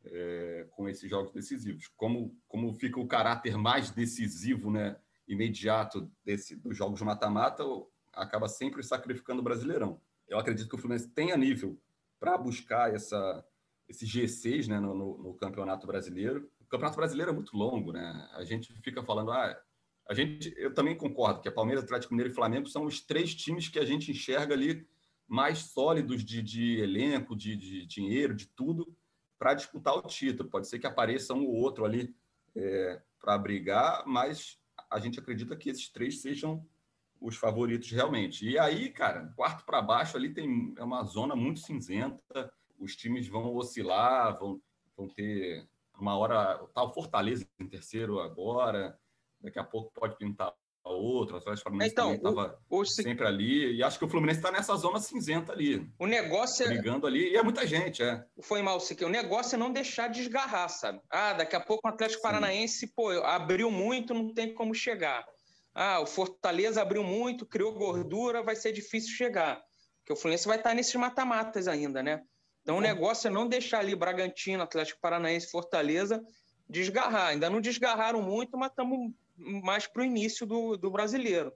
é, 0.04 0.68
com 0.72 0.90
esses 0.90 1.10
jogos 1.10 1.32
decisivos. 1.32 1.88
Como, 1.96 2.36
como 2.48 2.74
fica 2.74 3.00
o 3.00 3.08
caráter 3.08 3.58
mais 3.58 3.92
decisivo, 3.92 4.70
né? 4.70 5.00
Imediato 5.30 6.12
desse, 6.26 6.56
dos 6.56 6.76
jogos 6.76 7.00
de 7.00 7.06
mata-mata, 7.06 7.64
acaba 8.12 8.48
sempre 8.48 8.84
sacrificando 8.84 9.42
o 9.42 9.44
Brasileirão. 9.44 10.02
Eu 10.28 10.40
acredito 10.40 10.68
que 10.68 10.76
o 10.76 10.78
Fluminense 10.78 11.10
tenha 11.10 11.38
nível 11.38 11.80
para 12.20 12.38
buscar 12.38 12.94
essa, 12.94 13.46
esse 13.88 14.06
G6 14.06 14.68
né, 14.68 14.80
no, 14.80 14.94
no, 14.94 15.18
no, 15.18 15.34
Campeonato 15.36 15.88
Brasileiro. 15.88 16.50
O 16.60 16.66
Campeonato 16.66 16.98
Brasileiro 16.98 17.32
é 17.32 17.34
muito 17.34 17.56
longo, 17.56 17.92
né? 17.92 18.30
A 18.34 18.44
gente 18.44 18.74
fica 18.82 19.04
falando, 19.04 19.32
ah, 19.32 19.60
a 20.08 20.14
gente, 20.14 20.54
eu 20.58 20.74
também 20.74 20.98
concordo 20.98 21.42
que 21.42 21.48
a 21.48 21.52
Palmeiras, 21.52 21.84
Atlético 21.84 22.14
Mineiro 22.14 22.32
e 22.32 22.36
Flamengo 22.36 22.68
são 22.68 22.86
os 22.86 23.02
três 23.02 23.34
times 23.34 23.68
que 23.68 23.80
a 23.80 23.86
gente 23.86 24.12
enxerga 24.12 24.54
ali 24.54 24.88
mais 25.28 25.60
sólidos 25.60 26.24
de, 26.24 26.42
de 26.42 26.80
elenco, 26.80 27.36
de, 27.36 27.56
de 27.56 27.86
dinheiro, 27.86 28.34
de 28.34 28.48
tudo, 28.48 28.92
para 29.38 29.54
disputar 29.54 29.96
o 29.96 30.02
título. 30.02 30.50
Pode 30.50 30.68
ser 30.68 30.80
que 30.80 30.88
apareça 30.88 31.34
um 31.34 31.46
ou 31.46 31.54
outro 31.54 31.86
ali 31.86 32.14
é, 32.56 33.02
para 33.20 33.38
brigar, 33.38 34.04
mas 34.08 34.60
a 34.90 35.00
gente 35.00 35.20
acredita 35.20 35.56
que 35.56 35.70
esses 35.70 35.90
três 35.90 36.22
sejam 36.22 36.66
os 37.20 37.36
favoritos 37.36 37.92
realmente. 37.92 38.48
E 38.48 38.58
aí, 38.58 38.90
cara, 38.90 39.32
quarto 39.36 39.66
para 39.66 39.82
baixo 39.82 40.16
ali 40.16 40.34
tem 40.34 40.74
é 40.78 40.84
uma 40.84 41.04
zona 41.04 41.36
muito 41.36 41.60
cinzenta. 41.60 42.52
Os 42.78 42.96
times 42.96 43.28
vão 43.28 43.56
oscilar, 43.56 44.38
vão, 44.40 44.62
vão 44.96 45.10
ter 45.10 45.68
uma 46.00 46.18
hora 46.18 46.58
tal 46.74 46.94
Fortaleza 46.94 47.46
em 47.60 47.68
terceiro 47.68 48.20
agora, 48.20 48.98
daqui 49.42 49.60
a 49.60 49.64
pouco 49.64 49.92
pode 49.94 50.18
pintar 50.18 50.54
outro, 50.84 51.36
o 51.36 51.38
Atlético 51.40 51.66
Paranaense 51.66 51.92
então, 51.92 52.14
estava 52.14 52.60
sempre 52.86 53.28
ali, 53.28 53.76
e 53.76 53.84
acho 53.84 54.00
que 54.00 54.06
o 54.06 54.10
Fluminense 54.10 54.40
está 54.40 54.52
nessa 54.52 54.76
zona 54.76 55.00
cinzenta 55.00 55.54
ali. 55.54 55.88
O 56.00 56.08
negócio 56.08 56.66
é... 56.66 56.70
Brigando 56.70 57.06
ali, 57.06 57.32
e 57.32 57.38
é 57.38 57.44
muita 57.44 57.66
gente, 57.68 58.02
é. 58.02 58.24
Foi 58.42 58.62
mal, 58.62 58.80
que 58.80 59.06
o 59.06 59.10
negócio 59.10 59.56
é 59.56 59.58
não 59.58 59.72
deixar 59.72 60.08
desgarrar, 60.08 60.70
sabe? 60.70 61.00
Ah, 61.10 61.34
daqui 61.34 61.56
a 61.56 61.60
pouco 61.60 61.88
o 61.88 61.90
Atlético 61.90 62.22
Sim. 62.22 62.28
Paranaense, 62.28 62.88
pô, 62.96 63.12
abriu 63.24 63.70
muito, 63.70 64.14
não 64.14 64.34
tem 64.34 64.54
como 64.54 64.74
chegar. 64.74 65.26
Ah, 65.74 66.00
o 66.00 66.06
Fortaleza 66.06 66.82
abriu 66.82 67.04
muito, 67.04 67.46
criou 67.46 67.74
gordura, 67.74 68.42
vai 68.42 68.56
ser 68.56 68.72
difícil 68.72 69.16
chegar. 69.16 69.62
Porque 70.00 70.14
o 70.14 70.16
Fluminense 70.16 70.48
vai 70.48 70.58
estar 70.58 70.74
nesses 70.74 70.96
mata-matas 70.96 71.68
ainda, 71.68 72.02
né? 72.02 72.22
Então 72.62 72.78
o 72.78 72.82
negócio 72.82 73.28
é 73.28 73.32
não 73.32 73.48
deixar 73.48 73.80
ali 73.80 73.96
Bragantino, 73.96 74.64
Atlético 74.64 75.00
Paranaense, 75.00 75.52
Fortaleza 75.52 76.22
desgarrar. 76.68 77.28
Ainda 77.28 77.50
não 77.50 77.62
desgarraram 77.62 78.22
muito, 78.22 78.58
mas 78.58 78.70
estamos 78.70 79.12
mais 79.40 79.88
para 79.88 80.02
o 80.02 80.06
início 80.06 80.46
do, 80.46 80.78
do 80.78 80.92
brasileiro. 80.92 81.54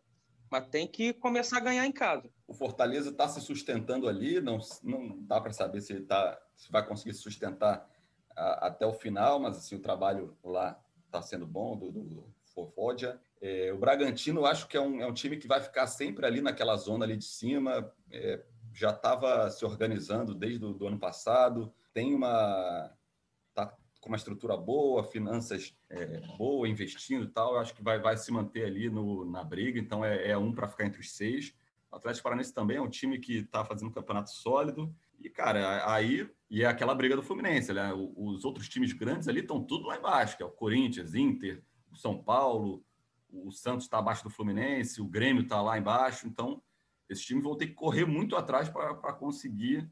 Mas 0.49 0.67
tem 0.67 0.87
que 0.87 1.13
começar 1.13 1.57
a 1.57 1.61
ganhar 1.61 1.85
em 1.85 1.91
casa. 1.91 2.29
O 2.47 2.53
Fortaleza 2.53 3.09
está 3.09 3.27
se 3.27 3.41
sustentando 3.41 4.07
ali, 4.07 4.39
não, 4.39 4.59
não 4.83 5.17
dá 5.21 5.41
para 5.41 5.51
saber 5.51 5.81
se, 5.81 5.99
tá, 6.01 6.39
se 6.55 6.71
vai 6.71 6.85
conseguir 6.85 7.13
se 7.13 7.21
sustentar 7.21 7.89
a, 8.35 8.67
até 8.67 8.85
o 8.85 8.93
final, 8.93 9.39
mas 9.39 9.57
assim, 9.57 9.75
o 9.75 9.81
trabalho 9.81 10.37
lá 10.43 10.79
está 11.05 11.21
sendo 11.21 11.45
bom 11.45 11.77
do, 11.77 11.91
do 11.91 12.33
Fofódia. 12.53 13.19
É, 13.41 13.73
o 13.73 13.77
Bragantino, 13.77 14.45
acho 14.45 14.67
que 14.67 14.77
é 14.77 14.81
um, 14.81 15.01
é 15.01 15.07
um 15.07 15.13
time 15.13 15.37
que 15.37 15.47
vai 15.47 15.59
ficar 15.59 15.87
sempre 15.87 16.25
ali 16.25 16.41
naquela 16.41 16.75
zona 16.77 17.05
ali 17.05 17.17
de 17.17 17.25
cima. 17.25 17.91
É, 18.11 18.43
já 18.73 18.91
estava 18.91 19.49
se 19.49 19.65
organizando 19.65 20.33
desde 20.33 20.65
o 20.65 20.87
ano 20.87 20.99
passado. 20.99 21.73
Tem 21.93 22.13
uma 22.13 22.91
com 24.03 24.09
uma 24.09 24.17
estrutura 24.17 24.57
boa, 24.57 25.01
finanças 25.01 25.73
é, 25.89 26.19
boa, 26.37 26.67
investindo 26.67 27.23
e 27.23 27.29
tal. 27.29 27.53
Eu 27.53 27.61
acho 27.61 27.73
que 27.73 27.81
vai, 27.81 27.99
vai 27.99 28.17
se 28.17 28.31
manter 28.31 28.65
ali 28.65 28.89
no, 28.89 29.23
na 29.23 29.43
briga. 29.43 29.79
Então 29.79 30.03
é, 30.03 30.31
é 30.31 30.37
um 30.37 30.51
para 30.51 30.67
ficar 30.67 30.85
entre 30.85 30.99
os 30.99 31.11
seis. 31.11 31.55
O 31.89 31.95
Atlético 31.95 32.23
Paranaense 32.23 32.53
também 32.53 32.77
é 32.77 32.81
um 32.81 32.89
time 32.89 33.17
que 33.17 33.37
está 33.37 33.63
fazendo 33.63 33.87
um 33.87 33.93
campeonato 33.93 34.29
sólido. 34.29 34.93
E, 35.21 35.29
cara, 35.29 35.89
aí. 35.89 36.29
E 36.49 36.63
é 36.63 36.65
aquela 36.65 36.93
briga 36.93 37.15
do 37.15 37.23
Fluminense, 37.23 37.73
né? 37.73 37.91
Os 37.93 38.43
outros 38.43 38.67
times 38.67 38.91
grandes 38.91 39.27
ali 39.27 39.39
estão 39.39 39.63
tudo 39.63 39.87
lá 39.87 39.97
embaixo, 39.97 40.37
que 40.37 40.43
é 40.43 40.45
o 40.45 40.51
Corinthians, 40.51 41.15
Inter, 41.15 41.63
o 41.91 41.95
São 41.95 42.21
Paulo, 42.21 42.83
o 43.31 43.51
Santos 43.51 43.85
está 43.85 43.97
abaixo 43.97 44.23
do 44.23 44.29
Fluminense, 44.29 45.01
o 45.01 45.07
Grêmio 45.07 45.43
está 45.43 45.61
lá 45.61 45.79
embaixo, 45.79 46.27
então 46.27 46.61
esses 47.09 47.25
times 47.25 47.43
vão 47.43 47.57
ter 47.57 47.67
que 47.67 47.73
correr 47.73 48.05
muito 48.05 48.35
atrás 48.35 48.69
para 48.69 49.13
conseguir 49.13 49.89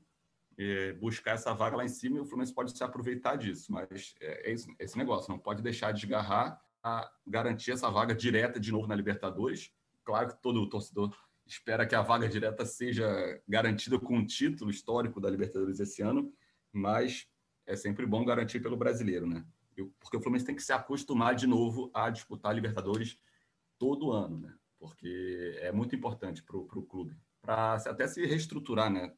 é, 0.61 0.93
buscar 0.93 1.31
essa 1.31 1.53
vaga 1.53 1.77
lá 1.77 1.85
em 1.85 1.89
cima 1.89 2.17
e 2.17 2.19
o 2.19 2.25
Fluminense 2.25 2.53
pode 2.53 2.75
se 2.75 2.83
aproveitar 2.83 3.35
disso, 3.35 3.71
mas 3.71 4.13
é, 4.21 4.49
é 4.49 4.53
esse, 4.53 4.73
esse, 4.79 4.97
negócio, 4.97 5.31
não 5.31 5.39
pode 5.39 5.61
deixar 5.61 5.91
de 5.91 6.01
desgarrar 6.01 6.61
a 6.83 7.11
garantir 7.25 7.71
essa 7.71 7.89
vaga 7.89 8.13
direta 8.13 8.59
de 8.59 8.71
novo 8.71 8.87
na 8.87 8.95
Libertadores. 8.95 9.71
Claro 10.03 10.29
que 10.29 10.41
todo 10.41 10.69
torcedor 10.69 11.15
espera 11.45 11.85
que 11.85 11.95
a 11.95 12.01
vaga 12.01 12.27
direta 12.27 12.65
seja 12.65 13.07
garantida 13.47 13.99
com 13.99 14.17
um 14.17 14.25
título 14.25 14.71
histórico 14.71 15.19
da 15.19 15.29
Libertadores 15.29 15.79
esse 15.79 16.01
ano, 16.01 16.33
mas 16.71 17.27
é 17.65 17.75
sempre 17.75 18.05
bom 18.05 18.23
garantir 18.23 18.59
pelo 18.59 18.77
brasileiro, 18.77 19.27
né? 19.27 19.45
Porque 19.99 20.17
o 20.17 20.21
Fluminense 20.21 20.45
tem 20.45 20.55
que 20.55 20.63
se 20.63 20.73
acostumar 20.73 21.35
de 21.35 21.47
novo 21.47 21.89
a 21.93 22.09
disputar 22.09 22.51
a 22.51 22.55
Libertadores 22.55 23.19
todo 23.77 24.11
ano, 24.11 24.39
né? 24.39 24.53
Porque 24.79 25.57
é 25.59 25.71
muito 25.71 25.95
importante 25.95 26.43
para 26.43 26.57
o 26.57 26.85
clube, 26.85 27.17
para 27.41 27.75
até 27.75 28.07
se 28.07 28.25
reestruturar, 28.25 28.91
né? 28.91 29.13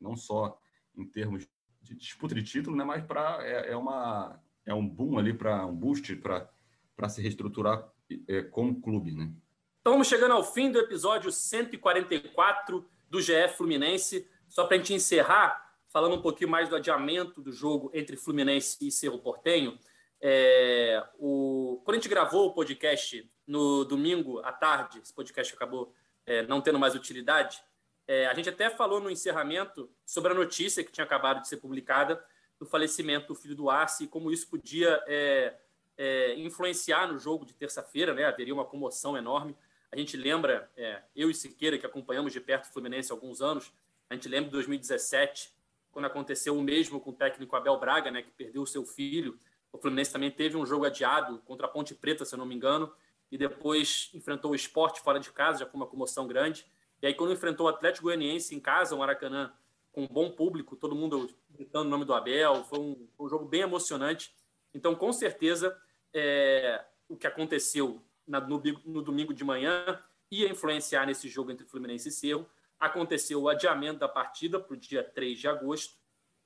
Não 0.00 0.16
só 0.16 0.58
em 0.96 1.04
termos 1.04 1.46
de 1.82 1.94
disputa 1.94 2.34
de 2.34 2.42
título, 2.42 2.76
né? 2.76 2.84
Mas 2.84 3.04
para 3.04 3.38
é, 3.44 3.72
é, 3.72 3.76
uma 3.76 4.40
é 4.64 4.72
um 4.72 4.88
boom 4.88 5.18
ali 5.18 5.32
para 5.32 5.66
um 5.66 5.74
boost 5.74 6.14
para 6.16 6.48
para 6.94 7.08
se 7.08 7.20
reestruturar 7.20 7.90
é, 8.28 8.42
como 8.42 8.80
clube, 8.80 9.12
né? 9.12 9.32
Então, 9.80 9.94
vamos 9.94 10.06
chegando 10.06 10.32
ao 10.32 10.44
fim 10.44 10.70
do 10.70 10.78
episódio 10.78 11.32
144 11.32 12.88
do 13.10 13.20
GE 13.20 13.48
Fluminense. 13.56 14.28
Só 14.48 14.64
para 14.64 14.76
a 14.76 14.78
gente 14.78 14.94
encerrar, 14.94 15.74
falando 15.88 16.14
um 16.14 16.22
pouquinho 16.22 16.50
mais 16.50 16.68
do 16.68 16.76
adiamento 16.76 17.40
do 17.40 17.50
jogo 17.50 17.90
entre 17.92 18.16
Fluminense 18.16 18.76
e 18.86 18.92
Cerro 18.92 19.18
Portenho. 19.18 19.76
É, 20.20 21.04
o, 21.18 21.82
quando 21.84 21.96
a 21.96 21.98
gente 21.98 22.08
gravou 22.08 22.46
o 22.46 22.54
podcast 22.54 23.28
no 23.44 23.84
domingo 23.84 24.38
à 24.44 24.52
tarde, 24.52 25.00
esse 25.02 25.12
podcast 25.12 25.52
acabou 25.52 25.92
é, 26.24 26.46
não 26.46 26.60
tendo 26.60 26.78
mais 26.78 26.94
utilidade, 26.94 27.60
é, 28.06 28.26
a 28.26 28.34
gente 28.34 28.48
até 28.48 28.68
falou 28.70 29.00
no 29.00 29.10
encerramento 29.10 29.90
sobre 30.04 30.32
a 30.32 30.34
notícia 30.34 30.82
que 30.82 30.92
tinha 30.92 31.04
acabado 31.04 31.40
de 31.40 31.48
ser 31.48 31.58
publicada 31.58 32.22
do 32.58 32.66
falecimento 32.66 33.28
do 33.28 33.34
filho 33.34 33.54
do 33.54 33.70
Arce 33.70 34.04
e 34.04 34.06
como 34.08 34.30
isso 34.30 34.48
podia 34.48 35.02
é, 35.06 35.54
é, 35.96 36.34
influenciar 36.38 37.06
no 37.06 37.18
jogo 37.18 37.44
de 37.44 37.54
terça-feira, 37.54 38.14
né? 38.14 38.24
haveria 38.24 38.54
uma 38.54 38.64
comoção 38.64 39.16
enorme. 39.16 39.56
A 39.90 39.96
gente 39.96 40.16
lembra, 40.16 40.70
é, 40.76 41.02
eu 41.14 41.30
e 41.30 41.34
Siqueira, 41.34 41.78
que 41.78 41.86
acompanhamos 41.86 42.32
de 42.32 42.40
perto 42.40 42.64
o 42.64 42.72
Fluminense 42.72 43.12
há 43.12 43.14
alguns 43.14 43.40
anos, 43.40 43.72
a 44.08 44.14
gente 44.14 44.28
lembra 44.28 44.46
de 44.46 44.52
2017, 44.52 45.52
quando 45.90 46.06
aconteceu 46.06 46.56
o 46.56 46.62
mesmo 46.62 47.00
com 47.00 47.10
o 47.10 47.12
técnico 47.12 47.54
Abel 47.56 47.78
Braga, 47.78 48.10
né, 48.10 48.22
que 48.22 48.30
perdeu 48.30 48.62
o 48.62 48.66
seu 48.66 48.84
filho, 48.84 49.38
o 49.72 49.78
Fluminense 49.78 50.12
também 50.12 50.30
teve 50.30 50.56
um 50.56 50.66
jogo 50.66 50.84
adiado 50.84 51.38
contra 51.46 51.66
a 51.66 51.68
Ponte 51.68 51.94
Preta, 51.94 52.24
se 52.24 52.34
eu 52.34 52.38
não 52.38 52.46
me 52.46 52.54
engano, 52.54 52.92
e 53.30 53.38
depois 53.38 54.10
enfrentou 54.12 54.50
o 54.50 54.54
esporte 54.54 55.00
fora 55.00 55.18
de 55.18 55.30
casa, 55.30 55.60
já 55.60 55.66
com 55.66 55.76
uma 55.78 55.86
comoção 55.86 56.26
grande. 56.26 56.66
E 57.02 57.08
aí, 57.08 57.14
quando 57.14 57.32
enfrentou 57.32 57.66
o 57.66 57.68
Atlético 57.68 58.04
Goianiense 58.04 58.54
em 58.54 58.60
casa, 58.60 58.94
o 58.94 58.98
Maracanã, 58.98 59.52
com 59.90 60.04
um 60.04 60.08
bom 60.08 60.30
público, 60.30 60.76
todo 60.76 60.94
mundo 60.94 61.28
gritando 61.50 61.86
o 61.86 61.90
nome 61.90 62.04
do 62.04 62.14
Abel, 62.14 62.62
foi 62.64 62.78
um, 62.78 63.08
um 63.18 63.28
jogo 63.28 63.44
bem 63.44 63.62
emocionante. 63.62 64.32
Então, 64.72 64.94
com 64.94 65.12
certeza, 65.12 65.76
é, 66.14 66.84
o 67.08 67.16
que 67.16 67.26
aconteceu 67.26 68.00
na, 68.26 68.40
no, 68.40 68.62
no, 68.84 69.02
domingo 69.02 69.34
de 69.34 69.42
manhã 69.44 70.00
ia 70.30 70.48
influenciar 70.48 71.04
nesse 71.04 71.28
jogo 71.28 71.50
entre 71.50 71.66
Fluminense 71.66 72.08
e 72.08 72.12
Cerro. 72.12 72.48
Aconteceu 72.78 73.42
o 73.42 73.48
adiamento 73.48 73.98
da 73.98 74.08
partida 74.08 74.60
para 74.60 74.74
o 74.74 74.76
dia 74.76 75.02
3 75.02 75.38
de 75.38 75.48
agosto 75.48 75.96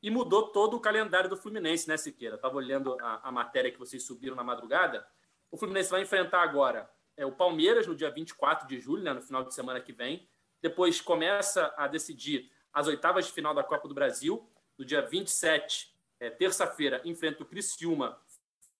e 0.02 0.10
mudou 0.10 0.48
todo 0.48 0.76
o 0.76 0.80
calendário 0.80 1.28
do 1.28 1.36
Fluminense, 1.36 1.86
né, 1.86 1.96
Siqueira? 1.96 2.36
Estava 2.36 2.56
olhando 2.56 2.96
a, 3.00 3.28
a, 3.28 3.30
matéria 3.30 3.70
que 3.70 3.78
vocês 3.78 4.02
subiram 4.02 4.34
na 4.34 4.44
madrugada. 4.44 5.06
O 5.50 5.56
Fluminense 5.56 5.90
vai 5.90 6.02
enfrentar 6.02 6.42
agora 6.42 6.90
é, 7.16 7.24
o 7.26 7.32
Palmeiras 7.32 7.86
no 7.86 7.94
dia 7.94 8.10
24 8.10 8.66
de 8.66 8.80
julho, 8.80 9.02
né, 9.02 9.12
no 9.12 9.22
final 9.22 9.44
de 9.44 9.54
semana 9.54 9.80
que 9.80 9.92
vem. 9.92 10.28
Depois 10.66 11.00
começa 11.00 11.72
a 11.76 11.86
decidir 11.86 12.50
as 12.72 12.88
oitavas 12.88 13.26
de 13.26 13.32
final 13.32 13.54
da 13.54 13.62
Copa 13.62 13.86
do 13.86 13.94
Brasil, 13.94 14.50
no 14.76 14.84
dia 14.84 15.00
27 15.00 15.94
é, 16.18 16.28
terça-feira, 16.28 17.00
enfrenta 17.04 17.44
o 17.44 17.46
Criciúma 17.46 18.20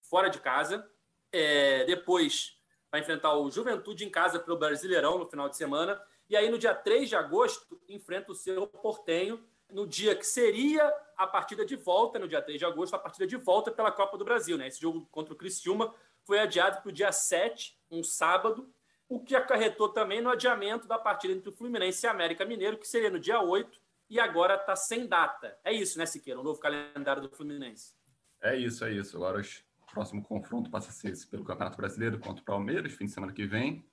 fora 0.01 0.27
de 0.27 0.37
casa. 0.37 0.85
É, 1.31 1.85
depois 1.85 2.59
vai 2.91 2.99
enfrentar 2.99 3.37
o 3.37 3.49
Juventude 3.49 4.03
em 4.03 4.09
casa 4.09 4.37
pelo 4.37 4.57
Brasileirão 4.57 5.17
no 5.17 5.29
final 5.29 5.47
de 5.47 5.55
semana. 5.55 5.97
E 6.29 6.35
aí, 6.35 6.49
no 6.49 6.57
dia 6.57 6.75
3 6.75 7.07
de 7.07 7.15
agosto, 7.15 7.81
enfrenta 7.87 8.33
o 8.33 8.35
Cerro 8.35 8.67
Portenho, 8.67 9.41
no 9.71 9.87
dia 9.87 10.13
que 10.13 10.25
seria 10.25 10.93
a 11.15 11.25
partida 11.25 11.65
de 11.65 11.77
volta, 11.77 12.19
no 12.19 12.27
dia 12.27 12.41
3 12.41 12.59
de 12.59 12.65
agosto, 12.65 12.95
a 12.95 12.99
partida 12.99 13.25
de 13.25 13.37
volta 13.37 13.71
pela 13.71 13.93
Copa 13.93 14.17
do 14.17 14.25
Brasil. 14.25 14.57
Né? 14.57 14.67
Esse 14.67 14.81
jogo 14.81 15.07
contra 15.09 15.33
o 15.33 15.37
Criciúma 15.37 15.95
foi 16.25 16.39
adiado 16.39 16.81
para 16.81 16.89
o 16.89 16.91
dia 16.91 17.13
7, 17.13 17.79
um 17.89 18.03
sábado, 18.03 18.69
o 19.09 19.19
que 19.19 19.35
acarretou 19.35 19.89
também 19.89 20.21
no 20.21 20.29
adiamento 20.29 20.87
da 20.87 20.97
partida 20.97 21.33
entre 21.33 21.49
o 21.49 21.53
Fluminense 21.53 22.05
e 22.05 22.09
América 22.09 22.45
Mineiro, 22.45 22.77
que 22.77 22.87
seria 22.87 23.09
no 23.09 23.19
dia 23.19 23.39
8, 23.41 23.79
e 24.09 24.19
agora 24.19 24.55
está 24.55 24.75
sem 24.75 25.07
data. 25.07 25.57
É 25.63 25.71
isso, 25.71 25.97
né, 25.97 26.05
Siqueira? 26.05 26.39
O 26.39 26.43
novo 26.43 26.59
calendário 26.59 27.21
do 27.21 27.29
Fluminense. 27.29 27.93
É 28.41 28.55
isso, 28.55 28.83
é 28.85 28.91
isso. 28.91 29.17
Agora 29.17 29.41
o 29.41 29.91
próximo 29.91 30.23
confronto 30.23 30.69
passa 30.69 30.89
a 30.89 30.93
ser 30.93 31.13
pelo 31.29 31.43
Campeonato 31.43 31.77
Brasileiro 31.77 32.19
contra 32.19 32.41
o 32.41 32.45
Palmeiras, 32.45 32.93
fim 32.93 33.05
de 33.05 33.11
semana 33.11 33.33
que 33.33 33.45
vem. 33.45 33.85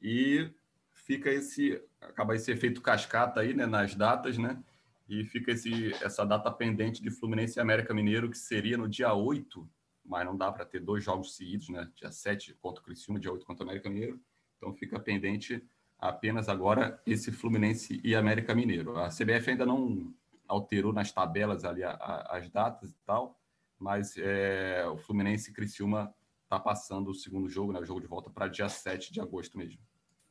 E 0.00 0.50
fica 0.92 1.30
esse. 1.30 1.82
acaba 2.00 2.34
esse 2.34 2.50
efeito 2.50 2.80
cascata 2.80 3.40
aí, 3.40 3.54
né, 3.54 3.66
nas 3.66 3.94
datas, 3.94 4.38
né? 4.38 4.62
E 5.08 5.24
fica 5.24 5.52
esse, 5.52 5.92
essa 6.02 6.24
data 6.24 6.50
pendente 6.50 7.02
de 7.02 7.10
Fluminense 7.10 7.58
e 7.58 7.60
América 7.60 7.92
Mineiro, 7.92 8.30
que 8.30 8.38
seria 8.38 8.78
no 8.78 8.88
dia 8.88 9.12
8, 9.12 9.68
mas 10.04 10.24
não 10.24 10.36
dá 10.36 10.50
para 10.50 10.64
ter 10.64 10.80
dois 10.80 11.04
jogos 11.04 11.36
seguidos, 11.36 11.68
né? 11.68 11.90
Dia 11.94 12.10
7 12.10 12.54
contra 12.54 12.80
o 12.80 12.84
Criciúma, 12.84 13.20
dia 13.20 13.32
8 13.32 13.44
contra 13.44 13.64
o 13.64 13.68
América 13.68 13.90
Mineiro. 13.90 14.20
Então 14.62 14.72
fica 14.72 15.00
pendente 15.00 15.60
apenas 15.98 16.48
agora 16.48 17.02
esse 17.04 17.32
Fluminense 17.32 18.00
e 18.04 18.14
América 18.14 18.54
Mineiro. 18.54 18.96
A 18.96 19.08
CBF 19.08 19.50
ainda 19.50 19.66
não 19.66 20.14
alterou 20.46 20.92
nas 20.92 21.10
tabelas 21.10 21.64
ali 21.64 21.82
a, 21.82 21.90
a, 21.90 22.36
as 22.36 22.48
datas 22.48 22.92
e 22.92 22.96
tal, 23.04 23.40
mas 23.76 24.16
é, 24.16 24.86
o 24.86 24.96
Fluminense 24.96 25.50
e 25.50 25.52
Criciúma 25.52 26.14
está 26.44 26.60
passando 26.60 27.10
o 27.10 27.14
segundo 27.14 27.48
jogo, 27.48 27.72
né, 27.72 27.80
o 27.80 27.84
jogo 27.84 28.00
de 28.00 28.06
volta, 28.06 28.30
para 28.30 28.46
dia 28.46 28.68
7 28.68 29.12
de 29.12 29.20
agosto 29.20 29.58
mesmo. 29.58 29.80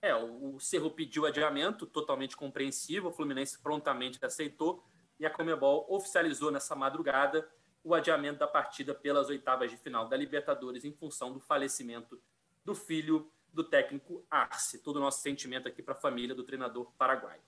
É, 0.02 0.16
o 0.16 0.58
Cerro 0.62 0.92
pediu 0.92 1.26
adiamento, 1.26 1.86
totalmente 1.86 2.38
compreensível, 2.38 3.10
o 3.10 3.14
Fluminense 3.14 3.62
prontamente 3.62 4.24
aceitou 4.24 4.82
e 5.20 5.26
a 5.26 5.30
Comebol 5.30 5.86
oficializou 5.90 6.52
nessa 6.52 6.74
madrugada 6.74 7.46
o 7.84 7.94
adiamento 7.94 8.40
da 8.40 8.48
partida 8.48 8.96
pelas 8.96 9.28
oitavas 9.28 9.70
de 9.70 9.76
final 9.76 10.08
da 10.08 10.16
Libertadores 10.16 10.86
em 10.86 10.94
função 10.94 11.34
do 11.34 11.40
falecimento 11.42 12.22
do 12.64 12.74
filho 12.74 13.30
do 13.52 13.64
técnico 13.64 14.26
Arce. 14.30 14.80
Todo 14.80 14.98
o 14.98 15.00
nosso 15.00 15.22
sentimento 15.22 15.68
aqui 15.68 15.82
para 15.82 15.94
a 15.94 16.00
família 16.00 16.36
do 16.36 16.44
treinador 16.44 16.92
paraguaio. 16.98 17.42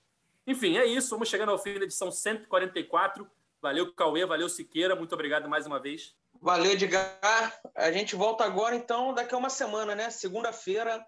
Enfim, 0.46 0.76
é 0.76 0.84
isso. 0.84 1.10
Vamos 1.10 1.28
chegando 1.28 1.50
ao 1.50 1.58
fim 1.58 1.78
da 1.78 1.84
edição 1.84 2.10
144. 2.10 3.26
Valeu, 3.60 3.92
Cauê. 3.94 4.26
Valeu, 4.26 4.48
Siqueira. 4.48 4.94
Muito 4.94 5.14
obrigado 5.14 5.48
mais 5.48 5.66
uma 5.66 5.80
vez. 5.80 6.14
Valeu, 6.40 6.72
Edgar. 6.72 7.58
A 7.74 7.90
gente 7.90 8.14
volta 8.14 8.44
agora, 8.44 8.76
então, 8.76 9.14
daqui 9.14 9.34
a 9.34 9.38
uma 9.38 9.48
semana, 9.48 9.94
né? 9.94 10.10
Segunda-feira, 10.10 11.06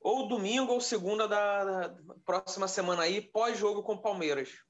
ou 0.00 0.28
domingo 0.28 0.72
ou 0.72 0.80
segunda 0.80 1.26
da, 1.26 1.64
da 1.64 2.14
próxima 2.24 2.68
semana 2.68 3.02
aí, 3.02 3.22
pós-jogo 3.22 3.82
com 3.82 3.94
o 3.94 4.02
Palmeiras. 4.02 4.62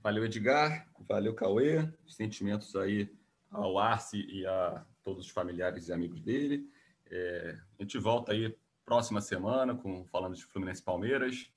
Valeu, 0.00 0.24
Edgar. 0.24 0.86
Valeu, 1.08 1.34
Cauê. 1.34 1.88
Sentimentos 2.06 2.76
aí 2.76 3.12
ao 3.50 3.78
Arce 3.78 4.18
e 4.18 4.46
a 4.46 4.84
todos 5.02 5.26
os 5.26 5.32
familiares 5.32 5.88
e 5.88 5.92
amigos 5.92 6.20
dele. 6.20 6.70
É, 7.10 7.56
a 7.78 7.82
gente 7.82 7.98
volta 7.98 8.32
aí 8.32 8.56
próxima 8.86 9.20
semana, 9.20 9.74
com, 9.74 10.06
falando 10.06 10.36
de 10.36 10.46
Fluminense 10.46 10.82
Palmeiras 10.82 11.50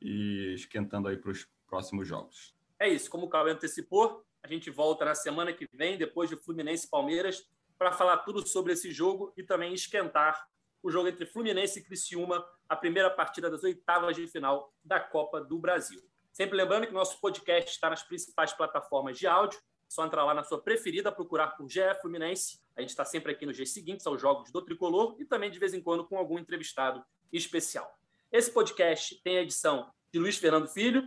e 0.00 0.52
esquentando 0.54 1.08
aí 1.08 1.16
para 1.16 1.30
os 1.30 1.48
próximos 1.66 2.06
jogos. 2.06 2.54
É 2.78 2.88
isso, 2.88 3.08
como 3.08 3.26
o 3.26 3.28
Cauê 3.28 3.52
antecipou, 3.52 4.24
a 4.42 4.48
gente 4.48 4.68
volta 4.68 5.04
na 5.04 5.14
semana 5.14 5.52
que 5.52 5.68
vem, 5.72 5.96
depois 5.96 6.28
de 6.28 6.36
Fluminense 6.36 6.90
Palmeiras, 6.90 7.48
para 7.78 7.92
falar 7.92 8.18
tudo 8.18 8.46
sobre 8.46 8.72
esse 8.72 8.90
jogo 8.90 9.32
e 9.36 9.42
também 9.44 9.72
esquentar 9.72 10.48
o 10.82 10.90
jogo 10.90 11.08
entre 11.08 11.24
Fluminense 11.24 11.78
e 11.78 11.82
Criciúma, 11.82 12.44
a 12.68 12.74
primeira 12.74 13.08
partida 13.08 13.48
das 13.48 13.62
oitavas 13.62 14.16
de 14.16 14.26
final 14.26 14.74
da 14.84 14.98
Copa 14.98 15.40
do 15.40 15.58
Brasil. 15.58 16.02
Sempre 16.32 16.56
lembrando 16.56 16.88
que 16.88 16.92
nosso 16.92 17.20
podcast 17.20 17.70
está 17.70 17.88
nas 17.88 18.02
principais 18.02 18.52
plataformas 18.52 19.16
de 19.16 19.28
áudio, 19.28 19.60
só 19.92 20.06
entrar 20.06 20.24
lá 20.24 20.32
na 20.32 20.42
sua 20.42 20.60
preferida, 20.60 21.12
procurar 21.12 21.48
por 21.48 21.68
GE 21.68 21.80
Fluminense. 22.00 22.60
A 22.76 22.80
gente 22.80 22.90
está 22.90 23.04
sempre 23.04 23.32
aqui 23.32 23.44
nos 23.44 23.56
dias 23.56 23.70
seguintes 23.70 24.06
aos 24.06 24.20
jogos 24.20 24.50
do 24.50 24.62
Tricolor 24.62 25.16
e 25.18 25.24
também 25.24 25.50
de 25.50 25.58
vez 25.58 25.74
em 25.74 25.82
quando 25.82 26.06
com 26.06 26.16
algum 26.16 26.38
entrevistado 26.38 27.04
especial. 27.32 27.90
Esse 28.30 28.50
podcast 28.50 29.20
tem 29.22 29.36
a 29.36 29.42
edição 29.42 29.92
de 30.10 30.18
Luiz 30.18 30.38
Fernando 30.38 30.66
Filho, 30.66 31.06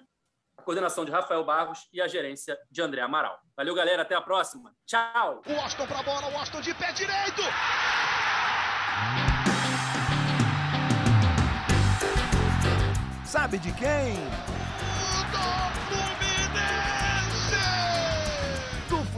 a 0.58 0.62
coordenação 0.62 1.04
de 1.04 1.12
Rafael 1.12 1.44
Barros 1.44 1.90
e 1.92 2.00
a 2.00 2.08
gerência 2.08 2.58
de 2.70 2.82
André 2.82 3.02
Amaral. 3.02 3.40
Valeu, 3.58 3.74
galera. 3.74 4.04
Até 4.04 4.16
a 4.16 4.22
próxima. 4.22 4.76
Tchau. 4.86 5.42
O 5.48 5.60
Austin 5.62 5.88
para 5.88 6.00
a 6.00 6.04
bola, 6.04 6.28
o 6.32 6.38
Austin 6.38 6.62
de 6.62 6.74
pé 6.76 6.92
direito. 6.94 7.42
Sabe 13.26 13.58
de 13.58 13.72
quem? 13.74 14.55